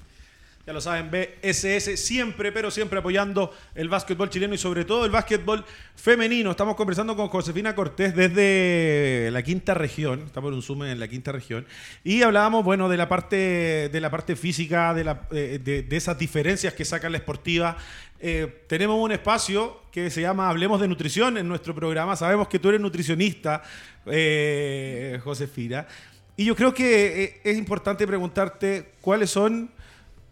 Ya 0.70 0.74
lo 0.74 0.80
saben, 0.80 1.10
BSS 1.10 1.98
siempre, 1.98 2.52
pero 2.52 2.70
siempre 2.70 3.00
apoyando 3.00 3.52
el 3.74 3.88
básquetbol 3.88 4.30
chileno 4.30 4.54
y 4.54 4.58
sobre 4.58 4.84
todo 4.84 5.04
el 5.04 5.10
básquetbol 5.10 5.64
femenino. 5.96 6.52
Estamos 6.52 6.76
conversando 6.76 7.16
con 7.16 7.26
Josefina 7.26 7.74
Cortés 7.74 8.14
desde 8.14 9.30
la 9.32 9.42
quinta 9.42 9.74
región, 9.74 10.22
estamos 10.26 10.50
en 10.50 10.54
un 10.54 10.62
zoom 10.62 10.84
en 10.84 11.00
la 11.00 11.08
quinta 11.08 11.32
región, 11.32 11.66
y 12.04 12.22
hablábamos, 12.22 12.64
bueno, 12.64 12.88
de 12.88 12.96
la 12.96 13.08
parte, 13.08 13.88
de 13.88 14.00
la 14.00 14.12
parte 14.12 14.36
física, 14.36 14.94
de, 14.94 15.02
la, 15.02 15.26
eh, 15.32 15.58
de, 15.60 15.96
esas 15.96 16.16
diferencias 16.16 16.72
que 16.72 16.84
saca 16.84 17.10
la 17.10 17.16
esportiva. 17.16 17.76
Eh, 18.20 18.62
tenemos 18.68 18.96
un 18.96 19.10
espacio 19.10 19.82
que 19.90 20.08
se 20.08 20.20
llama 20.20 20.48
Hablemos 20.48 20.80
de 20.80 20.86
Nutrición 20.86 21.36
en 21.36 21.48
nuestro 21.48 21.74
programa. 21.74 22.14
Sabemos 22.14 22.46
que 22.46 22.60
tú 22.60 22.68
eres 22.68 22.80
nutricionista, 22.80 23.64
eh, 24.06 25.18
Josefina. 25.24 25.88
Y 26.36 26.44
yo 26.44 26.54
creo 26.54 26.72
que 26.72 27.40
es 27.42 27.58
importante 27.58 28.06
preguntarte 28.06 28.92
cuáles 29.00 29.30
son 29.30 29.72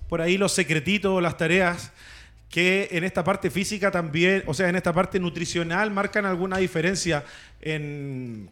por 0.08 0.20
ahí 0.20 0.38
los 0.38 0.52
secretitos, 0.52 1.22
las 1.22 1.36
tareas 1.36 1.92
que 2.48 2.88
en 2.92 3.04
esta 3.04 3.24
parte 3.24 3.50
física 3.50 3.90
también, 3.90 4.42
o 4.46 4.54
sea, 4.54 4.68
en 4.68 4.76
esta 4.76 4.92
parte 4.92 5.20
nutricional 5.20 5.90
marcan 5.90 6.24
alguna 6.24 6.58
diferencia 6.58 7.24
en 7.60 8.50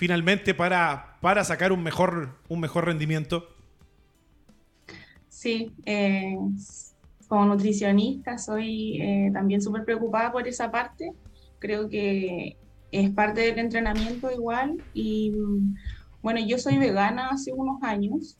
finalmente 0.00 0.54
para, 0.54 1.18
para 1.20 1.44
sacar 1.44 1.72
un 1.72 1.82
mejor, 1.82 2.30
un 2.48 2.60
mejor 2.60 2.86
rendimiento? 2.86 3.46
Sí, 5.28 5.72
eh, 5.84 6.38
como 7.28 7.44
nutricionista 7.44 8.38
soy 8.38 9.00
eh, 9.02 9.30
también 9.32 9.60
súper 9.60 9.84
preocupada 9.84 10.32
por 10.32 10.48
esa 10.48 10.70
parte. 10.70 11.12
Creo 11.58 11.90
que 11.90 12.56
es 12.90 13.10
parte 13.10 13.42
del 13.42 13.58
entrenamiento 13.58 14.30
igual. 14.32 14.82
Y 14.94 15.34
bueno, 16.22 16.40
yo 16.46 16.58
soy 16.58 16.78
vegana 16.78 17.28
hace 17.28 17.52
unos 17.52 17.82
años 17.82 18.38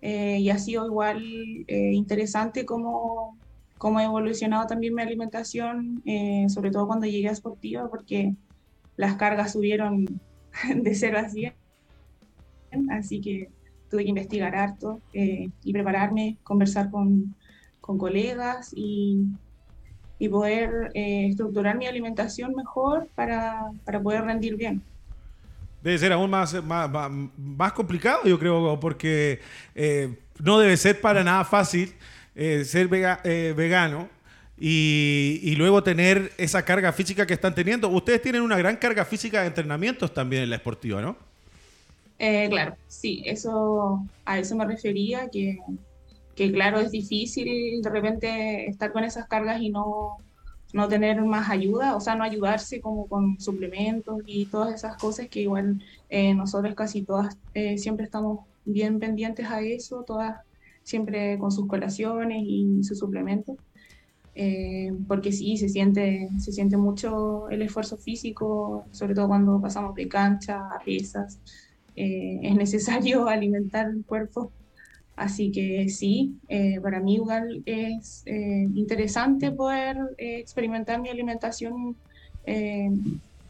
eh, 0.00 0.38
y 0.40 0.50
ha 0.50 0.58
sido 0.58 0.86
igual 0.86 1.22
eh, 1.66 1.92
interesante 1.92 2.66
cómo, 2.66 3.38
cómo, 3.78 3.98
ha 3.98 4.04
evolucionado 4.04 4.66
también 4.66 4.94
mi 4.94 5.02
alimentación, 5.02 6.02
eh, 6.04 6.46
sobre 6.48 6.70
todo 6.70 6.86
cuando 6.86 7.06
llegué 7.06 7.28
a 7.28 7.34
Sportiva, 7.34 7.88
porque 7.88 8.34
las 8.96 9.16
cargas 9.16 9.52
subieron 9.52 10.04
de 10.74 10.94
0 10.94 11.18
a 11.18 11.28
100, 11.28 11.54
así 12.90 13.20
que 13.20 13.48
tuve 13.90 14.04
que 14.04 14.10
investigar 14.10 14.54
harto 14.54 15.00
y 15.12 15.72
prepararme, 15.72 16.38
conversar 16.42 16.90
con, 16.90 17.34
con 17.80 17.98
colegas 17.98 18.72
y, 18.74 19.26
y 20.18 20.28
poder 20.28 20.90
estructurar 20.94 21.78
mi 21.78 21.86
alimentación 21.86 22.52
mejor 22.54 23.08
para, 23.14 23.70
para 23.84 24.02
poder 24.02 24.24
rendir 24.24 24.56
bien 24.56 24.82
debe 25.86 25.98
ser 25.98 26.12
aún 26.12 26.28
más, 26.28 26.52
más, 26.64 27.72
complicado, 27.72 28.22
yo 28.24 28.40
creo, 28.40 28.80
porque 28.80 29.38
eh, 29.72 30.16
no 30.42 30.58
debe 30.58 30.76
ser 30.76 31.00
para 31.00 31.22
nada 31.22 31.44
fácil 31.44 31.94
eh, 32.34 32.64
ser 32.64 32.88
eh, 32.92 33.54
vegano 33.56 34.08
y, 34.58 35.54
luego 35.56 35.84
tener 35.84 36.32
esa 36.38 36.64
carga 36.64 36.92
física 36.92 37.24
que 37.24 37.34
están 37.34 37.54
teniendo. 37.54 37.88
Ustedes 37.88 38.20
tienen 38.20 38.42
una 38.42 38.58
gran 38.58 38.74
carga 38.78 39.04
física 39.04 39.42
de 39.42 39.46
entrenamientos 39.46 40.12
también 40.12 40.42
en 40.42 40.50
la 40.50 40.56
esportiva, 40.56 41.00
¿no? 41.00 41.16
claro, 42.18 42.74
sí, 42.88 43.22
eso, 43.24 44.04
a 44.24 44.40
eso 44.40 44.56
me 44.56 44.64
refería, 44.64 45.28
que, 45.30 45.58
que 46.34 46.50
claro, 46.50 46.80
es 46.80 46.90
difícil 46.90 47.80
de 47.80 47.90
repente 47.90 48.68
estar 48.68 48.90
con 48.90 49.04
esas 49.04 49.28
cargas 49.28 49.60
y 49.60 49.70
no, 49.70 50.18
no 50.72 50.88
tener 50.88 51.22
más 51.24 51.50
ayuda, 51.50 51.96
o 51.96 52.00
sea, 52.00 52.14
no 52.16 52.24
ayudarse 52.24 52.80
como 52.80 53.06
con 53.06 53.40
suplementos 53.40 54.18
y 54.26 54.46
todas 54.46 54.74
esas 54.74 54.96
cosas 54.96 55.28
que 55.28 55.40
igual 55.42 55.82
eh, 56.08 56.34
nosotros 56.34 56.74
casi 56.74 57.02
todas 57.02 57.36
eh, 57.54 57.78
siempre 57.78 58.04
estamos 58.04 58.40
bien 58.64 58.98
pendientes 58.98 59.46
a 59.46 59.60
eso, 59.60 60.02
todas 60.04 60.40
siempre 60.82 61.38
con 61.38 61.50
sus 61.52 61.66
colaciones 61.66 62.42
y 62.44 62.82
sus 62.82 62.98
suplementos, 62.98 63.56
eh, 64.34 64.92
porque 65.08 65.32
sí, 65.32 65.56
se 65.56 65.68
siente, 65.68 66.28
se 66.38 66.52
siente 66.52 66.76
mucho 66.76 67.48
el 67.48 67.62
esfuerzo 67.62 67.96
físico, 67.96 68.84
sobre 68.90 69.14
todo 69.14 69.28
cuando 69.28 69.60
pasamos 69.60 69.94
de 69.94 70.08
cancha 70.08 70.58
a 70.58 70.78
pesas, 70.84 71.40
es 71.94 72.54
necesario 72.54 73.26
alimentar 73.28 73.86
el 73.88 74.04
cuerpo 74.04 74.52
Así 75.16 75.50
que 75.50 75.88
sí, 75.88 76.36
eh, 76.48 76.78
para 76.82 77.00
mí 77.00 77.14
igual 77.14 77.62
es 77.64 78.22
eh, 78.26 78.68
interesante 78.74 79.50
poder 79.50 79.96
eh, 80.18 80.38
experimentar 80.38 81.00
mi 81.00 81.08
alimentación 81.08 81.96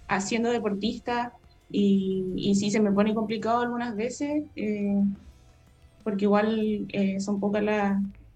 haciendo 0.08 0.50
deportista 0.50 1.34
y, 1.68 2.32
y, 2.34 2.54
sí 2.54 2.70
se 2.70 2.80
me 2.80 2.90
pone 2.92 3.12
complicado 3.12 3.60
algunas 3.60 3.94
veces 3.94 4.44
porque 6.02 6.24
igual 6.24 6.86
son 7.18 7.38
pocas 7.38 7.62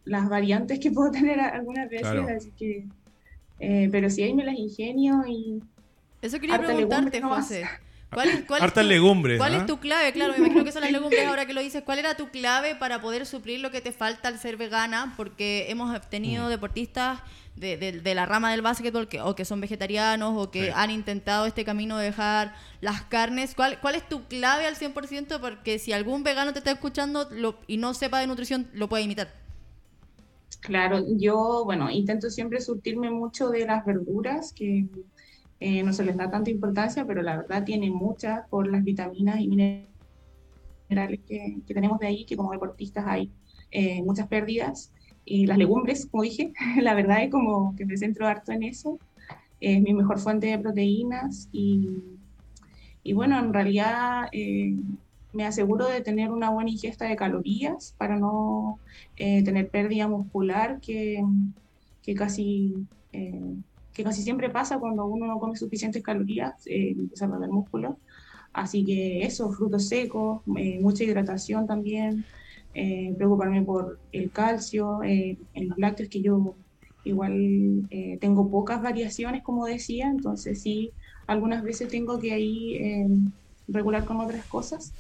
las 0.05 0.29
variantes 0.29 0.81
que 0.81 0.91
puedo 0.93 1.11
tener 1.11 1.41
algunas 1.41 1.89
veces, 1.89 2.29
así 2.37 2.53
que, 2.59 2.85
pero 3.91 4.11
sí 4.11 4.23
ahí 4.23 4.35
me 4.35 4.45
las 4.45 4.59
ingenio 4.59 5.23
y... 5.27 5.63
Eso 6.21 6.39
quería 6.39 6.59
preguntarte, 6.59 7.23
José. 7.23 7.65
¿Cuál 8.13 8.29
es, 8.29 8.45
cuál 8.45 8.63
Hartas 8.63 8.85
legumbres. 8.85 9.39
¿Cuál 9.39 9.55
es 9.55 9.63
¿ah? 9.63 9.67
tu 9.67 9.79
clave? 9.79 10.13
Claro, 10.13 10.33
me 10.33 10.39
imagino 10.39 10.65
que 10.65 10.73
son 10.73 10.83
las 10.83 10.91
legumbres 10.91 11.27
ahora 11.27 11.47
que 11.47 11.55
lo 11.55 11.61
dices. 11.61 11.83
¿Cuál 11.85 12.01
era 12.01 12.17
tu 12.17 12.29
clave 12.29 12.75
para 12.75 13.01
poder 13.01 13.25
suplir 13.25 13.61
lo 13.61 13.71
que 13.71 13.81
te 13.81 13.93
falta 13.93 14.29
al 14.29 14.39
ser 14.39 14.57
vegana? 14.57 15.15
Porque 15.17 15.67
hemos 15.69 16.01
tenido 16.09 16.47
mm. 16.47 16.49
deportistas 16.49 17.21
de, 17.55 17.77
de, 17.77 18.15
la 18.15 18.27
rama 18.27 18.51
del 18.51 18.63
básquetbol 18.63 19.07
que, 19.07 19.21
o 19.21 19.37
que 19.37 19.45
son 19.45 19.61
vegetarianos 19.61 20.35
o 20.37 20.51
que 20.51 20.73
han 20.73 20.91
intentado 20.91 21.47
este 21.47 21.65
camino 21.65 21.99
de 21.99 22.07
dejar 22.07 22.55
las 22.81 23.03
carnes. 23.03 23.55
¿Cuál, 23.55 23.79
cuál 23.81 23.95
es 23.95 24.09
tu 24.09 24.25
clave 24.25 24.67
al 24.67 24.77
100%? 24.77 25.41
Porque 25.41 25.79
si 25.79 25.93
algún 25.93 26.25
vegano 26.25 26.53
te 26.53 26.59
está 26.59 26.73
escuchando 26.73 27.29
y 27.67 27.77
no 27.77 27.95
sepa 27.95 28.19
de 28.19 28.27
nutrición, 28.27 28.69
lo 28.73 28.89
puede 28.89 29.05
imitar. 29.05 29.29
Claro, 30.61 31.05
yo, 31.17 31.63
bueno, 31.65 31.91
intento 31.91 32.29
siempre 32.29 32.61
surtirme 32.61 33.11
mucho 33.11 33.49
de 33.51 33.65
las 33.67 33.85
verduras, 33.85 34.53
que 34.53 34.87
eh, 35.63 35.83
no 35.83 35.93
se 35.93 36.05
les 36.05 36.17
da 36.17 36.31
tanta 36.31 36.51
importancia, 36.51 37.05
pero 37.05 37.21
la 37.21 37.37
verdad 37.37 37.65
tiene 37.65 37.91
muchas 37.91 38.49
por 38.49 38.67
las 38.67 38.83
vitaminas 38.83 39.41
y 39.41 39.47
minerales 39.47 41.21
que, 41.27 41.59
tenemos 41.67 41.99
de 41.99 42.07
ahí, 42.07 42.25
que 42.25 42.35
como 42.35 42.53
deportistas 42.53 43.05
hay 43.07 43.31
eh, 43.71 44.03
muchas 44.03 44.27
pérdidas. 44.27 44.91
Y 45.23 45.45
las 45.47 45.59
legumbres, 45.59 46.07
como 46.07 46.23
dije, 46.23 46.55
la 46.81 46.95
verdad 46.95 47.23
es 47.23 47.31
como 47.31 47.77
que 47.77 47.85
me 47.85 47.99
centro 47.99 48.27
harto 48.27 48.53
en 48.53 48.63
eso. 48.63 48.99
Es 49.61 49.83
mi 49.83 49.93
mejor 49.93 50.19
fuente 50.19 50.47
de 50.47 50.59
proteínas 50.59 51.51
y, 51.53 52.05
y 53.03 53.13
bueno, 53.13 53.39
en 53.39 53.53
realidad 53.53 54.29
eh, 54.33 54.75
me 55.35 55.45
aseguro 55.45 55.87
de 55.89 56.01
tener 56.01 56.31
una 56.31 56.49
buena 56.49 56.71
ingesta 56.71 57.05
de 57.05 57.17
calorías 57.17 57.95
para 57.99 58.19
no 58.19 58.81
tener 59.17 59.69
pérdida 59.69 60.09
muscular 60.09 60.81
que, 60.81 61.23
que 62.03 62.15
casi 62.15 62.75
que 64.01 64.05
casi 64.05 64.23
siempre 64.23 64.49
pasa 64.49 64.79
cuando 64.79 65.05
uno 65.05 65.27
no 65.27 65.39
come 65.39 65.57
suficientes 65.57 66.03
calorías, 66.03 66.67
eh, 66.67 66.93
empieza 66.97 67.27
a 67.27 67.31
perder 67.31 67.51
músculo. 67.51 67.99
Así 68.53 68.85
que 68.85 69.23
eso, 69.23 69.53
frutos 69.53 69.89
secos, 69.89 70.43
eh, 70.57 70.81
mucha 70.81 71.05
hidratación 71.05 71.67
también, 71.67 72.25
eh, 72.75 73.15
preocuparme 73.17 73.63
por 73.63 73.99
el 74.11 74.31
calcio, 74.31 75.03
en 75.03 75.69
los 75.69 75.79
lácteos 75.79 76.09
que 76.09 76.23
yo 76.23 76.57
igual 77.05 77.89
tengo 78.21 78.51
pocas 78.51 78.83
variaciones, 78.83 79.43
como 79.43 79.67
decía, 79.67 80.09
entonces 80.09 80.63
sí, 80.63 80.93
algunas 81.27 81.63
veces 81.63 81.89
tengo 81.89 82.19
que 82.19 82.33
ahí 82.33 82.79
regular 83.69 84.05
con 84.05 84.21
otras 84.21 84.45
cosas, 84.47 84.93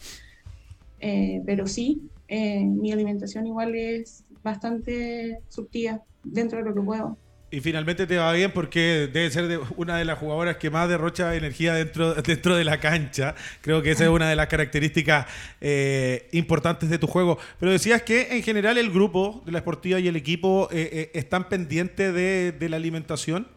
pero 0.99 1.67
sí, 1.67 2.01
mi 2.29 2.93
alimentación 2.93 3.47
igual 3.47 3.75
es 3.75 4.25
bastante 4.43 5.41
surtida 5.49 6.03
dentro 6.23 6.59
de 6.59 6.65
lo 6.65 6.75
que 6.75 6.83
puedo. 6.83 7.19
Y 7.53 7.61
finalmente 7.61 8.07
te 8.07 8.17
va 8.17 8.33
bien 8.33 8.53
porque 8.53 9.11
debe 9.13 9.29
ser 9.29 9.61
una 9.77 9.97
de 9.97 10.05
las 10.05 10.19
jugadoras 10.19 10.57
que 10.57 10.71
más 10.71 10.89
derrocha 10.89 11.35
energía 11.35 11.75
dentro, 11.75 12.15
dentro 12.15 12.55
de 12.55 12.63
la 12.63 12.79
cancha. 12.79 13.35
Creo 13.61 13.83
que 13.83 13.91
esa 13.91 14.05
es 14.05 14.11
una 14.11 14.29
de 14.29 14.37
las 14.37 14.47
características 14.47 15.27
eh, 15.61 16.29
importantes 16.31 16.89
de 16.89 16.99
tu 16.99 17.09
juego. 17.09 17.39
Pero 17.59 17.73
decías 17.73 18.03
que 18.03 18.37
en 18.37 18.45
general 18.45 18.79
el 18.79 18.91
grupo 18.91 19.43
de 19.45 19.51
la 19.51 19.59
esportiva 19.59 19.99
y 19.99 20.07
el 20.07 20.15
equipo 20.15 20.69
eh, 20.71 20.91
eh, 20.93 21.11
están 21.15 21.49
pendientes 21.49 22.15
de, 22.15 22.69
la 22.69 22.77
alimentación. 22.77 23.49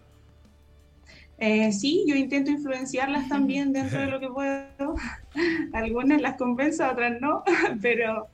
sí, 1.71 2.03
yo 2.07 2.15
intento 2.15 2.49
influenciarlas 2.49 3.29
también 3.29 3.73
dentro 3.73 3.99
de 3.99 4.07
lo 4.07 4.19
que 4.19 4.27
puedo. 4.27 4.95
Algunas 5.71 6.19
las 6.19 6.35
convenzo, 6.37 6.89
otras 6.89 7.21
no, 7.21 7.43
pero 7.81 8.27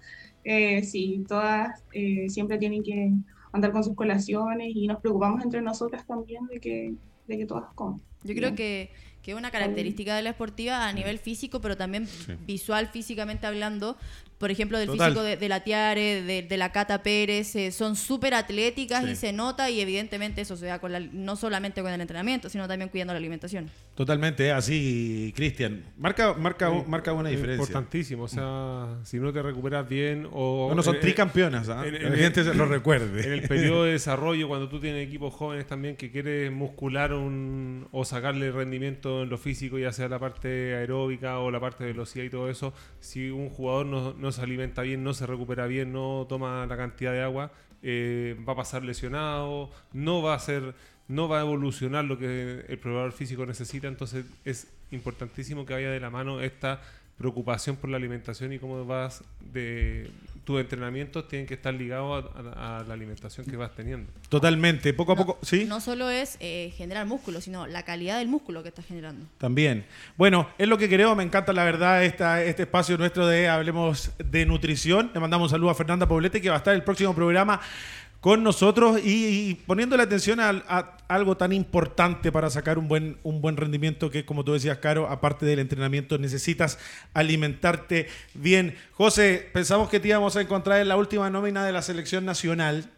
sí, 0.83 1.25
todas 1.27 1.83
siempre 2.29 2.57
tienen 2.57 2.81
que 2.81 3.11
andar 3.51 3.71
con 3.71 3.83
sus 3.83 3.95
colaciones 3.95 4.71
y 4.75 4.87
nos 4.87 4.99
preocupamos 4.99 5.43
entre 5.43 5.61
nosotras 5.61 6.05
también 6.05 6.45
de 6.47 6.59
que, 6.59 6.93
de 7.27 7.37
que 7.37 7.45
todas 7.45 7.71
coman. 7.73 8.01
Yo 8.23 8.35
creo 8.35 8.55
que, 8.55 8.91
que 9.21 9.31
es 9.31 9.37
una 9.37 9.51
característica 9.51 10.15
de 10.15 10.21
la 10.21 10.31
esportiva 10.31 10.87
a 10.87 10.93
nivel 10.93 11.19
físico, 11.19 11.61
pero 11.61 11.77
también 11.77 12.07
visual, 12.45 12.87
físicamente 12.87 13.47
hablando, 13.47 13.97
por 14.39 14.51
ejemplo, 14.51 14.79
del 14.79 14.89
físico 14.89 15.21
de, 15.21 15.49
la 15.49 15.63
Tiare, 15.63 16.23
de, 16.23 16.57
la 16.57 16.71
Cata 16.71 17.03
Pérez, 17.03 17.55
eh, 17.55 17.71
son 17.71 17.95
súper 17.95 18.33
atléticas 18.33 19.05
y 19.07 19.15
se 19.15 19.33
nota 19.33 19.69
y 19.69 19.81
evidentemente 19.81 20.41
eso 20.41 20.55
se 20.55 20.65
da 20.65 20.79
con 20.79 20.93
no 21.11 21.35
solamente 21.35 21.81
con 21.81 21.91
el 21.91 21.99
entrenamiento, 21.99 22.49
sino 22.49 22.67
también 22.67 22.89
cuidando 22.89 23.13
la 23.13 23.17
alimentación. 23.17 23.69
Totalmente, 23.95 24.51
así, 24.53 25.33
Cristian. 25.35 25.83
Marca, 25.97 26.33
marca, 26.33 26.71
marca 26.87 27.11
una 27.11 27.29
diferencia. 27.29 27.63
Importantísimo, 27.63 28.23
o 28.23 28.27
sea, 28.29 28.99
si 29.03 29.19
no 29.19 29.33
te 29.33 29.41
recuperas 29.41 29.87
bien 29.87 30.27
o... 30.31 30.71
No, 30.73 30.83
son 30.83 30.99
tricampeonas, 31.01 31.67
¿ah? 31.67 31.83
la 31.85 32.15
gente 32.15 32.45
se 32.45 32.53
lo 32.53 32.65
recuerde. 32.65 33.25
En 33.25 33.33
el 33.33 33.41
periodo 33.47 33.83
de 33.83 33.91
desarrollo, 33.99 34.47
cuando 34.47 34.69
tú 34.69 34.79
tienes 34.79 35.05
equipos 35.05 35.33
jóvenes 35.33 35.67
también 35.67 35.97
que 35.97 36.11
quieres 36.11 36.49
muscular 36.49 37.13
un, 37.13 37.89
o 37.91 38.05
sacarle 38.05 38.51
rendimiento 38.51 39.23
en 39.23 39.29
lo 39.29 39.37
físico, 39.37 39.77
ya 39.77 39.91
sea 39.91 40.07
la 40.07 40.17
parte 40.17 40.75
aeróbica 40.75 41.39
o 41.39 41.51
la 41.51 41.59
parte 41.59 41.83
de 41.83 41.91
velocidad 41.91 42.23
y 42.23 42.29
todo 42.29 42.49
eso, 42.49 42.73
si 43.01 43.29
un 43.29 43.49
jugador 43.49 43.85
no 43.85 44.28
no 44.28 44.28
se 44.31 44.41
alimenta 44.41 44.81
bien, 44.81 45.03
no 45.03 45.13
se 45.13 45.25
recupera 45.25 45.67
bien, 45.67 45.91
no 45.91 46.25
toma 46.27 46.65
la 46.65 46.77
cantidad 46.77 47.11
de 47.11 47.21
agua, 47.21 47.51
eh, 47.81 48.35
va 48.47 48.53
a 48.53 48.55
pasar 48.57 48.83
lesionado, 48.83 49.69
no 49.93 50.21
va 50.21 50.35
a 50.35 50.39
ser, 50.39 50.73
no 51.07 51.27
va 51.27 51.39
a 51.39 51.41
evolucionar 51.41 52.05
lo 52.05 52.17
que 52.17 52.65
el 52.67 52.77
probador 52.79 53.11
físico 53.11 53.45
necesita, 53.45 53.87
entonces 53.87 54.25
es 54.45 54.67
importantísimo 54.91 55.65
que 55.65 55.73
vaya 55.73 55.91
de 55.91 55.99
la 55.99 56.09
mano 56.09 56.41
esta 56.41 56.81
preocupación 57.19 57.75
por 57.75 57.89
la 57.89 57.97
alimentación 57.97 58.53
y 58.53 58.59
cómo 58.59 58.83
vas 58.85 59.23
de 59.53 60.09
tus 60.45 60.59
entrenamientos 60.59 61.27
tienen 61.27 61.45
que 61.45 61.53
estar 61.53 61.71
ligados 61.71 62.25
a, 62.35 62.83
la 62.87 62.93
alimentación 62.95 63.45
que 63.45 63.55
vas 63.55 63.75
teniendo. 63.75 64.11
Totalmente, 64.29 64.93
poco 64.95 65.11
a 65.11 65.15
poco, 65.15 65.37
¿sí? 65.43 65.65
No 65.65 65.79
solo 65.79 66.09
es 66.09 66.37
eh, 66.39 66.73
generar 66.75 67.05
músculo, 67.05 67.39
sino 67.39 67.67
la 67.67 67.83
calidad 67.83 68.17
del 68.17 68.29
músculo 68.29 68.63
que 68.63 68.69
estás 68.69 68.85
generando. 68.87 69.27
También. 69.37 69.85
Bueno, 70.17 70.49
es 70.57 70.67
lo 70.67 70.79
que 70.79 70.89
queremos, 70.89 71.15
me 71.15 71.21
encanta 71.23 71.53
la 71.53 71.63
verdad 71.63 72.03
esta, 72.03 72.41
este 72.43 72.63
espacio 72.63 72.97
nuestro 72.97 73.27
de 73.27 73.47
Hablemos 73.47 74.11
de 74.17 74.45
Nutrición. 74.47 75.11
Le 75.13 75.19
mandamos 75.19 75.51
un 75.51 75.51
saludo 75.51 75.69
a 75.69 75.75
Fernanda 75.75 76.07
Poblete 76.07 76.41
que 76.41 76.49
va 76.49 76.55
a 76.55 76.59
estar 76.59 76.73
el 76.73 76.83
próximo 76.83 77.13
programa 77.13 77.59
con 78.19 78.43
nosotros 78.43 78.99
y, 79.03 79.55
poniendo 79.65 79.95
la 79.95 80.03
atención 80.03 80.39
a, 80.39 80.97
algo 81.07 81.37
tan 81.37 81.53
importante 81.53 82.31
para 82.31 82.49
sacar 82.49 82.77
un 82.77 82.87
buen, 82.87 83.17
un 83.23 83.41
buen 83.41 83.57
rendimiento 83.57 84.11
que, 84.11 84.25
como 84.25 84.43
tú 84.43 84.53
decías, 84.53 84.77
Caro, 84.77 85.07
aparte 85.09 85.45
del 85.45 85.59
entrenamiento, 85.59 86.17
necesitas 86.17 86.77
alimentarte 87.13 88.07
bien. 88.33 88.75
José, 88.91 89.49
pensamos 89.53 89.89
que 89.89 89.99
te 89.99 90.09
íbamos 90.09 90.35
a 90.35 90.41
encontrar 90.41 90.81
en 90.81 90.87
la 90.89 90.97
última 90.97 91.29
nómina 91.29 91.65
de 91.65 91.71
la 91.71 91.81
selección 91.81 92.25
nacional. 92.25 92.91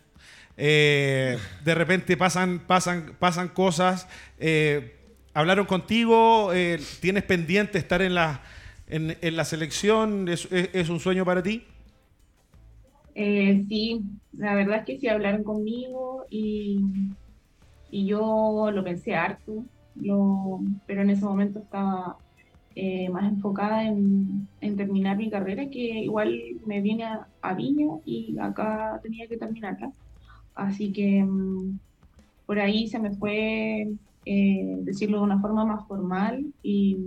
Eh, 0.57 1.37
de 1.63 1.75
repente 1.75 2.17
pasan, 2.17 2.59
pasan, 2.59 3.15
pasan 3.19 3.47
cosas. 3.49 4.07
Eh, 4.39 4.97
¿Hablaron 5.33 5.65
contigo? 5.65 6.51
Eh, 6.53 6.81
¿Tienes 6.99 7.23
pendiente 7.23 7.77
estar 7.77 8.01
en 8.01 8.15
la, 8.15 8.41
en, 8.87 9.35
la 9.37 9.45
selección? 9.45 10.27
¿Es 10.27 10.89
un 10.89 10.99
sueño 10.99 11.23
para 11.23 11.41
ti? 11.41 11.65
Eh, 13.13 13.65
sí, 13.67 14.01
la 14.31 14.55
verdad 14.55 14.79
es 14.79 14.85
que 14.85 14.99
sí 14.99 15.07
hablaron 15.07 15.43
conmigo 15.43 16.25
y, 16.29 16.81
y 17.89 18.07
yo 18.07 18.71
lo 18.71 18.83
pensé 18.83 19.15
harto, 19.15 19.65
pero 20.85 21.01
en 21.01 21.09
ese 21.09 21.25
momento 21.25 21.59
estaba 21.59 22.17
eh, 22.75 23.09
más 23.09 23.31
enfocada 23.31 23.85
en, 23.85 24.49
terminar 24.77 25.17
mi 25.17 25.29
carrera, 25.29 25.69
que 25.69 25.79
igual 25.79 26.39
me 26.65 26.81
viene 26.81 27.05
a, 27.41 27.53
Viña 27.55 27.87
y 28.05 28.37
acá 28.39 28.99
tenía 29.03 29.27
que 29.27 29.37
terminarla. 29.37 29.91
Así 30.55 30.93
que 30.93 31.23
mm, 31.23 31.79
por 32.45 32.59
ahí 32.59 32.87
se 32.87 32.99
me 32.99 33.11
fue 33.17 33.87
eh, 34.25 34.75
decirlo 34.83 35.19
de 35.19 35.23
una 35.25 35.41
forma 35.41 35.65
más 35.65 35.87
formal 35.87 36.45
y 36.63 36.97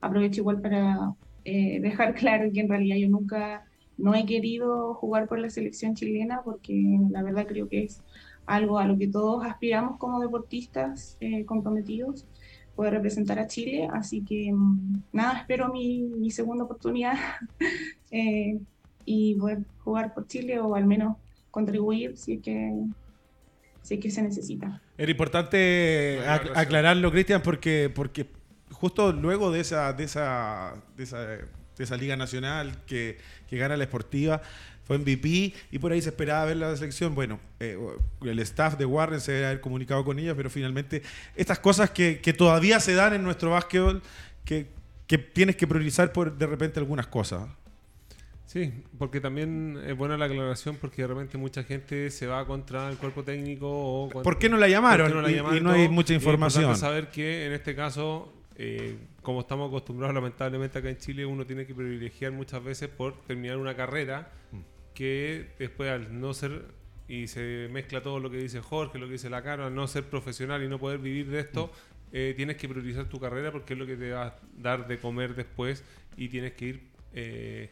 aprovecho 0.00 0.40
igual 0.42 0.60
para 0.62 1.14
dejar 1.44 2.14
claro 2.16 2.50
que 2.52 2.60
en 2.60 2.68
realidad 2.68 2.96
yo 2.98 3.08
nunca 3.08 3.64
no 3.98 4.14
he 4.14 4.26
querido 4.26 4.94
jugar 4.94 5.28
por 5.28 5.38
la 5.38 5.50
selección 5.50 5.94
chilena 5.94 6.42
porque 6.44 6.98
la 7.10 7.22
verdad 7.22 7.46
creo 7.46 7.68
que 7.68 7.84
es 7.84 8.02
algo 8.46 8.78
a 8.78 8.86
lo 8.86 8.98
que 8.98 9.08
todos 9.08 9.44
aspiramos 9.44 9.98
como 9.98 10.20
deportistas 10.20 11.16
eh, 11.20 11.44
comprometidos, 11.44 12.26
poder 12.74 12.94
representar 12.94 13.38
a 13.38 13.46
Chile. 13.46 13.88
Así 13.92 14.24
que 14.24 14.52
mm, 14.52 15.02
nada, 15.12 15.38
espero 15.38 15.72
mi, 15.72 16.30
segunda 16.30 16.64
oportunidad 16.64 17.14
eh, 18.10 18.58
y 19.04 19.34
poder 19.36 19.60
jugar 19.84 20.14
por 20.14 20.26
Chile 20.26 20.58
o 20.60 20.74
al 20.74 20.86
menos 20.86 21.16
contribuir 21.50 22.16
si 22.16 22.34
es 22.34 22.42
que, 22.42 22.72
si 23.82 23.98
que 23.98 24.10
se 24.10 24.22
necesita. 24.22 24.80
Era 24.96 25.10
importante 25.10 26.20
aclararlo, 26.54 27.10
Cristian, 27.10 27.42
porque, 27.42 27.90
porque 27.94 28.26
justo 28.70 29.12
luego 29.12 29.50
de 29.50 29.60
esa, 29.60 29.92
de 29.92 30.04
esa, 30.04 30.74
de 30.96 31.04
esa 31.04 31.38
de 31.82 31.84
esa 31.84 31.96
Liga 31.96 32.16
Nacional 32.16 32.76
que, 32.86 33.18
gana 33.50 33.76
la 33.76 33.84
Esportiva. 33.84 34.40
Fue 34.84 34.98
MVP 34.98 35.54
y 35.70 35.78
por 35.78 35.92
ahí 35.92 36.02
se 36.02 36.08
esperaba 36.08 36.44
ver 36.44 36.56
la 36.56 36.74
selección. 36.76 37.14
Bueno, 37.14 37.38
eh, 37.60 37.78
el 38.22 38.38
staff 38.40 38.76
de 38.76 38.84
Warren 38.84 39.20
se 39.20 39.32
debe 39.32 39.46
haber 39.46 39.60
comunicado 39.60 40.04
con 40.04 40.18
ella, 40.18 40.34
pero 40.34 40.50
finalmente 40.50 41.02
estas 41.36 41.58
cosas 41.60 41.90
que, 41.90 42.16
todavía 42.36 42.80
se 42.80 42.94
dan 42.94 43.14
en 43.14 43.22
nuestro 43.22 43.50
básquetbol, 43.50 44.02
que, 44.44 44.66
tienes 45.34 45.56
que 45.56 45.66
priorizar 45.66 46.12
por 46.12 46.36
de 46.36 46.46
repente 46.46 46.80
algunas 46.80 47.06
cosas. 47.06 47.48
Sí, 48.46 48.72
porque 48.98 49.20
también 49.20 49.78
es 49.86 49.96
buena 49.96 50.16
la 50.16 50.26
aclaración 50.26 50.76
porque 50.76 51.02
de 51.02 51.08
repente 51.08 51.38
mucha 51.38 51.62
gente 51.62 52.10
se 52.10 52.26
va 52.26 52.46
contra 52.46 52.88
el 52.90 52.96
cuerpo 52.96 53.22
técnico 53.22 53.68
o... 53.68 54.08
¿Por 54.08 54.38
qué 54.38 54.48
no 54.48 54.56
la 54.56 54.68
llamaron? 54.68 55.30
y, 55.30 55.60
no 55.60 55.70
hay 55.70 55.88
mucha 55.88 56.12
información. 56.12 56.76
saber 56.76 57.08
que 57.08 57.46
en 57.46 57.52
este 57.52 57.74
caso 57.74 58.32
eh, 58.56 58.98
como 59.22 59.40
estamos 59.40 59.68
acostumbrados 59.68 60.14
lamentablemente 60.14 60.78
acá 60.78 60.90
en 60.90 60.98
Chile, 60.98 61.24
uno 61.26 61.46
tiene 61.46 61.66
que 61.66 61.74
privilegiar 61.74 62.32
muchas 62.32 62.62
veces 62.62 62.88
por 62.88 63.20
terminar 63.22 63.56
una 63.56 63.74
carrera 63.74 64.30
mm. 64.50 64.58
que 64.94 65.50
después 65.58 65.90
al 65.90 66.20
no 66.20 66.34
ser, 66.34 66.66
y 67.08 67.26
se 67.28 67.68
mezcla 67.70 68.02
todo 68.02 68.20
lo 68.20 68.30
que 68.30 68.36
dice 68.38 68.60
Jorge, 68.60 68.98
lo 68.98 69.06
que 69.06 69.12
dice 69.12 69.30
la 69.30 69.42
cara, 69.42 69.66
al 69.66 69.74
no 69.74 69.86
ser 69.86 70.04
profesional 70.04 70.62
y 70.62 70.68
no 70.68 70.78
poder 70.78 70.98
vivir 70.98 71.28
de 71.28 71.40
esto, 71.40 71.66
mm. 71.66 72.08
eh, 72.12 72.34
tienes 72.36 72.56
que 72.56 72.68
priorizar 72.68 73.06
tu 73.06 73.18
carrera 73.18 73.52
porque 73.52 73.74
es 73.74 73.78
lo 73.78 73.86
que 73.86 73.96
te 73.96 74.12
va 74.12 74.26
a 74.26 74.36
dar 74.56 74.86
de 74.86 74.98
comer 74.98 75.34
después 75.34 75.84
y 76.16 76.28
tienes 76.28 76.52
que 76.52 76.64
ir... 76.66 76.82
Eh, 77.14 77.70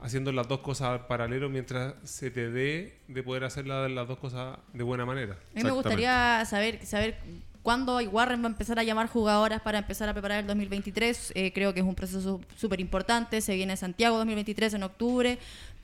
haciendo 0.00 0.32
las 0.32 0.46
dos 0.48 0.60
cosas 0.60 1.00
paralelo 1.02 1.48
mientras 1.48 1.94
se 2.04 2.30
te 2.30 2.50
dé 2.50 2.98
de 3.08 3.22
poder 3.22 3.44
hacer 3.44 3.66
las 3.66 4.06
dos 4.06 4.18
cosas 4.18 4.58
de 4.72 4.84
buena 4.84 5.04
manera. 5.04 5.34
A 5.34 5.56
mí 5.56 5.64
me 5.64 5.70
gustaría 5.70 6.44
saber, 6.44 6.84
saber 6.86 7.18
cuándo 7.68 7.98
Warren 7.98 8.40
va 8.40 8.46
a 8.46 8.48
empezar 8.48 8.78
a 8.78 8.82
llamar 8.82 9.08
jugadoras 9.08 9.60
para 9.60 9.76
empezar 9.76 10.08
a 10.08 10.14
preparar 10.14 10.40
el 10.40 10.46
2023. 10.46 11.32
Eh, 11.34 11.52
creo 11.52 11.74
que 11.74 11.80
es 11.80 11.86
un 11.86 11.94
proceso 11.94 12.40
súper 12.56 12.80
importante. 12.80 13.42
Se 13.42 13.54
viene 13.54 13.76
Santiago 13.76 14.16
2023 14.16 14.72
en 14.72 14.84
octubre. 14.84 15.38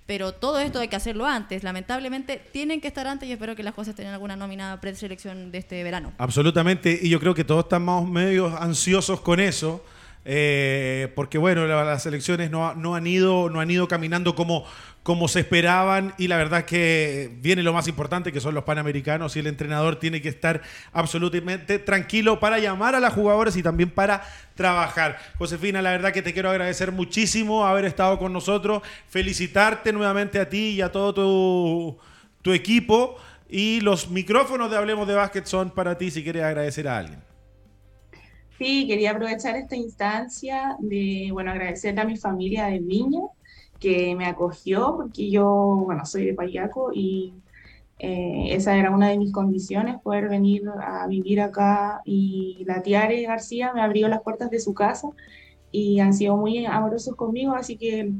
Pero 0.06 0.32
todo 0.32 0.60
esto 0.60 0.78
hay 0.78 0.88
que 0.88 0.96
hacerlo 0.96 1.26
antes. 1.26 1.62
Lamentablemente 1.62 2.40
tienen 2.52 2.80
que 2.80 2.88
estar 2.88 3.06
antes 3.06 3.28
y 3.28 3.32
espero 3.32 3.54
que 3.54 3.62
las 3.62 3.74
cosas 3.74 3.94
tengan 3.94 4.14
alguna 4.14 4.34
nómina 4.34 4.80
preselección 4.80 5.52
de 5.52 5.58
este 5.58 5.82
verano. 5.84 6.14
Absolutamente. 6.16 6.98
Y 7.02 7.10
yo 7.10 7.20
creo 7.20 7.34
que 7.34 7.44
todos 7.44 7.64
estamos 7.64 8.08
medio 8.08 8.46
ansiosos 8.58 9.20
con 9.20 9.38
eso. 9.38 9.84
Eh, 10.24 11.12
porque 11.14 11.36
bueno, 11.36 11.66
las 11.66 12.06
elecciones 12.06 12.50
no, 12.50 12.74
no, 12.74 12.94
han 12.94 13.06
ido, 13.06 13.50
no 13.50 13.60
han 13.60 13.70
ido 13.70 13.88
caminando 13.88 14.34
como, 14.34 14.64
como 15.04 15.28
se 15.28 15.40
esperaban 15.40 16.14
y 16.16 16.28
la 16.28 16.38
verdad 16.38 16.64
que 16.64 17.30
viene 17.40 17.62
lo 17.62 17.74
más 17.74 17.86
importante 17.88 18.32
que 18.32 18.40
son 18.40 18.54
los 18.54 18.64
panamericanos 18.64 19.36
y 19.36 19.40
el 19.40 19.46
entrenador 19.46 20.00
tiene 20.00 20.22
que 20.22 20.30
estar 20.30 20.62
absolutamente 20.94 21.78
tranquilo 21.78 22.40
para 22.40 22.58
llamar 22.58 22.94
a 22.94 23.00
las 23.00 23.12
jugadoras 23.12 23.54
y 23.56 23.62
también 23.62 23.90
para 23.90 24.22
trabajar. 24.54 25.18
Josefina, 25.36 25.82
la 25.82 25.90
verdad 25.90 26.10
que 26.10 26.22
te 26.22 26.32
quiero 26.32 26.50
agradecer 26.50 26.90
muchísimo 26.90 27.66
haber 27.66 27.84
estado 27.84 28.18
con 28.18 28.32
nosotros, 28.32 28.82
felicitarte 29.06 29.92
nuevamente 29.92 30.40
a 30.40 30.48
ti 30.48 30.70
y 30.70 30.80
a 30.80 30.90
todo 30.90 31.12
tu, 31.12 31.98
tu 32.40 32.54
equipo 32.54 33.16
y 33.46 33.82
los 33.82 34.08
micrófonos 34.10 34.70
de 34.70 34.78
Hablemos 34.78 35.06
de 35.06 35.14
Básquet 35.14 35.44
son 35.44 35.70
para 35.70 35.98
ti 35.98 36.10
si 36.10 36.24
quieres 36.24 36.44
agradecer 36.44 36.88
a 36.88 36.96
alguien. 36.96 37.20
Sí, 38.58 38.86
quería 38.86 39.10
aprovechar 39.10 39.56
esta 39.56 39.76
instancia 39.76 40.76
de, 40.78 41.28
bueno, 41.30 41.50
agradecer 41.50 41.98
a 42.00 42.04
mi 42.04 42.16
familia 42.16 42.66
de 42.66 42.78
Viña, 42.78 43.20
que 43.78 44.14
me 44.16 44.26
acogió, 44.26 44.96
porque 44.96 45.30
yo, 45.30 45.46
bueno, 45.84 46.04
soy 46.06 46.26
de 46.26 46.34
Payaco 46.34 46.90
y 46.92 47.34
eh, 47.98 48.48
esa 48.50 48.76
era 48.76 48.90
una 48.90 49.08
de 49.08 49.18
mis 49.18 49.32
condiciones, 49.32 50.00
poder 50.02 50.28
venir 50.28 50.62
a 50.80 51.06
vivir 51.06 51.40
acá. 51.40 52.02
Y 52.04 52.64
la 52.66 52.82
tía 52.82 53.02
Are 53.02 53.22
García 53.22 53.72
me 53.72 53.82
abrió 53.82 54.08
las 54.08 54.22
puertas 54.22 54.50
de 54.50 54.60
su 54.60 54.74
casa 54.74 55.08
y 55.70 56.00
han 56.00 56.14
sido 56.14 56.36
muy 56.36 56.66
amorosos 56.66 57.16
conmigo, 57.16 57.54
así 57.54 57.76
que 57.76 58.12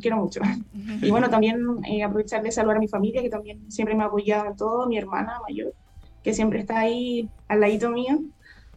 quiero 0.00 0.16
mucho. 0.16 0.40
Y 1.02 1.10
bueno, 1.10 1.28
también 1.28 1.60
eh, 1.86 2.02
aprovechar 2.02 2.42
de 2.42 2.50
saludar 2.50 2.76
a 2.76 2.80
mi 2.80 2.88
familia, 2.88 3.22
que 3.22 3.30
también 3.30 3.70
siempre 3.70 3.94
me 3.94 4.02
ha 4.02 4.06
apoyado 4.06 4.46
en 4.46 4.56
todo, 4.56 4.86
mi 4.86 4.96
hermana 4.96 5.40
mayor, 5.46 5.74
que 6.22 6.32
siempre 6.32 6.60
está 6.60 6.80
ahí 6.80 7.28
al 7.48 7.60
ladito 7.60 7.90
mío. 7.90 8.20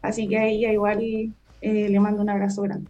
Así 0.01 0.27
que 0.27 0.37
a 0.37 0.45
ella 0.45 0.71
igual 0.71 0.99
eh, 1.01 1.89
le 1.89 1.99
mando 1.99 2.21
un 2.21 2.29
abrazo 2.29 2.61
grande. 2.63 2.89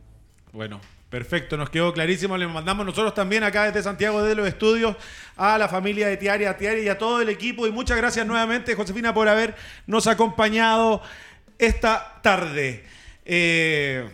Bueno, 0.51 0.80
Perfecto, 1.16 1.55
nos 1.55 1.70
quedó 1.70 1.93
clarísimo. 1.93 2.38
Le 2.38 2.45
mandamos 2.45 2.86
nosotros 2.86 3.13
también 3.13 3.41
acá 3.45 3.63
desde 3.63 3.82
Santiago 3.82 4.22
de 4.22 4.36
los 4.36 4.45
Estudios 4.45 4.97
a 5.38 5.57
la 5.57 5.70
familia 5.70 6.09
de 6.09 6.18
Tiaria, 6.18 6.49
a 6.49 6.57
Tiaria 6.57 6.84
y 6.84 6.89
a 6.89 6.97
todo 6.97 7.22
el 7.22 7.30
equipo. 7.30 7.66
Y 7.66 7.72
muchas 7.72 7.95
gracias 7.95 8.28
nuevamente, 8.28 8.76
Josefina, 8.76 9.13
por 9.13 9.30
habernos 9.30 10.07
acompañado 10.07 11.01
esta 11.57 12.20
tarde. 12.22 12.84
Eh, 13.24 14.09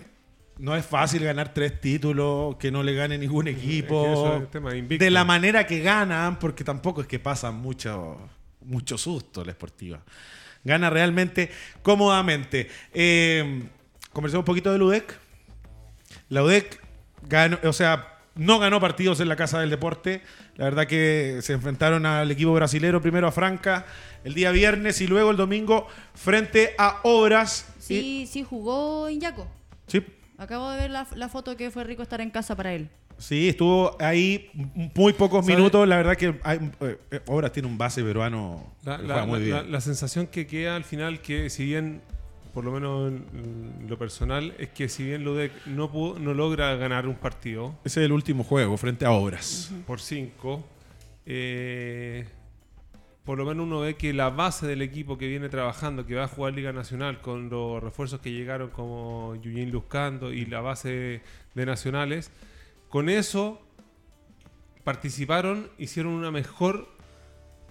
no 0.60 0.76
es 0.76 0.86
fácil 0.86 1.24
ganar 1.24 1.56
tres 1.56 1.82
títulos, 1.82 2.58
que 2.58 2.70
no 2.70 2.84
le 2.84 2.94
gane 2.94 3.18
ningún 3.18 3.48
equipo. 3.48 4.48
de 4.52 5.10
la 5.10 5.26
manera 5.26 5.66
que 5.66 5.80
ganan, 5.80 6.38
porque 6.38 6.64
tampoco 6.64 7.02
es 7.02 7.08
que 7.08 7.18
pasan 7.18 7.56
mucho, 7.56 8.30
mucho 8.64 9.00
susto 9.00 9.44
la 9.44 9.50
esportiva. 9.50 10.04
Gana 10.64 10.92
realmente 10.92 11.50
cómodamente. 11.82 12.70
Eh, 12.94 13.64
conversemos 14.14 14.42
un 14.42 14.46
poquito 14.46 14.72
de 14.72 14.78
la 14.78 14.86
UDEC. 14.86 15.20
La 16.30 16.44
UDEC 16.44 16.81
ganó, 17.28 17.58
o 17.64 17.74
sea, 17.74 18.20
no 18.36 18.60
ganó 18.60 18.80
partidos 18.80 19.20
en 19.20 19.30
la 19.30 19.36
Casa 19.36 19.60
del 19.60 19.70
Deporte. 19.70 20.22
La 20.56 20.66
verdad 20.66 20.88
que 20.88 21.40
se 21.42 21.54
enfrentaron 21.54 22.06
al 22.06 22.32
equipo 22.32 22.54
brasilero, 22.54 23.02
primero 23.02 23.28
a 23.28 23.32
Franca 23.32 23.86
el 24.24 24.34
día 24.34 24.52
viernes 24.52 25.02
y 25.02 25.08
luego 25.08 25.32
el 25.32 25.38
domingo 25.38 25.88
frente 26.14 26.74
a 26.78 27.00
Obras. 27.04 27.68
Sí, 27.80 28.28
sí, 28.30 28.44
jugó 28.44 29.10
Iñaco. 29.10 29.48
Sí. 29.88 30.06
Acabo 30.38 30.72
de 30.72 30.78
ver 30.78 30.92
la, 30.92 31.30
foto 31.30 31.56
que 31.56 31.70
fue 31.72 31.84
rico 31.84 32.02
estar 32.02 32.22
en 32.22 32.32
casa 32.32 32.56
para 32.56 32.74
él. 32.74 32.90
Sí, 33.18 33.50
estuvo 33.50 33.96
ahí 34.00 34.50
muy 34.96 35.14
pocos 35.14 35.46
minutos. 35.46 35.88
La 35.88 35.98
verdad 35.98 36.16
que 36.18 36.40
hay, 36.44 36.72
eh, 36.82 37.22
Obras 37.28 37.52
tiene 37.52 37.68
un 37.68 37.78
base 37.78 38.02
peruano. 38.02 38.74
La, 38.84 39.26
muy 39.26 39.42
bien. 39.42 39.72
la, 39.72 39.82
sensación 39.82 40.26
que 40.26 40.48
queda 40.48 40.76
al 40.76 40.84
final, 40.84 41.22
que 41.22 41.52
si 41.52 41.66
bien, 41.66 42.02
por 42.54 42.66
lo 42.66 42.72
menos 42.72 43.12
en 43.12 43.86
lo 43.88 43.98
personal, 43.98 44.54
es 44.58 44.70
que 44.70 44.90
si 44.90 45.04
bien 45.04 45.24
Ludek 45.24 45.66
no, 45.68 45.92
pudo, 45.92 46.20
no 46.20 46.34
logra 46.34 46.76
ganar 46.76 47.08
un 47.08 47.16
partido. 47.16 47.76
Ese 47.84 48.02
es 48.02 48.06
el 48.06 48.12
último 48.12 48.44
juego 48.44 48.78
frente 48.78 49.06
a 49.06 49.12
Obras. 49.12 49.72
Por 49.88 50.00
cinco. 50.00 50.64
Eh, 51.26 52.26
por 53.24 53.38
lo 53.38 53.46
menos 53.46 53.66
uno 53.66 53.82
ve 53.82 53.96
que 53.96 54.14
la 54.14 54.30
base 54.30 54.66
del 54.68 54.82
equipo 54.82 55.18
que 55.18 55.28
viene 55.28 55.48
trabajando, 55.48 56.06
que 56.06 56.16
va 56.16 56.24
a 56.24 56.28
jugar 56.28 56.54
Liga 56.54 56.74
Nacional 56.74 57.22
con 57.22 57.50
los 57.50 57.82
refuerzos 57.82 58.20
que 58.20 58.32
llegaron 58.32 58.70
como 58.70 59.36
Yuyin 59.36 59.72
Luzcando 59.72 60.34
y 60.34 60.46
la 60.46 60.62
base 60.62 61.22
de 61.54 61.66
Nacionales, 61.66 62.32
con 62.90 63.10
eso 63.10 63.62
participaron, 64.84 65.70
hicieron 65.78 66.14
una 66.14 66.32
mejor 66.32 66.90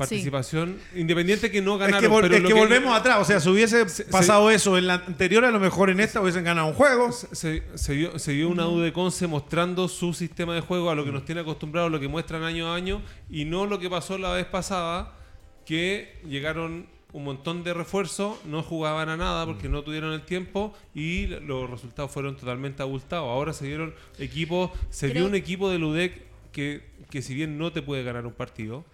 participación, 0.01 0.79
independiente 0.95 1.51
que 1.51 1.61
no 1.61 1.79
ganaron. 1.79 2.33
Es 2.33 2.43
que, 2.43 2.55
volvemos 2.55 2.97
atrás, 2.97 3.19
o 3.21 3.25
sea, 3.25 3.39
si 3.39 3.49
hubiese 3.49 3.87
pasado 4.11 4.51
eso 4.51 4.79
en 4.79 4.87
la 4.87 4.95
anterior, 4.95 5.45
a 5.45 5.51
lo 5.51 5.61
mejor 5.61 5.91
en 5.91 6.01
esta 6.01 6.21
hubiesen 6.21 6.45
ganado 6.45 6.69
un 6.69 6.75
juego. 6.75 7.13
Se, 7.13 7.63
dio, 7.93 8.19
se 8.19 8.33
dio, 8.33 8.49
una 8.49 8.67
U 8.69 8.81
de 8.81 8.93
Conce 8.93 9.27
mostrando 9.27 9.89
su 9.89 10.13
sistema 10.15 10.55
de 10.55 10.61
juego 10.61 10.91
a 10.91 10.95
lo 10.95 11.05
que 11.05 11.13
nos 11.13 11.25
tiene 11.25 11.43
acostumbrados, 11.43 11.91
lo 11.91 12.01
que 12.01 12.09
muestran 12.09 12.43
año 12.43 12.73
a 12.73 12.75
año, 12.75 13.03
y 13.29 13.45
no 13.45 13.67
lo 13.67 13.79
que 13.79 13.91
pasó 13.91 14.19
la 14.19 14.33
vez 14.33 14.47
pasada, 14.47 15.15
que 15.65 16.19
llegaron 16.27 16.87
un 17.13 17.25
montón 17.25 17.65
de 17.65 17.75
refuerzos, 17.75 18.39
no 18.45 18.63
jugaban 18.63 19.09
a 19.09 19.17
nada 19.17 19.45
porque 19.45 19.69
no 19.69 19.83
tuvieron 19.83 20.13
el 20.13 20.23
tiempo 20.23 20.73
y 20.95 21.27
los 21.27 21.69
resultados 21.69 22.11
fueron 22.11 22.37
totalmente 22.37 22.83
abultados. 22.83 23.29
Ahora 23.29 23.53
se 23.53 23.67
dieron 23.67 23.95
equipos, 24.19 24.71
se 24.91 25.09
dio 25.09 25.27
un 25.27 25.35
equipo 25.35 25.71
de 25.71 25.79
Ludec 25.79 26.23
que, 26.53 26.89
que 27.11 27.21
si 27.21 27.35
bien 27.35 27.59
no 27.59 27.73
te 27.73 27.83
puede 27.83 28.03
ganar 28.03 28.27
un 28.27 28.33
partido 28.33 28.85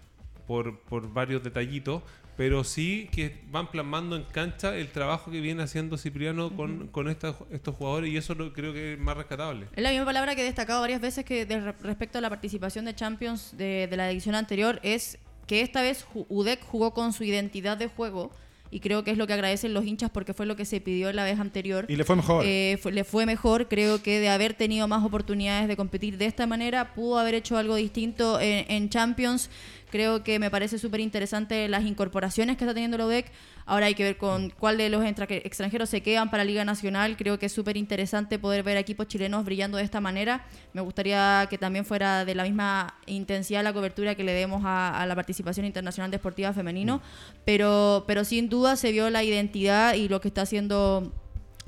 por, 0.47 0.79
por 0.79 1.11
varios 1.13 1.43
detallitos, 1.43 2.01
pero 2.37 2.63
sí 2.63 3.09
que 3.11 3.41
van 3.51 3.69
plasmando 3.69 4.15
en 4.15 4.23
cancha 4.23 4.75
el 4.75 4.89
trabajo 4.89 5.31
que 5.31 5.41
viene 5.41 5.63
haciendo 5.63 5.97
Cipriano 5.97 6.55
con, 6.55 6.87
con 6.87 7.09
estos, 7.09 7.35
estos 7.51 7.75
jugadores 7.75 8.11
y 8.11 8.17
eso 8.17 8.35
lo, 8.35 8.53
creo 8.53 8.73
que 8.73 8.93
es 8.93 8.99
más 8.99 9.17
rescatable. 9.17 9.67
Es 9.75 9.83
la 9.83 9.89
misma 9.89 10.05
palabra 10.05 10.35
que 10.35 10.41
he 10.41 10.45
destacado 10.45 10.81
varias 10.81 11.01
veces 11.01 11.25
que 11.25 11.45
respecto 11.81 12.19
a 12.19 12.21
la 12.21 12.29
participación 12.29 12.85
de 12.85 12.95
Champions 12.95 13.57
de, 13.57 13.87
de 13.89 13.97
la 13.97 14.09
edición 14.09 14.35
anterior 14.35 14.79
es 14.83 15.17
que 15.47 15.61
esta 15.61 15.81
vez 15.81 16.05
UDEC 16.13 16.63
jugó 16.63 16.93
con 16.93 17.11
su 17.11 17.23
identidad 17.23 17.77
de 17.77 17.87
juego 17.87 18.31
y 18.69 18.81
creo 18.81 19.03
que 19.03 19.11
es 19.11 19.17
lo 19.17 19.27
que 19.27 19.33
agradecen 19.33 19.73
los 19.73 19.85
hinchas 19.85 20.09
porque 20.09 20.33
fue 20.33 20.45
lo 20.45 20.55
que 20.55 20.65
se 20.65 20.81
pidió 20.81 21.11
la 21.13 21.23
vez 21.23 21.39
anterior. 21.39 21.85
Y 21.87 21.95
le 21.95 22.03
fue 22.03 22.15
mejor. 22.15 22.43
Eh, 22.45 22.77
le 22.91 23.03
fue 23.03 23.25
mejor, 23.25 23.67
creo 23.67 24.03
que 24.03 24.19
de 24.19 24.29
haber 24.29 24.53
tenido 24.53 24.87
más 24.87 25.03
oportunidades 25.03 25.67
de 25.67 25.77
competir 25.77 26.17
de 26.17 26.25
esta 26.25 26.45
manera, 26.47 26.93
pudo 26.93 27.17
haber 27.17 27.35
hecho 27.35 27.57
algo 27.57 27.75
distinto 27.75 28.39
en 28.41 28.89
Champions. 28.89 29.49
Creo 29.89 30.23
que 30.23 30.37
me 30.37 30.51
parece 30.51 30.77
súper 30.79 30.99
interesante 30.99 31.67
las 31.69 31.83
incorporaciones 31.85 32.57
que 32.57 32.65
está 32.65 32.73
teniendo 32.73 32.97
la 32.97 33.05
UDEC. 33.05 33.31
Ahora 33.65 33.85
hay 33.85 33.95
que 33.95 34.03
ver 34.03 34.17
con 34.17 34.49
cuál 34.49 34.77
de 34.77 34.89
los 34.89 35.03
extranjeros 35.05 35.89
se 35.89 36.01
quedan 36.01 36.29
para 36.29 36.43
Liga 36.43 36.65
Nacional. 36.65 37.15
Creo 37.15 37.39
que 37.39 37.45
es 37.45 37.53
súper 37.53 37.77
interesante 37.77 38.37
poder 38.37 38.63
ver 38.63 38.75
equipos 38.77 39.07
chilenos 39.07 39.45
brillando 39.45 39.77
de 39.77 39.83
esta 39.83 40.01
manera. 40.01 40.45
Me 40.73 40.81
gustaría 40.81 41.47
que 41.49 41.57
también 41.57 41.85
fuera 41.85 42.25
de 42.25 42.35
la 42.35 42.43
misma 42.43 42.95
intensidad 43.05 43.63
la 43.63 43.73
cobertura 43.73 44.15
que 44.15 44.23
le 44.23 44.33
demos 44.33 44.63
a, 44.65 45.05
la 45.07 45.15
participación 45.15 45.65
internacional 45.65 46.11
deportiva 46.11 46.51
femenino. 46.51 47.01
Pero, 47.45 48.03
pero 48.07 48.25
sin 48.25 48.49
duda 48.49 48.75
se 48.75 48.91
vio 48.91 49.09
la 49.09 49.23
identidad 49.23 49.93
y 49.93 50.09
lo 50.09 50.19
que 50.19 50.27
está 50.27 50.41
haciendo 50.41 51.13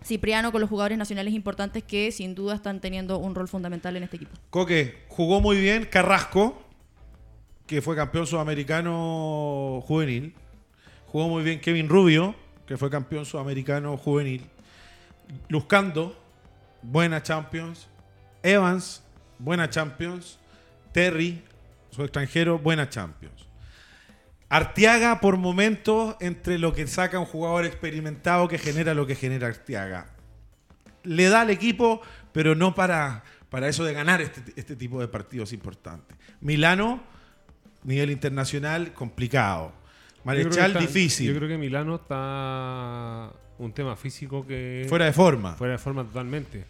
Cipriano 0.03 0.51
con 0.51 0.61
los 0.61 0.69
jugadores 0.69 0.97
nacionales 0.97 1.33
importantes 1.33 1.83
que 1.83 2.11
sin 2.11 2.35
duda 2.35 2.55
están 2.55 2.79
teniendo 2.79 3.17
un 3.17 3.35
rol 3.35 3.47
fundamental 3.47 3.95
en 3.97 4.03
este 4.03 4.15
equipo. 4.15 4.31
Coque, 4.49 5.03
jugó 5.07 5.41
muy 5.41 5.59
bien 5.59 5.85
Carrasco 5.85 6.68
que 7.69 7.83
fue 7.83 7.95
campeón 7.95 8.25
sudamericano 8.25 9.83
juvenil. 9.85 10.33
Jugó 11.05 11.29
muy 11.29 11.43
bien 11.43 11.61
Kevin 11.61 11.87
Rubio, 11.87 12.33
que 12.65 12.77
fue 12.77 12.89
campeón 12.89 13.27
sudamericano 13.27 13.95
juvenil. 13.95 14.43
Luzcando, 15.49 16.19
buena 16.81 17.21
Champions. 17.21 17.87
Evans, 18.41 19.03
buena 19.37 19.69
Champions. 19.69 20.39
Terry, 20.93 21.43
su 21.91 22.01
extranjero, 22.01 22.57
buena 22.57 22.89
Champions. 22.89 23.47
Artiaga 24.49 25.19
por 25.21 25.37
momentos 25.37 26.15
entre 26.21 26.57
lo 26.57 26.73
que 26.73 26.87
saca 26.87 27.19
un 27.19 27.27
jugador 27.27 27.65
experimentado 27.65 28.47
que 28.47 28.57
genera 28.57 28.95
lo 28.95 29.05
que 29.05 29.13
genera 29.13 29.45
Artiaga. 29.45 30.07
Le 31.03 31.29
da 31.29 31.41
al 31.41 31.51
equipo, 31.51 32.01
pero 32.31 32.55
no 32.55 32.73
para, 32.73 33.23
para 33.51 33.67
eso 33.67 33.83
de 33.83 33.93
ganar 33.93 34.21
este, 34.21 34.41
este 34.55 34.75
tipo 34.75 34.99
de 34.99 35.07
partidos 35.07 35.53
importantes. 35.53 36.17
Milano 36.41 37.18
nivel 37.83 38.11
internacional 38.11 38.93
complicado. 38.93 39.73
Marechal 40.23 40.73
difícil. 40.73 41.31
Yo 41.31 41.35
creo 41.35 41.47
que 41.49 41.57
Milano 41.57 41.95
está 41.95 43.31
un 43.57 43.73
tema 43.73 43.95
físico 43.95 44.45
que... 44.45 44.85
Fuera 44.89 45.05
de 45.05 45.13
forma. 45.13 45.53
Fuera 45.53 45.73
de 45.73 45.79
forma 45.79 46.03
totalmente. 46.03 46.65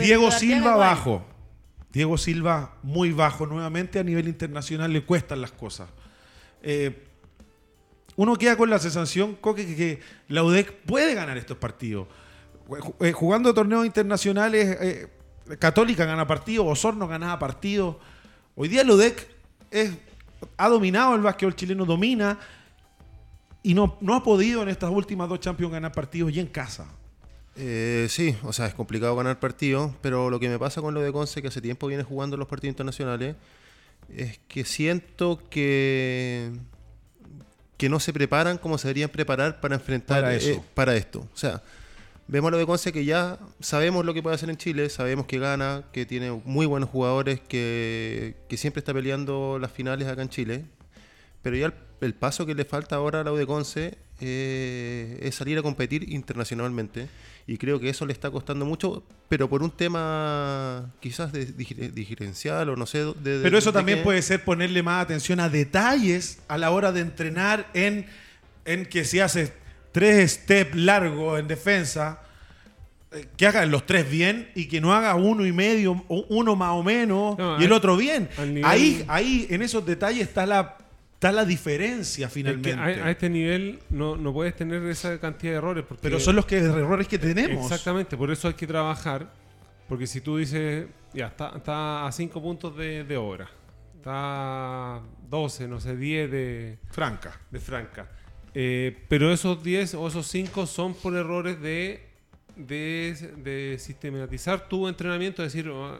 Diego 0.00 0.30
Silva 0.30 0.76
bajo. 0.76 1.24
Diego 1.92 2.16
Silva 2.16 2.76
muy 2.82 3.12
bajo 3.12 3.46
nuevamente. 3.46 3.98
A 3.98 4.02
nivel 4.02 4.28
internacional 4.28 4.92
le 4.92 5.04
cuestan 5.04 5.40
las 5.40 5.52
cosas. 5.52 5.88
Eh, 6.62 7.04
uno 8.16 8.36
queda 8.36 8.56
con 8.56 8.70
la 8.70 8.78
sensación, 8.78 9.36
Coque, 9.36 9.64
que, 9.74 10.00
la 10.28 10.42
UDEC 10.42 10.72
puede 10.84 11.14
ganar 11.14 11.36
estos 11.38 11.56
partidos. 11.56 12.08
Eh, 13.00 13.12
jugando 13.12 13.52
torneos 13.54 13.86
internacionales, 13.86 14.76
eh, 14.80 15.08
Católica 15.58 16.04
gana 16.04 16.26
partidos, 16.26 16.66
Osorno 16.66 17.08
ganaba 17.08 17.38
partidos. 17.38 17.96
Hoy 18.54 18.68
día 18.68 18.84
la 18.84 18.94
UDEC 18.94 19.28
ha 20.56 20.68
dominado 20.68 21.14
el 21.14 21.22
básquetbol 21.22 21.54
chileno, 21.54 21.84
domina 21.84 22.38
y 23.62 23.74
no, 23.74 23.96
no 24.00 24.14
ha 24.14 24.22
podido 24.22 24.62
en 24.62 24.68
estas 24.68 24.90
últimas 24.90 25.28
dos 25.28 25.40
Champions 25.40 25.72
ganar 25.72 25.92
partidos 25.92 26.32
y 26.32 26.40
en 26.40 26.46
casa. 26.46 26.86
Eh, 27.54 28.06
sí, 28.08 28.36
o 28.44 28.52
sea, 28.52 28.66
es 28.66 28.74
complicado 28.74 29.14
ganar 29.14 29.38
partidos, 29.38 29.92
pero 30.00 30.30
lo 30.30 30.40
que 30.40 30.48
me 30.48 30.58
pasa 30.58 30.80
con 30.80 30.94
lo 30.94 31.00
de 31.00 31.12
Conce, 31.12 31.42
que 31.42 31.48
hace 31.48 31.60
tiempo 31.60 31.86
viene 31.86 32.02
jugando 32.02 32.36
los 32.36 32.48
partidos 32.48 32.72
internacionales, 32.72 33.36
es 34.16 34.38
que 34.48 34.64
siento 34.64 35.40
que, 35.50 36.50
que 37.76 37.88
no 37.88 38.00
se 38.00 38.12
preparan 38.12 38.58
como 38.58 38.78
se 38.78 38.88
deberían 38.88 39.10
preparar 39.10 39.60
para 39.60 39.74
enfrentar 39.74 40.22
para, 40.22 40.36
eh, 40.36 40.62
para 40.74 40.96
esto. 40.96 41.20
O 41.32 41.36
sea, 41.36 41.62
Vemos 42.28 42.50
lo 42.50 42.58
de 42.58 42.66
Conce 42.66 42.92
que 42.92 43.04
ya 43.04 43.38
sabemos 43.60 44.04
lo 44.04 44.14
que 44.14 44.22
puede 44.22 44.36
hacer 44.36 44.48
en 44.48 44.56
Chile, 44.56 44.88
sabemos 44.88 45.26
que 45.26 45.38
gana, 45.38 45.84
que 45.92 46.06
tiene 46.06 46.30
muy 46.44 46.66
buenos 46.66 46.88
jugadores, 46.88 47.40
que, 47.40 48.36
siempre 48.56 48.80
está 48.80 48.94
peleando 48.94 49.58
las 49.60 49.72
finales 49.72 50.08
acá 50.08 50.22
en 50.22 50.28
Chile. 50.28 50.64
Pero 51.42 51.56
ya 51.56 51.74
el, 52.00 52.14
paso 52.14 52.46
que 52.46 52.54
le 52.54 52.64
falta 52.64 52.96
ahora 52.96 53.20
a 53.20 53.24
la 53.24 53.32
de 53.32 53.46
Conce 53.46 53.98
eh, 54.20 55.18
es 55.20 55.34
salir 55.34 55.58
a 55.58 55.62
competir 55.62 56.12
internacionalmente. 56.12 57.08
Y 57.46 57.58
creo 57.58 57.80
que 57.80 57.88
eso 57.88 58.06
le 58.06 58.12
está 58.12 58.30
costando 58.30 58.64
mucho, 58.64 59.02
pero 59.28 59.48
por 59.48 59.64
un 59.64 59.72
tema 59.72 60.92
quizás 61.00 61.32
de, 61.32 61.44
digerencial 61.44 62.68
o 62.70 62.76
no 62.76 62.86
sé. 62.86 62.98
De, 62.98 63.40
pero 63.42 63.58
eso 63.58 63.72
también 63.72 64.04
puede 64.04 64.22
ser 64.22 64.44
ponerle 64.44 64.82
más 64.84 65.02
atención 65.02 65.40
a 65.40 65.48
detalles 65.48 66.38
a 66.46 66.56
la 66.56 66.70
hora 66.70 66.92
de 66.92 67.00
entrenar 67.00 67.68
en, 67.74 68.06
en 68.64 68.86
que 68.86 69.04
si 69.04 69.18
haces 69.18 69.52
tres 69.92 70.32
steps 70.32 70.74
largos 70.74 71.38
en 71.38 71.46
defensa, 71.46 72.20
eh, 73.12 73.28
que 73.36 73.46
hagan 73.46 73.70
los 73.70 73.86
tres 73.86 74.10
bien 74.10 74.50
y 74.54 74.66
que 74.66 74.80
no 74.80 74.92
haga 74.92 75.14
uno 75.14 75.46
y 75.46 75.52
medio, 75.52 76.04
uno 76.08 76.56
más 76.56 76.70
o 76.70 76.82
menos 76.82 77.36
y 77.60 77.64
el 77.64 77.72
otro 77.72 77.96
bien. 77.96 78.28
Ahí, 78.64 79.04
ahí, 79.08 79.46
en 79.50 79.62
esos 79.62 79.84
detalles 79.84 80.22
está 80.22 80.46
la, 80.46 80.78
está 81.14 81.30
la 81.30 81.44
diferencia 81.44 82.28
finalmente. 82.28 82.72
a, 82.72 83.10
este 83.10 83.28
nivel 83.28 83.80
no, 83.90 84.16
no, 84.16 84.32
puedes 84.32 84.56
tener 84.56 84.82
esa 84.86 85.20
cantidad 85.20 85.52
de 85.52 85.58
errores. 85.58 85.84
Pero 86.00 86.18
son 86.18 86.36
los 86.36 86.46
que, 86.46 86.58
errores 86.58 87.06
que 87.06 87.18
tenemos. 87.18 87.64
Exactamente, 87.64 88.16
por 88.16 88.30
eso 88.30 88.48
hay 88.48 88.54
que 88.54 88.66
trabajar. 88.66 89.42
Porque 89.88 90.06
si 90.06 90.22
tú 90.22 90.38
dices, 90.38 90.86
ya 91.12 91.26
está, 91.26 91.52
está 91.56 92.06
a 92.06 92.12
cinco 92.12 92.40
puntos 92.40 92.74
de, 92.76 93.04
de 93.04 93.16
hora, 93.18 93.50
está 93.96 94.96
a 94.96 95.02
12, 95.28 95.68
no 95.68 95.80
sé, 95.80 95.96
10 95.96 96.30
de 96.30 96.78
Franca. 96.90 97.38
De 97.50 97.60
Franca. 97.60 98.08
Eh, 98.54 98.96
pero 99.08 99.32
esos 99.32 99.62
10 99.62 99.94
o 99.94 100.08
esos 100.08 100.26
5 100.26 100.66
son 100.66 100.94
por 100.94 101.16
errores 101.16 101.60
de 101.60 102.12
de, 102.56 103.76
sistematizar 103.78 104.68
tu 104.68 104.88
entrenamiento, 104.88 105.42
decir, 105.42 105.68
oh, 105.68 105.98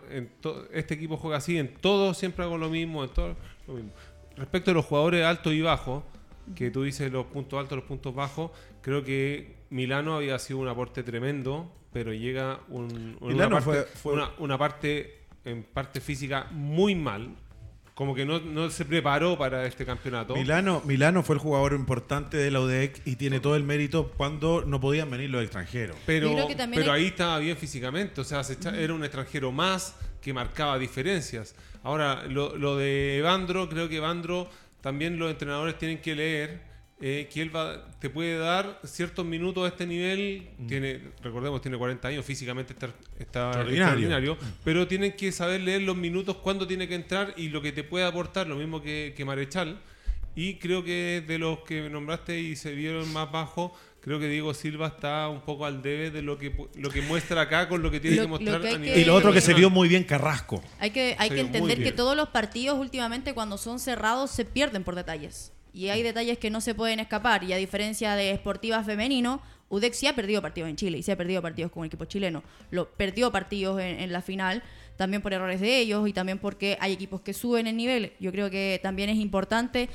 este 0.73 0.95
equipo 0.95 1.17
juega 1.17 1.39
así, 1.39 1.59
en 1.59 1.75
todo 1.75 2.15
siempre 2.15 2.45
hago 2.45 2.59
lo 2.59 2.69
mismo, 2.69 3.05
en 3.05 3.11
todo 3.11 3.37
lo 3.67 3.75
mismo. 3.75 3.91
Respecto 4.37 4.71
a 4.71 4.75
los 4.75 4.85
jugadores 4.85 5.25
altos 5.25 5.53
y 5.53 5.61
bajos, 5.61 6.05
que 6.55 6.71
tú 6.71 6.83
dices 6.83 7.11
los 7.13 7.27
puntos 7.27 7.59
altos, 7.59 7.77
los 7.77 7.87
puntos 7.87 8.15
bajos, 8.15 8.51
creo 8.81 9.05
que 9.05 9.57
Milano 9.71 10.17
había 10.17 10.39
sido 10.39 10.59
un 10.59 10.69
aporte 10.69 11.03
tremendo, 11.03 11.71
pero 11.93 12.13
llega 12.13 12.61
un, 12.69 13.17
una, 13.21 13.49
parte, 13.49 13.87
una 14.39 14.59
parte 14.59 15.19
en 15.45 15.63
parte 15.63 16.01
física 16.01 16.49
muy 16.51 16.95
mal, 16.95 17.35
como 17.95 18.14
que 18.14 18.24
no, 18.24 18.70
se 18.70 18.84
preparó 18.84 19.36
para 19.36 19.66
este 19.66 19.84
campeonato. 19.84 20.34
Milano, 20.34 20.82
Milano 20.84 21.22
fue 21.22 21.36
el 21.36 21.40
jugador 21.40 21.74
importante 21.74 22.36
de 22.36 22.51
la 22.51 22.61
UDEC 22.61 23.03
y 23.05 23.16
tiene 23.16 23.38
todo 23.40 23.55
el 23.55 23.64
mérito 23.64 24.12
cuando 24.16 24.64
no 24.66 24.80
podían 24.80 25.11
venir 25.11 25.30
los 25.30 25.43
extranjeros. 25.43 25.97
Pero, 26.07 26.34
pero 26.74 26.93
ahí 26.93 27.07
estaba 27.07 27.38
bien 27.38 27.57
físicamente, 27.57 28.20
o 28.20 28.24
sea, 28.24 28.43
era 28.74 28.95
un 28.95 29.05
extranjero 29.05 29.53
más 29.53 29.95
que 30.20 30.32
marcaba 30.32 30.78
diferencias. 30.78 31.55
Ahora, 31.82 32.24
lo, 32.28 32.57
lo 32.57 32.76
de 32.76 33.18
Evandro, 33.18 33.68
creo 33.68 33.88
que 33.88 33.97
Evandro 33.97 34.49
también 34.80 35.18
los 35.18 35.30
entrenadores 35.30 35.76
tienen 35.78 36.01
que 36.01 36.14
leer 36.14 36.72
eh, 37.05 37.29
que 37.33 37.43
él 37.43 37.51
te 37.99 38.11
puede 38.11 38.39
dar 38.39 38.79
ciertos 38.85 39.27
minutos 39.27 39.65
a 39.65 39.69
este 39.69 39.89
nivel. 39.89 40.47
Mm. 40.57 40.67
Tiene, 40.69 41.01
recordemos, 41.21 41.61
tiene 41.61 41.77
40 41.77 42.07
años, 42.07 42.25
físicamente 42.25 42.75
está, 42.75 42.95
extraordinario, 43.19 44.37
mm. 44.37 44.47
pero 44.63 44.87
tienen 44.87 45.17
que 45.17 45.33
saber 45.33 45.63
leer 45.63 45.83
los 45.83 45.97
minutos, 45.97 46.37
cuándo 46.37 46.65
tiene 46.65 46.87
que 46.87 46.95
entrar 46.95 47.35
y 47.37 47.49
lo 47.49 47.61
que 47.61 47.73
te 47.73 47.83
puede 47.83 48.05
aportar, 48.05 48.47
lo 48.47 48.55
mismo 48.55 48.81
que, 48.81 49.21
Marechal. 49.27 49.81
Y 50.37 50.55
creo 50.55 50.85
que 50.85 51.25
de 51.27 51.39
los 51.39 51.59
que 51.65 51.91
nombraste 51.91 52.39
y 52.39 52.55
se 52.55 52.73
vieron 52.73 53.13
más 53.13 53.33
bajo, 53.33 53.77
creo 54.01 54.21
que 54.21 54.29
Diego 54.29 54.55
Silva 54.55 54.87
está 54.87 55.29
un 55.29 55.41
poco 55.41 55.67
al 55.67 55.83
debe 55.83 56.13
de 56.13 56.23
lo 56.23 56.39
que 56.39 56.55
lo 56.77 56.89
que 56.89 57.03
muestra 57.03 57.43
acá 57.43 57.69
con 57.69 57.83
lo 57.83 57.91
que 57.91 57.99
tiene 57.99 58.17
que 58.19 58.29
mostrar 58.29 58.65
a 58.65 58.79
nivel 58.79 58.99
Y 58.99 59.05
lo 59.05 59.17
otro 59.17 59.33
que 59.33 59.41
se 59.41 59.55
vio 59.55 59.71
muy 59.71 59.89
bien 59.89 60.05
Carrasco. 60.05 60.63
Hay 60.79 60.91
que, 60.91 61.17
hay 61.19 61.31
que 61.31 61.41
entender 61.41 61.83
que 61.83 61.91
todos 61.91 62.17
los 62.17 62.29
partidos 62.29 62.79
últimamente 62.79 63.35
cuando 63.35 63.59
son 63.59 63.81
cerrados 63.81 64.31
se 64.31 64.45
pierden 64.45 64.85
por 64.85 64.95
detalles 64.95 65.53
y 65.73 65.89
hay 65.89 66.03
detalles 66.03 66.39
que 66.39 66.51
no 66.51 66.61
se 66.61 66.75
pueden 66.75 67.01
escapar. 67.01 67.45
Y 67.45 67.53
a 67.53 67.57
diferencia 67.57 68.14
de 68.14 68.35
Sportiva 68.37 68.83
Femenino, 68.85 69.41
UDEX 69.68 69.97
sí 69.97 70.07
ha 70.07 70.14
perdido 70.14 70.43
partidos 70.43 70.68
en 70.68 70.77
Chile 70.77 70.99
y 70.99 71.03
se 71.03 71.12
ha 71.12 71.16
perdido 71.16 71.41
partidos 71.41 71.73
con 71.73 71.83
el 71.83 71.87
equipo 71.87 72.05
chileno. 72.05 72.43
Lo, 72.70 72.91
perdió 72.91 73.33
partidos 73.33 73.81
en, 73.81 74.12
la 74.12 74.20
final, 74.20 74.62
también 74.97 75.23
por 75.23 75.33
errores 75.33 75.61
de 75.61 75.79
ellos 75.79 76.07
y 76.07 76.12
también 76.12 76.39
porque 76.39 76.77
hay 76.79 76.93
equipos 76.93 77.23
que 77.23 77.33
suben 77.33 77.66
el 77.66 77.77
nivel. 77.77 78.12
Yo 78.20 78.31
creo 78.33 78.51
que 78.51 78.81
también 78.83 79.09
es 79.09 79.16
importante. 79.16 79.89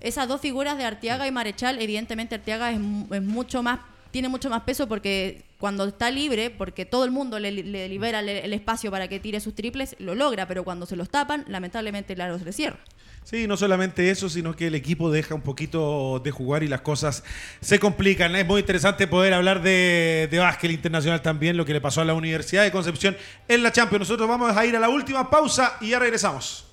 Esas 0.00 0.28
dos 0.28 0.40
figuras 0.40 0.76
de 0.76 0.84
Arteaga 0.84 1.26
y 1.26 1.30
Marechal, 1.30 1.80
evidentemente 1.80 2.34
Arteaga 2.34 2.72
es, 2.72 2.80
mucho 2.80 3.62
más 3.62 3.80
tiene 4.12 4.28
mucho 4.28 4.48
más 4.50 4.62
peso 4.62 4.86
porque 4.86 5.42
cuando 5.58 5.84
está 5.86 6.10
libre, 6.10 6.50
porque 6.50 6.84
todo 6.84 7.04
el 7.04 7.10
mundo 7.10 7.38
le, 7.38 7.50
libera 7.52 8.20
el, 8.20 8.52
espacio 8.52 8.90
para 8.90 9.08
que 9.08 9.18
tire 9.18 9.40
sus 9.40 9.54
triples, 9.54 9.96
lo 9.98 10.14
logra, 10.14 10.46
pero 10.46 10.64
cuando 10.64 10.86
se 10.86 10.96
los 10.96 11.08
tapan, 11.08 11.44
lamentablemente 11.48 12.14
la 12.14 12.28
los 12.28 12.42
cierra. 12.54 12.78
Sí, 13.24 13.46
no 13.46 13.56
solamente 13.56 14.10
eso, 14.10 14.28
sino 14.28 14.54
que 14.54 14.66
el 14.66 14.74
equipo 14.74 15.10
deja 15.10 15.34
un 15.34 15.40
poquito 15.40 16.20
de 16.22 16.30
jugar 16.30 16.62
y 16.62 16.68
las 16.68 16.80
cosas 16.80 17.24
se 17.60 17.78
complican. 17.78 18.34
Es 18.36 18.46
muy 18.46 18.60
interesante 18.60 19.06
poder 19.06 19.32
hablar 19.32 19.62
de, 19.62 20.28
de 20.30 20.38
básquet 20.38 20.72
internacional 20.72 21.22
también, 21.22 21.56
lo 21.56 21.64
que 21.64 21.72
le 21.72 21.80
pasó 21.80 22.00
a 22.00 22.04
la 22.04 22.14
Universidad 22.14 22.64
de 22.64 22.72
Concepción 22.72 23.16
en 23.48 23.62
la 23.62 23.72
Champions. 23.72 24.00
Nosotros 24.00 24.28
vamos 24.28 24.56
a 24.56 24.66
ir 24.66 24.76
a 24.76 24.80
la 24.80 24.88
última 24.88 25.30
pausa 25.30 25.76
y 25.80 25.90
ya 25.90 26.00
regresamos. 26.00 26.71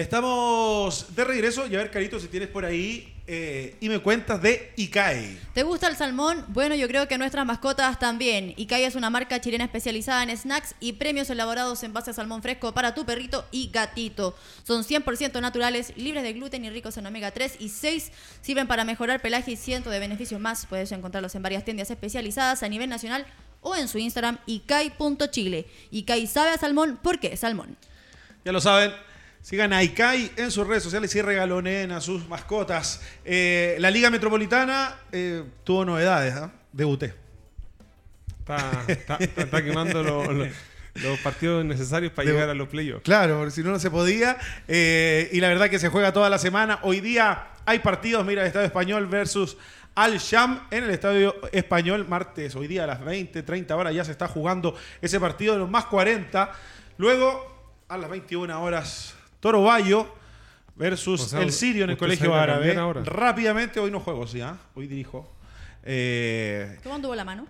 Estamos 0.00 1.14
de 1.14 1.24
regreso 1.24 1.66
y 1.66 1.74
a 1.74 1.78
ver, 1.78 1.90
Carito, 1.90 2.18
si 2.18 2.28
tienes 2.28 2.48
por 2.48 2.64
ahí 2.64 3.12
eh, 3.26 3.76
y 3.80 3.90
me 3.90 3.98
cuentas 3.98 4.40
de 4.40 4.72
Ikai. 4.74 5.38
¿Te 5.52 5.62
gusta 5.62 5.88
el 5.88 5.96
salmón? 5.96 6.42
Bueno, 6.48 6.74
yo 6.74 6.88
creo 6.88 7.06
que 7.06 7.18
nuestras 7.18 7.44
mascotas 7.44 7.98
también. 7.98 8.54
Ikai 8.56 8.84
es 8.84 8.94
una 8.94 9.10
marca 9.10 9.42
chilena 9.42 9.64
especializada 9.64 10.22
en 10.22 10.34
snacks 10.34 10.74
y 10.80 10.94
premios 10.94 11.28
elaborados 11.28 11.82
en 11.82 11.92
base 11.92 12.12
a 12.12 12.14
salmón 12.14 12.40
fresco 12.40 12.72
para 12.72 12.94
tu 12.94 13.04
perrito 13.04 13.44
y 13.52 13.68
gatito. 13.70 14.34
Son 14.62 14.84
100% 14.84 15.38
naturales, 15.42 15.92
libres 15.98 16.22
de 16.22 16.32
gluten 16.32 16.64
y 16.64 16.70
ricos 16.70 16.96
en 16.96 17.06
omega 17.06 17.30
3 17.30 17.56
y 17.58 17.68
6. 17.68 18.10
Sirven 18.40 18.66
para 18.66 18.86
mejorar 18.86 19.20
pelaje 19.20 19.50
y 19.50 19.56
cientos 19.56 19.92
de 19.92 19.98
beneficios 19.98 20.40
más. 20.40 20.64
Puedes 20.64 20.92
encontrarlos 20.92 21.34
en 21.34 21.42
varias 21.42 21.66
tiendas 21.66 21.90
especializadas 21.90 22.62
a 22.62 22.68
nivel 22.70 22.88
nacional 22.88 23.26
o 23.60 23.76
en 23.76 23.86
su 23.86 23.98
Instagram 23.98 24.38
ikai.chile. 24.46 25.66
Ikai 25.90 26.26
sabe 26.26 26.52
a 26.52 26.56
salmón 26.56 26.98
porque 27.02 27.34
es 27.34 27.40
salmón. 27.40 27.76
Ya 28.46 28.52
lo 28.52 28.62
saben, 28.62 28.92
Sigan 29.42 29.72
a 29.72 29.82
Ikai 29.82 30.32
en 30.36 30.50
sus 30.50 30.66
redes 30.66 30.82
sociales 30.82 31.14
y 31.14 31.22
regalonen 31.22 31.92
a 31.92 32.00
sus 32.00 32.28
mascotas. 32.28 33.00
Eh, 33.24 33.76
la 33.80 33.90
Liga 33.90 34.10
Metropolitana 34.10 34.96
eh, 35.10 35.44
tuvo 35.64 35.84
novedades, 35.84 36.36
¿eh? 36.36 36.48
Debuté. 36.72 37.14
Está, 38.86 39.16
está, 39.18 39.64
quemando 39.64 40.02
los 40.02 41.20
partidos 41.20 41.64
necesarios 41.64 42.12
para 42.12 42.28
llegar 42.28 42.50
a 42.50 42.54
los 42.54 42.68
playoffs. 42.68 43.04
Claro, 43.04 43.38
porque 43.38 43.52
si 43.52 43.62
no, 43.62 43.70
no 43.70 43.78
se 43.78 43.90
podía. 43.90 44.36
Eh, 44.68 45.30
y 45.32 45.40
la 45.40 45.48
verdad 45.48 45.70
que 45.70 45.78
se 45.78 45.88
juega 45.88 46.12
toda 46.12 46.28
la 46.28 46.38
semana. 46.38 46.80
Hoy 46.82 47.00
día 47.00 47.48
hay 47.64 47.78
partidos, 47.78 48.26
mira, 48.26 48.42
el 48.42 48.48
Estadio 48.48 48.66
Español 48.66 49.06
versus 49.06 49.56
Al 49.94 50.18
Sham 50.18 50.66
en 50.70 50.84
el 50.84 50.90
Estadio 50.90 51.34
Español, 51.52 52.06
martes, 52.08 52.54
hoy 52.56 52.66
día 52.66 52.84
a 52.84 52.88
las 52.88 53.04
20, 53.04 53.42
30 53.42 53.76
horas 53.76 53.94
ya 53.94 54.04
se 54.04 54.12
está 54.12 54.28
jugando 54.28 54.76
ese 55.00 55.18
partido 55.18 55.54
de 55.54 55.60
los 55.60 55.70
más 55.70 55.86
40. 55.86 56.52
Luego, 56.98 57.72
a 57.88 57.96
las 57.96 58.10
21 58.10 58.62
horas, 58.62 59.14
Toro 59.40 59.62
Bayo 59.62 60.06
versus 60.76 61.32
el 61.32 61.50
Sirio 61.50 61.84
en 61.84 61.90
el 61.90 61.96
Colegio 61.96 62.34
Árabe. 62.34 62.74
Rápidamente, 63.04 63.80
hoy 63.80 63.90
no 63.90 64.00
juego, 64.00 64.26
sí, 64.26 64.40
¿ah? 64.42 64.58
hoy 64.74 64.86
dirijo. 64.86 65.32
Eh, 65.82 66.78
¿Cómo 66.82 66.94
anduvo 66.94 67.14
la 67.14 67.24
mano? 67.24 67.46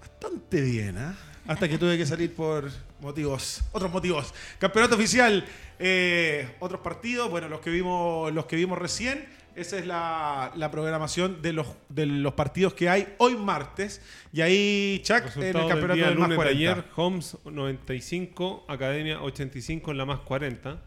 Bastante 0.00 0.62
bien, 0.62 0.96
¿ah? 0.96 1.14
Hasta 1.46 1.68
que 1.68 1.78
tuve 1.78 1.96
que 1.96 2.06
salir 2.06 2.34
por 2.34 2.70
motivos, 3.00 3.62
otros 3.72 3.90
motivos. 3.90 4.34
Campeonato 4.58 4.96
oficial, 4.96 5.44
eh, 5.78 6.56
otros 6.60 6.80
partidos, 6.80 7.30
bueno, 7.30 7.48
los 7.48 7.60
que 7.60 7.70
vimos, 7.70 8.32
los 8.32 8.46
que 8.46 8.56
vimos 8.56 8.78
recién. 8.78 9.26
Esa 9.54 9.76
es 9.78 9.86
la, 9.86 10.68
programación 10.70 11.42
de 11.42 11.52
los, 11.52 11.66
de 11.88 12.06
los 12.06 12.34
partidos 12.34 12.74
que 12.74 12.88
hay 12.88 13.14
hoy 13.18 13.36
martes. 13.36 14.00
Y 14.32 14.40
ahí, 14.40 15.00
Chuck, 15.02 15.36
en 15.36 15.42
el 15.42 15.52
campeonato 15.52 15.94
del, 15.94 16.18
más 16.18 16.32
40. 16.34 16.48
ayer, 16.48 16.84
Homs 16.94 17.38
95, 17.44 18.66
Academia 18.68 19.20
85 19.20 19.90
en 19.90 19.98
la 19.98 20.04
más 20.04 20.20
40. 20.20 20.80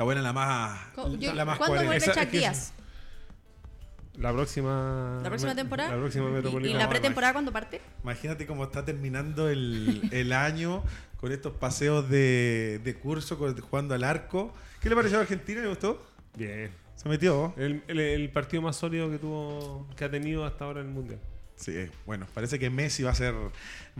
Está 0.00 0.06
buena 0.06 0.22
la 0.22 0.32
más. 0.32 0.80
la 1.20 1.44
más 1.44 1.58
¿Cuándo 1.58 1.84
vuelve 1.84 2.00
Chuck 2.00 2.30
Díaz? 2.30 2.72
La 4.16 4.32
próxima. 4.32 5.20
¿La 5.22 5.28
próxima 5.28 5.54
temporada? 5.54 5.90
La 5.90 5.98
próxima 5.98 6.40
¿Y, 6.62 6.72
la 6.72 6.88
pretemporada 6.88 7.34
cuándo 7.34 7.52
parte? 7.52 7.82
Imagínate 8.02 8.46
cómo 8.46 8.64
está 8.64 8.82
terminando 8.82 9.50
el, 9.50 10.08
el 10.10 10.32
año 10.32 10.82
con 11.18 11.32
estos 11.32 11.52
paseos 11.52 12.08
de, 12.08 12.80
de 12.82 12.94
curso, 12.94 13.36
jugando 13.36 13.94
al 13.94 14.04
arco. 14.04 14.54
¿Qué 14.80 14.88
le 14.88 14.96
pareció 14.96 15.18
a 15.18 15.20
Argentina? 15.20 15.60
¿Le 15.60 15.68
gustó? 15.68 16.02
Bien. 16.34 16.70
Se 16.96 17.06
metió. 17.06 17.52
El, 17.58 17.82
el, 17.86 18.30
partido 18.30 18.62
más 18.62 18.76
sólido 18.76 19.10
que 19.10 19.18
tuvo 19.18 19.86
que 19.96 20.06
ha 20.06 20.10
tenido 20.10 20.46
hasta 20.46 20.64
ahora 20.64 20.80
en 20.80 20.86
el 20.86 20.92
Mundial. 20.94 21.20
Sí, 21.56 21.74
bueno, 22.06 22.26
parece 22.32 22.58
que 22.58 22.70
Messi 22.70 23.02
va 23.02 23.10
a 23.10 23.14
ser, 23.14 23.34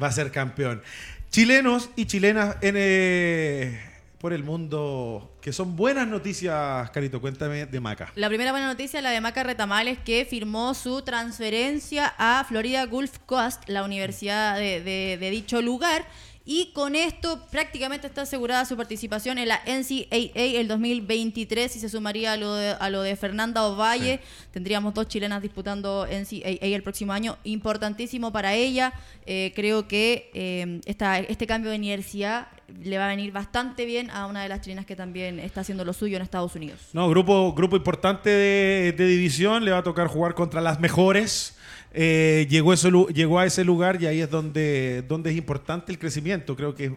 va 0.02 0.06
a 0.06 0.12
ser 0.12 0.30
campeón. 0.30 0.80
Chilenos 1.28 1.90
y 1.94 2.06
chilenas 2.06 2.56
en, 2.62 2.74
eh, 2.78 3.99
por 4.20 4.34
el 4.34 4.44
mundo, 4.44 5.34
que 5.40 5.50
son 5.50 5.76
buenas 5.76 6.06
noticias, 6.06 6.90
Carito, 6.90 7.22
cuéntame 7.22 7.64
de 7.64 7.80
Maca. 7.80 8.12
La 8.16 8.28
primera 8.28 8.50
buena 8.50 8.66
noticia, 8.66 9.00
la 9.00 9.10
de 9.12 9.20
Maca 9.22 9.42
Retamales, 9.42 9.98
que 9.98 10.26
firmó 10.26 10.74
su 10.74 11.00
transferencia 11.00 12.14
a 12.18 12.44
Florida 12.44 12.84
Gulf 12.84 13.18
Coast, 13.24 13.66
la 13.66 13.82
universidad 13.82 14.58
de, 14.58 15.28
dicho 15.32 15.62
lugar, 15.62 16.04
Y 16.44 16.72
con 16.72 16.96
esto 16.96 17.46
prácticamente 17.50 18.06
está 18.06 18.22
asegurada 18.22 18.64
su 18.64 18.76
participación 18.76 19.38
en 19.38 19.48
la 19.48 19.60
NCAA 19.66 20.30
el 20.34 20.68
2023 20.68 21.76
y 21.76 21.80
se 21.80 21.88
sumaría 21.88 22.32
a 22.32 22.36
lo 22.36 22.54
de, 22.54 22.70
a 22.70 22.90
lo 22.90 23.02
de 23.02 23.14
Fernanda 23.14 23.64
Ovalle. 23.66 24.20
Tendríamos 24.50 24.94
dos 24.94 25.06
chilenas 25.06 25.42
disputando 25.42 26.06
NCAA 26.06 26.66
el 26.66 26.82
próximo 26.82 27.12
año. 27.12 27.36
Importantísimo 27.44 28.32
para 28.32 28.54
ella. 28.54 28.92
Eh, 29.26 29.52
creo 29.54 29.86
que 29.86 30.30
eh, 30.34 30.80
este 30.84 31.46
cambio 31.46 31.70
de 31.70 31.76
universidad 31.76 32.48
le 32.82 32.98
va 32.98 33.06
a 33.06 33.08
venir 33.08 33.32
bastante 33.32 33.84
bien 33.84 34.10
a 34.10 34.26
una 34.26 34.42
de 34.42 34.48
las 34.48 34.60
chilenas 34.60 34.86
que 34.86 34.96
también 34.96 35.38
está 35.38 35.60
haciendo 35.60 35.84
lo 35.84 35.92
suyo 35.92 36.16
en 36.16 36.22
Estados 36.22 36.54
Unidos. 36.54 36.80
No, 36.92 37.08
grupo, 37.08 37.52
grupo 37.52 37.76
importante 37.76 38.30
de, 38.30 38.92
división, 38.92 39.64
le 39.64 39.72
va 39.72 39.78
a 39.78 39.82
tocar 39.82 40.06
jugar 40.06 40.34
contra 40.34 40.60
las 40.60 40.80
mejores. 40.80 41.56
Eh, 41.92 42.46
llegó, 42.48 42.72
a 42.72 43.46
ese 43.46 43.64
lugar 43.64 44.00
y 44.00 44.06
ahí 44.06 44.20
es 44.20 44.30
donde, 44.30 45.02
donde 45.08 45.30
es 45.30 45.36
importante 45.36 45.90
el 45.92 45.98
crecimiento. 45.98 46.54
Creo 46.56 46.74
que 46.74 46.84
eh, 46.84 46.96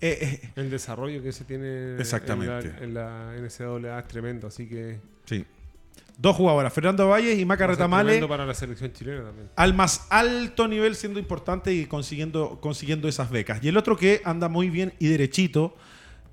eh, 0.00 0.50
el 0.56 0.70
desarrollo 0.70 1.22
que 1.22 1.32
se 1.32 1.44
tiene 1.44 1.96
Exactamente. 1.98 2.74
en 2.82 2.94
la, 2.94 3.34
en 3.34 3.42
la 3.42 3.48
NCAA 3.48 3.98
es 4.00 4.08
tremendo, 4.08 4.46
así 4.48 4.66
que 4.66 4.98
sí. 5.24 5.44
Dos 6.16 6.36
jugadoras, 6.36 6.72
Fernando 6.72 7.08
Valles 7.08 7.38
y 7.38 7.44
Maca 7.44 7.66
Retamale. 7.66 8.24
para 8.28 8.46
la 8.46 8.54
selección 8.54 8.92
chilena 8.92 9.24
también. 9.24 9.48
Al 9.56 9.74
más 9.74 10.06
alto 10.10 10.68
nivel 10.68 10.94
siendo 10.94 11.18
importante 11.18 11.72
y 11.72 11.86
consiguiendo, 11.86 12.60
consiguiendo 12.60 13.08
esas 13.08 13.30
becas. 13.30 13.62
Y 13.64 13.68
el 13.68 13.76
otro 13.76 13.96
que 13.96 14.20
anda 14.24 14.48
muy 14.48 14.70
bien 14.70 14.92
y 15.00 15.08
derechito, 15.08 15.76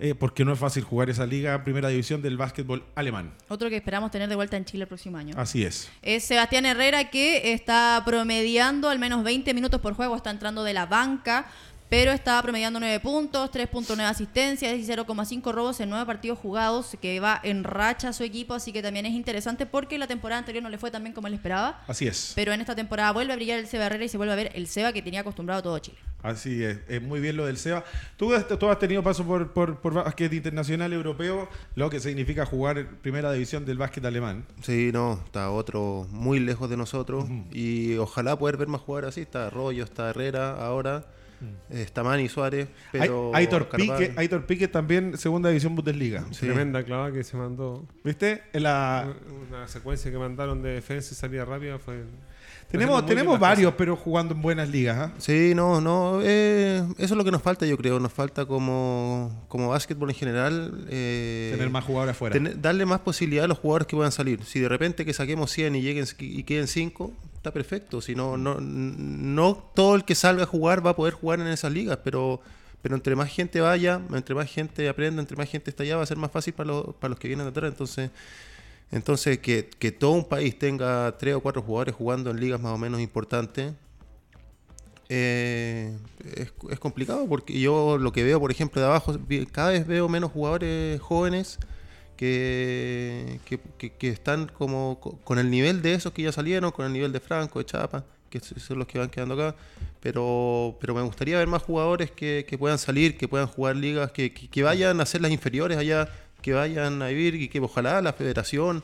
eh, 0.01 0.15
porque 0.15 0.43
no 0.43 0.51
es 0.53 0.57
fácil 0.57 0.83
jugar 0.83 1.11
esa 1.11 1.27
liga 1.27 1.63
primera 1.63 1.87
división 1.89 2.23
del 2.23 2.35
básquetbol 2.35 2.83
alemán. 2.95 3.33
Otro 3.49 3.69
que 3.69 3.75
esperamos 3.75 4.09
tener 4.09 4.27
de 4.27 4.35
vuelta 4.35 4.57
en 4.57 4.65
Chile 4.65 4.83
el 4.83 4.87
próximo 4.87 5.17
año. 5.17 5.35
Así 5.37 5.63
es. 5.63 5.91
Es 6.01 6.23
Sebastián 6.23 6.65
Herrera 6.65 7.11
que 7.11 7.53
está 7.53 8.01
promediando 8.03 8.89
al 8.89 8.97
menos 8.97 9.23
20 9.23 9.53
minutos 9.53 9.79
por 9.79 9.93
juego, 9.93 10.15
está 10.15 10.31
entrando 10.31 10.63
de 10.63 10.73
la 10.73 10.87
banca 10.87 11.45
pero 11.91 12.13
estaba 12.13 12.41
promediando 12.41 12.79
9 12.79 13.01
puntos, 13.01 13.51
3.9 13.51 13.99
asistencias 14.03 14.79
y 14.79 14.85
0,5 14.85 15.51
robos 15.51 15.77
en 15.81 15.89
9 15.89 16.05
partidos 16.05 16.39
jugados, 16.39 16.95
que 17.01 17.19
va 17.19 17.41
en 17.43 17.65
racha 17.65 18.13
su 18.13 18.23
equipo, 18.23 18.53
así 18.53 18.71
que 18.71 18.81
también 18.81 19.05
es 19.05 19.11
interesante 19.11 19.65
porque 19.65 19.97
la 19.97 20.07
temporada 20.07 20.39
anterior 20.39 20.63
no 20.63 20.69
le 20.69 20.77
fue 20.77 20.89
tan 20.89 21.03
bien 21.03 21.13
como 21.13 21.27
él 21.27 21.33
esperaba. 21.33 21.83
Así 21.89 22.07
es. 22.07 22.31
Pero 22.33 22.53
en 22.53 22.61
esta 22.61 22.75
temporada 22.75 23.11
vuelve 23.11 23.33
a 23.33 23.35
brillar 23.35 23.59
el 23.59 23.67
Seba 23.67 23.87
Herrera 23.87 24.05
y 24.05 24.07
se 24.07 24.15
vuelve 24.15 24.31
a 24.31 24.37
ver 24.37 24.51
el 24.55 24.67
Seba 24.67 24.93
que 24.93 25.01
tenía 25.01 25.19
acostumbrado 25.19 25.63
todo 25.63 25.77
Chile. 25.79 25.97
Así 26.23 26.63
es, 26.63 26.77
es 26.87 27.01
muy 27.01 27.19
bien 27.19 27.35
lo 27.35 27.45
del 27.45 27.57
Seba. 27.57 27.83
Tú, 28.15 28.33
has 28.33 28.79
tenido 28.79 29.03
paso 29.03 29.25
por, 29.25 29.51
por, 29.51 29.81
por 29.81 29.93
básquet 29.93 30.31
internacional 30.31 30.93
europeo, 30.93 31.49
lo 31.75 31.89
que 31.89 31.99
significa 31.99 32.45
jugar 32.45 32.87
primera 33.01 33.33
división 33.33 33.65
del 33.65 33.77
básquet 33.77 34.05
alemán. 34.05 34.45
Sí, 34.61 34.91
no, 34.93 35.21
está 35.25 35.51
otro 35.51 36.07
muy 36.09 36.39
lejos 36.39 36.69
de 36.69 36.77
nosotros 36.77 37.25
y 37.51 37.97
ojalá 37.97 38.39
poder 38.39 38.55
ver 38.55 38.69
más 38.69 38.79
jugadores 38.79 39.09
así. 39.09 39.21
Está 39.23 39.47
Arroyo, 39.47 39.83
está 39.83 40.11
Herrera 40.11 40.51
ahora. 40.65 41.03
Mm. 41.41 41.73
Está 41.73 42.03
Manny 42.03 42.29
Suárez, 42.29 42.69
pero. 42.91 43.31
Aitor 43.33 43.67
Pique, 43.69 44.13
Aitor 44.15 44.45
Pique 44.45 44.67
también, 44.67 45.17
segunda 45.17 45.49
división 45.49 45.75
Bundesliga. 45.75 46.23
Tremenda 46.39 46.83
clava 46.83 47.11
que 47.11 47.23
se 47.23 47.35
mandó. 47.35 47.87
¿Viste? 48.03 48.43
En 48.53 48.63
la... 48.63 49.13
Una, 49.49 49.67
secuencia 49.67 50.11
que 50.11 50.17
mandaron 50.17 50.61
de 50.61 50.69
defensa 50.69 51.13
y 51.13 51.15
salida 51.15 51.45
rápida 51.45 51.79
fue. 51.79 52.03
Tenemos, 52.71 53.05
tenemos 53.05 53.39
varios, 53.39 53.73
pero 53.73 53.95
jugando 53.97 54.33
en 54.33 54.41
buenas 54.41 54.69
ligas. 54.69 54.97
¿ah? 54.97 55.11
Sí, 55.17 55.53
no, 55.53 55.81
no. 55.81 56.19
Eh, 56.23 56.83
eso 56.97 57.13
es 57.13 57.17
lo 57.17 57.23
que 57.23 57.31
nos 57.31 57.41
falta, 57.41 57.65
yo 57.65 57.77
creo. 57.77 57.99
Nos 57.99 58.13
falta 58.13 58.45
como, 58.45 59.45
como 59.49 59.69
básquetbol 59.69 60.09
en 60.09 60.15
general. 60.15 60.85
Eh, 60.89 61.49
Tener 61.51 61.69
más 61.69 61.83
jugadores 61.83 62.15
afuera. 62.15 62.39
darle 62.55 62.85
más 62.85 63.01
posibilidad 63.01 63.45
a 63.45 63.47
los 63.47 63.59
jugadores 63.59 63.87
que 63.87 63.95
puedan 63.95 64.11
salir. 64.11 64.43
Si 64.45 64.59
de 64.59 64.69
repente 64.69 65.03
que 65.03 65.13
saquemos 65.13 65.51
100 65.51 65.75
y, 65.75 65.81
lleguen, 65.81 66.05
y 66.19 66.43
queden 66.43 66.67
5, 66.67 67.11
está 67.35 67.51
perfecto. 67.51 68.01
Si 68.01 68.15
no, 68.15 68.37
no, 68.37 68.61
no 68.61 69.55
todo 69.75 69.95
el 69.95 70.05
que 70.05 70.15
salga 70.15 70.43
a 70.43 70.47
jugar 70.47 70.85
va 70.85 70.91
a 70.91 70.95
poder 70.95 71.13
jugar 71.13 71.41
en 71.41 71.47
esas 71.47 71.73
ligas, 71.73 71.99
pero, 72.03 72.39
pero 72.81 72.95
entre 72.95 73.15
más 73.17 73.29
gente 73.29 73.59
vaya, 73.59 73.99
entre 74.13 74.33
más 74.33 74.49
gente 74.49 74.87
aprenda, 74.87 75.21
entre 75.21 75.35
más 75.35 75.49
gente 75.49 75.69
está 75.69 75.83
allá, 75.83 75.97
va 75.97 76.03
a 76.03 76.05
ser 76.05 76.17
más 76.17 76.31
fácil 76.31 76.53
para, 76.53 76.67
los, 76.67 76.95
para 76.95 77.09
los 77.09 77.19
que 77.19 77.27
vienen 77.27 77.45
de 77.47 77.49
atrás. 77.49 77.69
Entonces, 77.69 78.11
entonces 78.91 79.39
que, 79.39 79.69
que 79.79 79.91
todo 79.91 80.11
un 80.11 80.27
país 80.27 80.57
tenga 80.57 81.17
tres 81.17 81.35
o 81.35 81.41
cuatro 81.41 81.61
jugadores 81.61 81.95
jugando 81.95 82.31
en 82.31 82.39
ligas 82.39 82.61
más 82.61 82.73
o 82.73 82.77
menos 82.77 82.99
importantes. 83.01 83.73
Eh, 85.09 85.97
es, 86.35 86.53
es, 86.69 86.79
complicado 86.79 87.27
porque 87.27 87.59
yo 87.59 87.97
lo 87.97 88.13
que 88.13 88.23
veo, 88.23 88.39
por 88.39 88.49
ejemplo, 88.51 88.81
de 88.81 88.87
abajo, 88.87 89.17
cada 89.51 89.71
vez 89.71 89.85
veo 89.85 90.07
menos 90.07 90.31
jugadores 90.31 91.01
jóvenes 91.01 91.59
que, 92.21 93.39
que, 93.97 94.09
están 94.09 94.47
como 94.47 94.99
con 95.23 95.39
el 95.39 95.49
nivel 95.49 95.81
de 95.81 95.95
esos 95.95 96.13
que 96.13 96.21
ya 96.21 96.31
salieron, 96.31 96.71
con 96.71 96.85
el 96.85 96.93
nivel 96.93 97.11
de 97.11 97.19
Franco, 97.19 97.57
de 97.57 97.65
Chapa, 97.65 98.03
que 98.29 98.39
son 98.39 98.77
los 98.77 98.87
que 98.87 98.99
van 98.99 99.09
quedando 99.09 99.33
acá. 99.33 99.55
Pero, 100.01 100.77
pero 100.79 100.93
me 100.93 101.01
gustaría 101.01 101.39
ver 101.39 101.47
más 101.47 101.63
jugadores 101.63 102.11
que, 102.11 102.45
puedan 102.59 102.77
salir, 102.77 103.17
que 103.17 103.27
puedan 103.27 103.47
jugar 103.47 103.75
ligas, 103.75 104.11
que, 104.11 104.61
vayan 104.61 104.99
a 104.99 105.03
hacer 105.03 105.19
las 105.21 105.31
inferiores 105.31 105.79
allá, 105.79 106.09
que 106.41 106.53
vayan 106.53 107.01
a 107.01 107.07
vivir 107.07 107.35
y 107.35 107.47
que 107.47 107.59
ojalá 107.59 108.01
la 108.01 108.13
federación, 108.13 108.83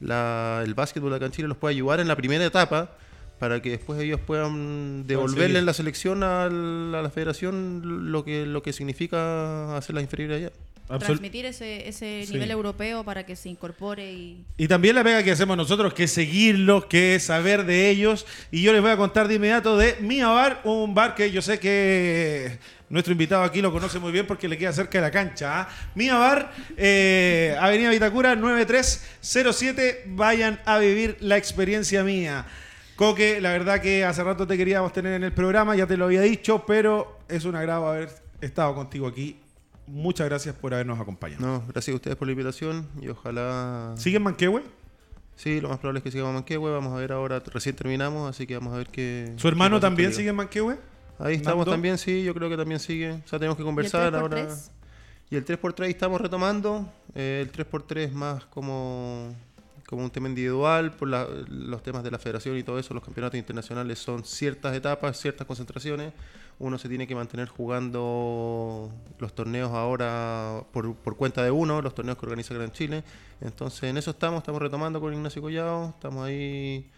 la, 0.00 0.62
el 0.64 0.74
básquetbol 0.74 1.14
acá 1.14 1.26
en 1.26 1.32
Chile 1.32 1.48
los 1.48 1.56
pueda 1.56 1.70
ayudar 1.70 2.00
en 2.00 2.08
la 2.08 2.16
primera 2.16 2.44
etapa 2.44 2.96
para 3.38 3.60
que 3.60 3.70
después 3.70 4.00
ellos 4.00 4.20
puedan 4.20 5.06
devolverle 5.06 5.58
en 5.58 5.66
la 5.66 5.74
selección 5.74 6.22
a 6.22 6.48
la, 6.48 7.00
a 7.00 7.02
la, 7.02 7.10
federación 7.10 8.10
lo 8.10 8.24
que, 8.24 8.46
lo 8.46 8.62
que 8.62 8.72
significa 8.72 9.76
hacer 9.76 9.94
las 9.94 10.02
inferiores 10.02 10.38
allá. 10.38 10.52
Transmitir 10.98 11.44
ese, 11.46 11.88
ese 11.88 12.24
nivel 12.30 12.48
europeo 12.52 13.02
para 13.02 13.26
que 13.26 13.34
se 13.34 13.48
incorpore 13.48 14.12
y... 14.12 14.44
Y 14.56 14.68
también 14.68 14.94
la 14.94 15.02
pega 15.02 15.24
que 15.24 15.32
hacemos 15.32 15.56
nosotros, 15.56 15.92
que 15.92 16.04
es 16.04 16.12
seguirlos, 16.12 16.86
que 16.86 17.16
es 17.16 17.24
saber 17.24 17.66
de 17.66 17.90
ellos. 17.90 18.24
Y 18.52 18.62
yo 18.62 18.72
les 18.72 18.80
voy 18.80 18.92
a 18.92 18.96
contar 18.96 19.26
de 19.26 19.34
inmediato 19.34 19.76
de 19.76 19.96
Mia 20.00 20.28
Bar, 20.28 20.60
un 20.62 20.94
bar 20.94 21.16
que 21.16 21.32
yo 21.32 21.42
sé 21.42 21.58
que 21.58 22.58
nuestro 22.88 23.12
invitado 23.12 23.42
aquí 23.42 23.60
lo 23.60 23.72
conoce 23.72 23.98
muy 23.98 24.12
bien 24.12 24.26
porque 24.26 24.48
le 24.48 24.58
queda 24.58 24.72
cerca 24.72 24.98
de 24.98 25.02
la 25.02 25.10
cancha. 25.10 25.60
¿ah? 25.60 25.68
Mia 25.94 26.16
Bar, 26.16 26.52
eh, 26.76 27.56
Avenida 27.60 27.90
Vitacura 27.90 28.36
9307. 28.36 30.04
Vayan 30.08 30.60
a 30.64 30.78
vivir 30.78 31.16
la 31.20 31.36
experiencia 31.36 32.04
mía. 32.04 32.46
Coque, 32.96 33.40
la 33.40 33.50
verdad 33.50 33.80
que 33.80 34.04
hace 34.04 34.24
rato 34.24 34.46
te 34.46 34.56
queríamos 34.56 34.92
tener 34.92 35.12
en 35.14 35.24
el 35.24 35.32
programa, 35.32 35.76
ya 35.76 35.86
te 35.86 35.96
lo 35.96 36.06
había 36.06 36.22
dicho, 36.22 36.64
pero 36.66 37.18
es 37.28 37.44
un 37.44 37.54
agrado 37.54 37.86
haber 37.86 38.08
estado 38.40 38.74
contigo 38.74 39.06
aquí 39.06 39.38
muchas 39.86 40.28
gracias 40.28 40.54
por 40.54 40.74
habernos 40.74 40.98
acompañado. 41.00 41.44
No, 41.44 41.64
gracias 41.68 41.92
a 41.92 41.96
ustedes 41.96 42.16
por 42.16 42.26
la 42.26 42.32
invitación 42.32 42.88
y 43.00 43.08
ojalá. 43.08 43.94
¿Siguen 43.96 44.22
Manquehue? 44.22 44.62
Sí, 45.36 45.60
lo 45.60 45.68
más 45.68 45.78
probable 45.78 45.98
es 45.98 46.04
que 46.04 46.10
sigamos 46.10 46.34
Manquehue. 46.34 46.70
Vamos 46.70 46.92
a 46.94 46.96
ver 46.96 47.12
ahora, 47.12 47.40
recién 47.40 47.76
terminamos, 47.76 48.28
así 48.28 48.46
que 48.46 48.54
vamos 48.54 48.74
a 48.74 48.78
ver 48.78 48.88
qué. 48.88 49.32
¿Su 49.36 49.48
hermano 49.48 49.80
también 49.80 50.12
sigue 50.12 50.30
en 50.30 50.36
Manquehue? 50.36 50.76
Ahí 51.18 51.36
estamos 51.36 51.66
también, 51.66 51.98
sí, 51.98 52.22
yo 52.22 52.34
creo 52.34 52.48
que 52.48 52.56
también 52.56 52.80
sigue. 52.80 53.12
O 53.12 53.28
sea, 53.28 53.38
tenemos 53.38 53.56
que 53.56 53.64
conversar 53.64 54.14
ahora. 54.14 54.48
Y 55.30 55.36
el 55.36 55.44
3x3 55.44 55.88
estamos 55.88 56.20
retomando. 56.20 56.88
Eh, 57.14 57.44
el 57.44 57.52
3x3 57.52 58.12
más 58.12 58.44
como, 58.46 59.34
como 59.86 60.04
un 60.04 60.10
tema 60.10 60.28
individual, 60.28 60.92
por 60.92 61.08
los 61.08 61.82
temas 61.82 62.04
de 62.04 62.10
la 62.10 62.18
federación 62.18 62.56
y 62.56 62.62
todo 62.62 62.78
eso. 62.78 62.94
Los 62.94 63.02
campeonatos 63.02 63.38
internacionales 63.38 63.98
son 63.98 64.24
ciertas 64.24 64.74
etapas, 64.76 65.18
ciertas 65.18 65.46
concentraciones 65.46 66.12
uno 66.58 66.78
se 66.78 66.88
tiene 66.88 67.06
que 67.06 67.14
mantener 67.14 67.48
jugando 67.48 68.90
los 69.18 69.34
torneos 69.34 69.72
ahora 69.72 70.62
por, 70.72 70.96
cuenta 71.16 71.42
de 71.42 71.50
uno, 71.50 71.82
los 71.82 71.94
torneos 71.94 72.16
que 72.16 72.24
organiza 72.24 72.54
Gran 72.54 72.72
Chile. 72.72 73.04
Entonces 73.40 73.84
en 73.84 73.98
eso 73.98 74.12
estamos, 74.12 74.38
estamos 74.38 74.62
retomando 74.62 75.00
con 75.00 75.12
Ignacio 75.12 75.42
Collado, 75.42 75.90
estamos 75.90 76.26
ahí, 76.26 76.90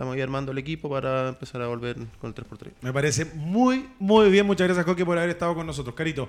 estamos 0.00 0.14
ahí 0.14 0.22
armando 0.22 0.50
el 0.52 0.56
equipo 0.56 0.88
para 0.88 1.28
empezar 1.28 1.60
a 1.60 1.66
volver 1.66 1.94
con 2.18 2.28
el 2.30 2.34
3x3. 2.34 2.72
Me 2.80 2.90
parece 2.90 3.26
muy, 3.34 3.86
muy 3.98 4.30
bien. 4.30 4.46
Muchas 4.46 4.66
gracias, 4.66 4.86
Coque, 4.86 5.04
por 5.04 5.18
haber 5.18 5.28
estado 5.28 5.54
con 5.54 5.66
nosotros. 5.66 5.94
Carito. 5.94 6.26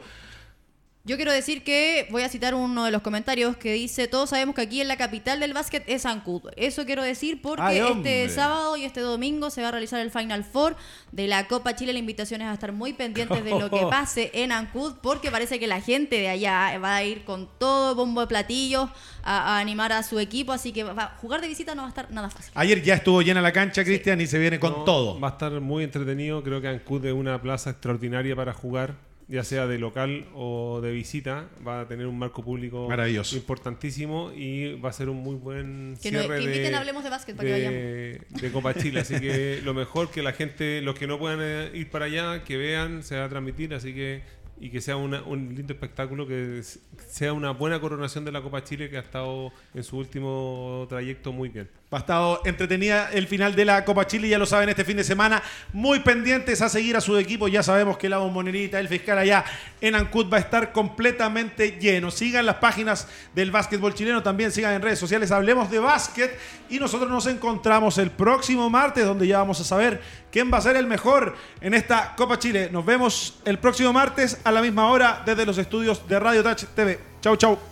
Yo 1.04 1.16
quiero 1.16 1.32
decir 1.32 1.64
que 1.64 2.08
voy 2.12 2.22
a 2.22 2.30
citar 2.30 2.54
uno 2.54 2.86
de 2.86 2.92
los 2.92 3.02
comentarios 3.02 3.58
que 3.58 3.74
dice, 3.74 4.08
todos 4.08 4.30
sabemos 4.30 4.54
que 4.54 4.62
aquí 4.62 4.82
en 4.82 4.88
la 4.88 4.98
capital 4.98 5.40
del 5.40 5.52
básquet 5.52 5.84
es 5.88 6.06
Ancud. 6.06 6.44
Eso 6.58 6.86
quiero 6.86 7.02
decir 7.02 7.42
porque 7.42 7.82
este 7.82 8.30
sábado 8.30 8.78
y 8.78 8.84
este 8.84 9.00
domingo 9.00 9.50
se 9.50 9.64
va 9.64 9.70
a 9.70 9.72
realizar 9.72 10.00
el 10.00 10.12
Final 10.12 10.44
Four 10.44 10.76
de 11.12 11.28
la 11.28 11.48
Copa 11.48 11.76
Chile. 11.76 11.94
La 11.94 11.98
invitación 11.98 12.42
es 12.42 12.48
a 12.50 12.54
estar 12.54 12.72
muy 12.72 12.94
pendientes 12.94 13.44
de 13.44 13.50
lo 13.50 13.72
que 13.72 13.82
pase 13.90 14.30
en 14.36 14.52
Ancud 14.52 14.94
porque 15.02 15.32
parece 15.32 15.60
que 15.60 15.66
la 15.66 15.82
gente 15.82 16.18
de 16.18 16.30
allá 16.30 16.78
va 16.78 16.98
a 16.98 17.04
ir 17.04 17.24
con 17.24 17.50
todo 17.58 17.96
bombo 17.96 18.22
de 18.22 18.28
platillos 18.28 18.88
a, 19.24 19.58
animar 19.58 19.94
a 19.94 20.04
su 20.04 20.20
equipo. 20.20 20.52
Así 20.52 20.72
que 20.72 20.86
jugar 21.20 21.42
de 21.42 21.48
visita 21.48 21.74
no 21.74 21.82
va 21.82 21.88
a 21.88 21.90
estar 21.90 22.12
nada 22.12 22.30
fácil. 22.30 22.52
Ayer 22.54 22.80
ya 22.84 22.94
estuvo 22.94 23.24
llena 23.24 23.42
la 23.42 23.52
cancha, 23.52 23.84
Cristian, 23.84 24.22
y 24.22 24.28
se 24.28 24.38
viene 24.38 24.60
con 24.60 24.86
todo. 24.86 25.20
Va 25.20 25.30
a 25.30 25.32
estar 25.32 25.52
muy 25.62 25.84
entretenido. 25.84 26.44
Creo 26.44 26.62
que 26.62 26.68
Ancud 26.68 27.04
es 27.04 27.14
una 27.14 27.42
plaza 27.42 27.72
extraordinaria 27.72 28.36
para 28.36 28.54
jugar 28.54 29.11
ya 29.32 29.46
sea 29.46 29.66
de 29.66 29.80
local 29.80 30.28
o 30.36 30.82
de 30.82 30.92
visita, 30.92 31.48
va 31.66 31.82
a 31.82 31.88
tener 31.88 32.06
un 32.06 32.20
marco 32.20 32.44
público 32.44 32.90
Maravilloso. 32.90 33.38
importantísimo 33.38 34.34
y 34.36 34.74
va 34.74 34.90
a 34.90 34.94
ser 34.94 35.08
un 35.08 35.24
muy 35.24 35.36
buen 35.36 35.96
que 36.02 36.10
cierre 36.10 36.38
que 36.38 36.44
inviten, 36.44 36.72
de, 36.72 36.78
hablemos 36.78 37.02
de 37.02 37.10
básquet 37.10 37.36
para 37.38 37.48
que 37.48 37.54
vayamos. 37.54 38.42
De 38.42 38.52
Copa 38.52 38.74
Chile, 38.74 39.00
así 39.00 39.20
que 39.22 39.62
lo 39.64 39.74
mejor 39.74 40.12
que 40.12 40.22
la 40.22 40.34
gente, 40.34 40.82
los 40.82 41.00
que 41.00 41.08
no 41.08 41.18
puedan 41.18 41.40
eh, 41.42 41.72
ir 41.74 41.90
para 41.90 42.06
allá, 42.06 42.44
que 42.44 42.58
vean, 42.58 43.04
se 43.04 43.18
va 43.18 43.24
a 43.24 43.30
transmitir, 43.30 43.74
así 43.74 43.94
que 43.94 44.22
y 44.60 44.70
que 44.70 44.80
sea 44.80 44.96
un 44.96 45.56
lindo 45.56 45.74
espectáculo, 45.74 46.28
que 46.28 46.62
sea 47.08 47.34
una 47.34 47.50
buena 47.50 47.80
coronación 47.80 48.26
de 48.26 48.32
la 48.32 48.44
Copa 48.44 48.64
Chile 48.64 48.92
que 48.92 48.98
ha 48.98 49.00
estado 49.02 49.52
en 49.74 49.84
su 49.84 49.98
último 49.98 50.86
trayecto 50.88 51.32
muy 51.32 51.50
bien. 51.50 51.68
Ha 51.94 51.98
estado 51.98 52.42
entretenida 52.46 53.10
el 53.12 53.28
final 53.28 53.54
de 53.54 53.66
la 53.66 53.84
Copa 53.84 54.08
Chile, 54.08 54.30
ya 54.30 54.38
lo 54.38 54.46
saben, 54.46 54.70
este 54.70 54.86
fin 54.86 54.96
de 54.96 55.04
semana. 55.04 55.44
Muy 55.74 56.00
pendientes 56.00 56.62
a 56.62 56.70
seguir 56.70 56.96
a 56.96 57.02
su 57.02 57.18
equipo. 57.18 57.50
Ya 57.50 57.64
sabemos 57.64 57.98
que 57.98 58.08
la 58.08 58.20
bombonerita, 58.20 58.80
el 58.80 58.88
fiscal 58.88 59.18
allá 59.18 59.44
en 59.82 59.96
Ancud 59.96 60.32
va 60.32 60.38
a 60.38 60.40
estar 60.40 60.72
completamente 60.72 61.78
lleno. 61.82 62.10
Sigan 62.10 62.46
las 62.46 62.56
páginas 62.56 63.10
del 63.36 63.52
básquetbol 63.52 63.94
chileno, 63.94 64.24
también 64.24 64.54
sigan 64.54 64.74
en 64.74 64.82
redes 64.82 65.00
sociales. 65.00 65.32
Hablemos 65.32 65.70
de 65.70 65.80
básquet 65.80 66.40
y 66.70 66.80
nosotros 66.80 67.10
nos 67.10 67.28
encontramos 67.28 67.98
el 67.98 68.10
próximo 68.10 68.70
martes, 68.70 69.04
donde 69.04 69.28
ya 69.28 69.40
vamos 69.40 69.60
a 69.60 69.66
saber 69.66 70.02
quién 70.32 70.50
va 70.50 70.60
a 70.60 70.62
ser 70.62 70.78
el 70.78 70.88
mejor 70.88 71.36
en 71.60 71.74
esta 71.74 72.16
Copa 72.16 72.40
Chile. 72.40 72.70
Nos 72.72 72.86
vemos 72.86 73.42
el 73.44 73.60
próximo 73.60 73.92
martes 73.92 74.40
a 74.46 74.52
la 74.54 74.62
misma 74.62 74.88
hora 74.90 75.24
desde 75.26 75.46
los 75.46 75.58
estudios 75.58 76.08
de 76.08 76.18
Radio 76.22 76.42
Touch 76.42 76.64
TV. 76.74 77.00
Chau, 77.20 77.36
chau. 77.36 77.71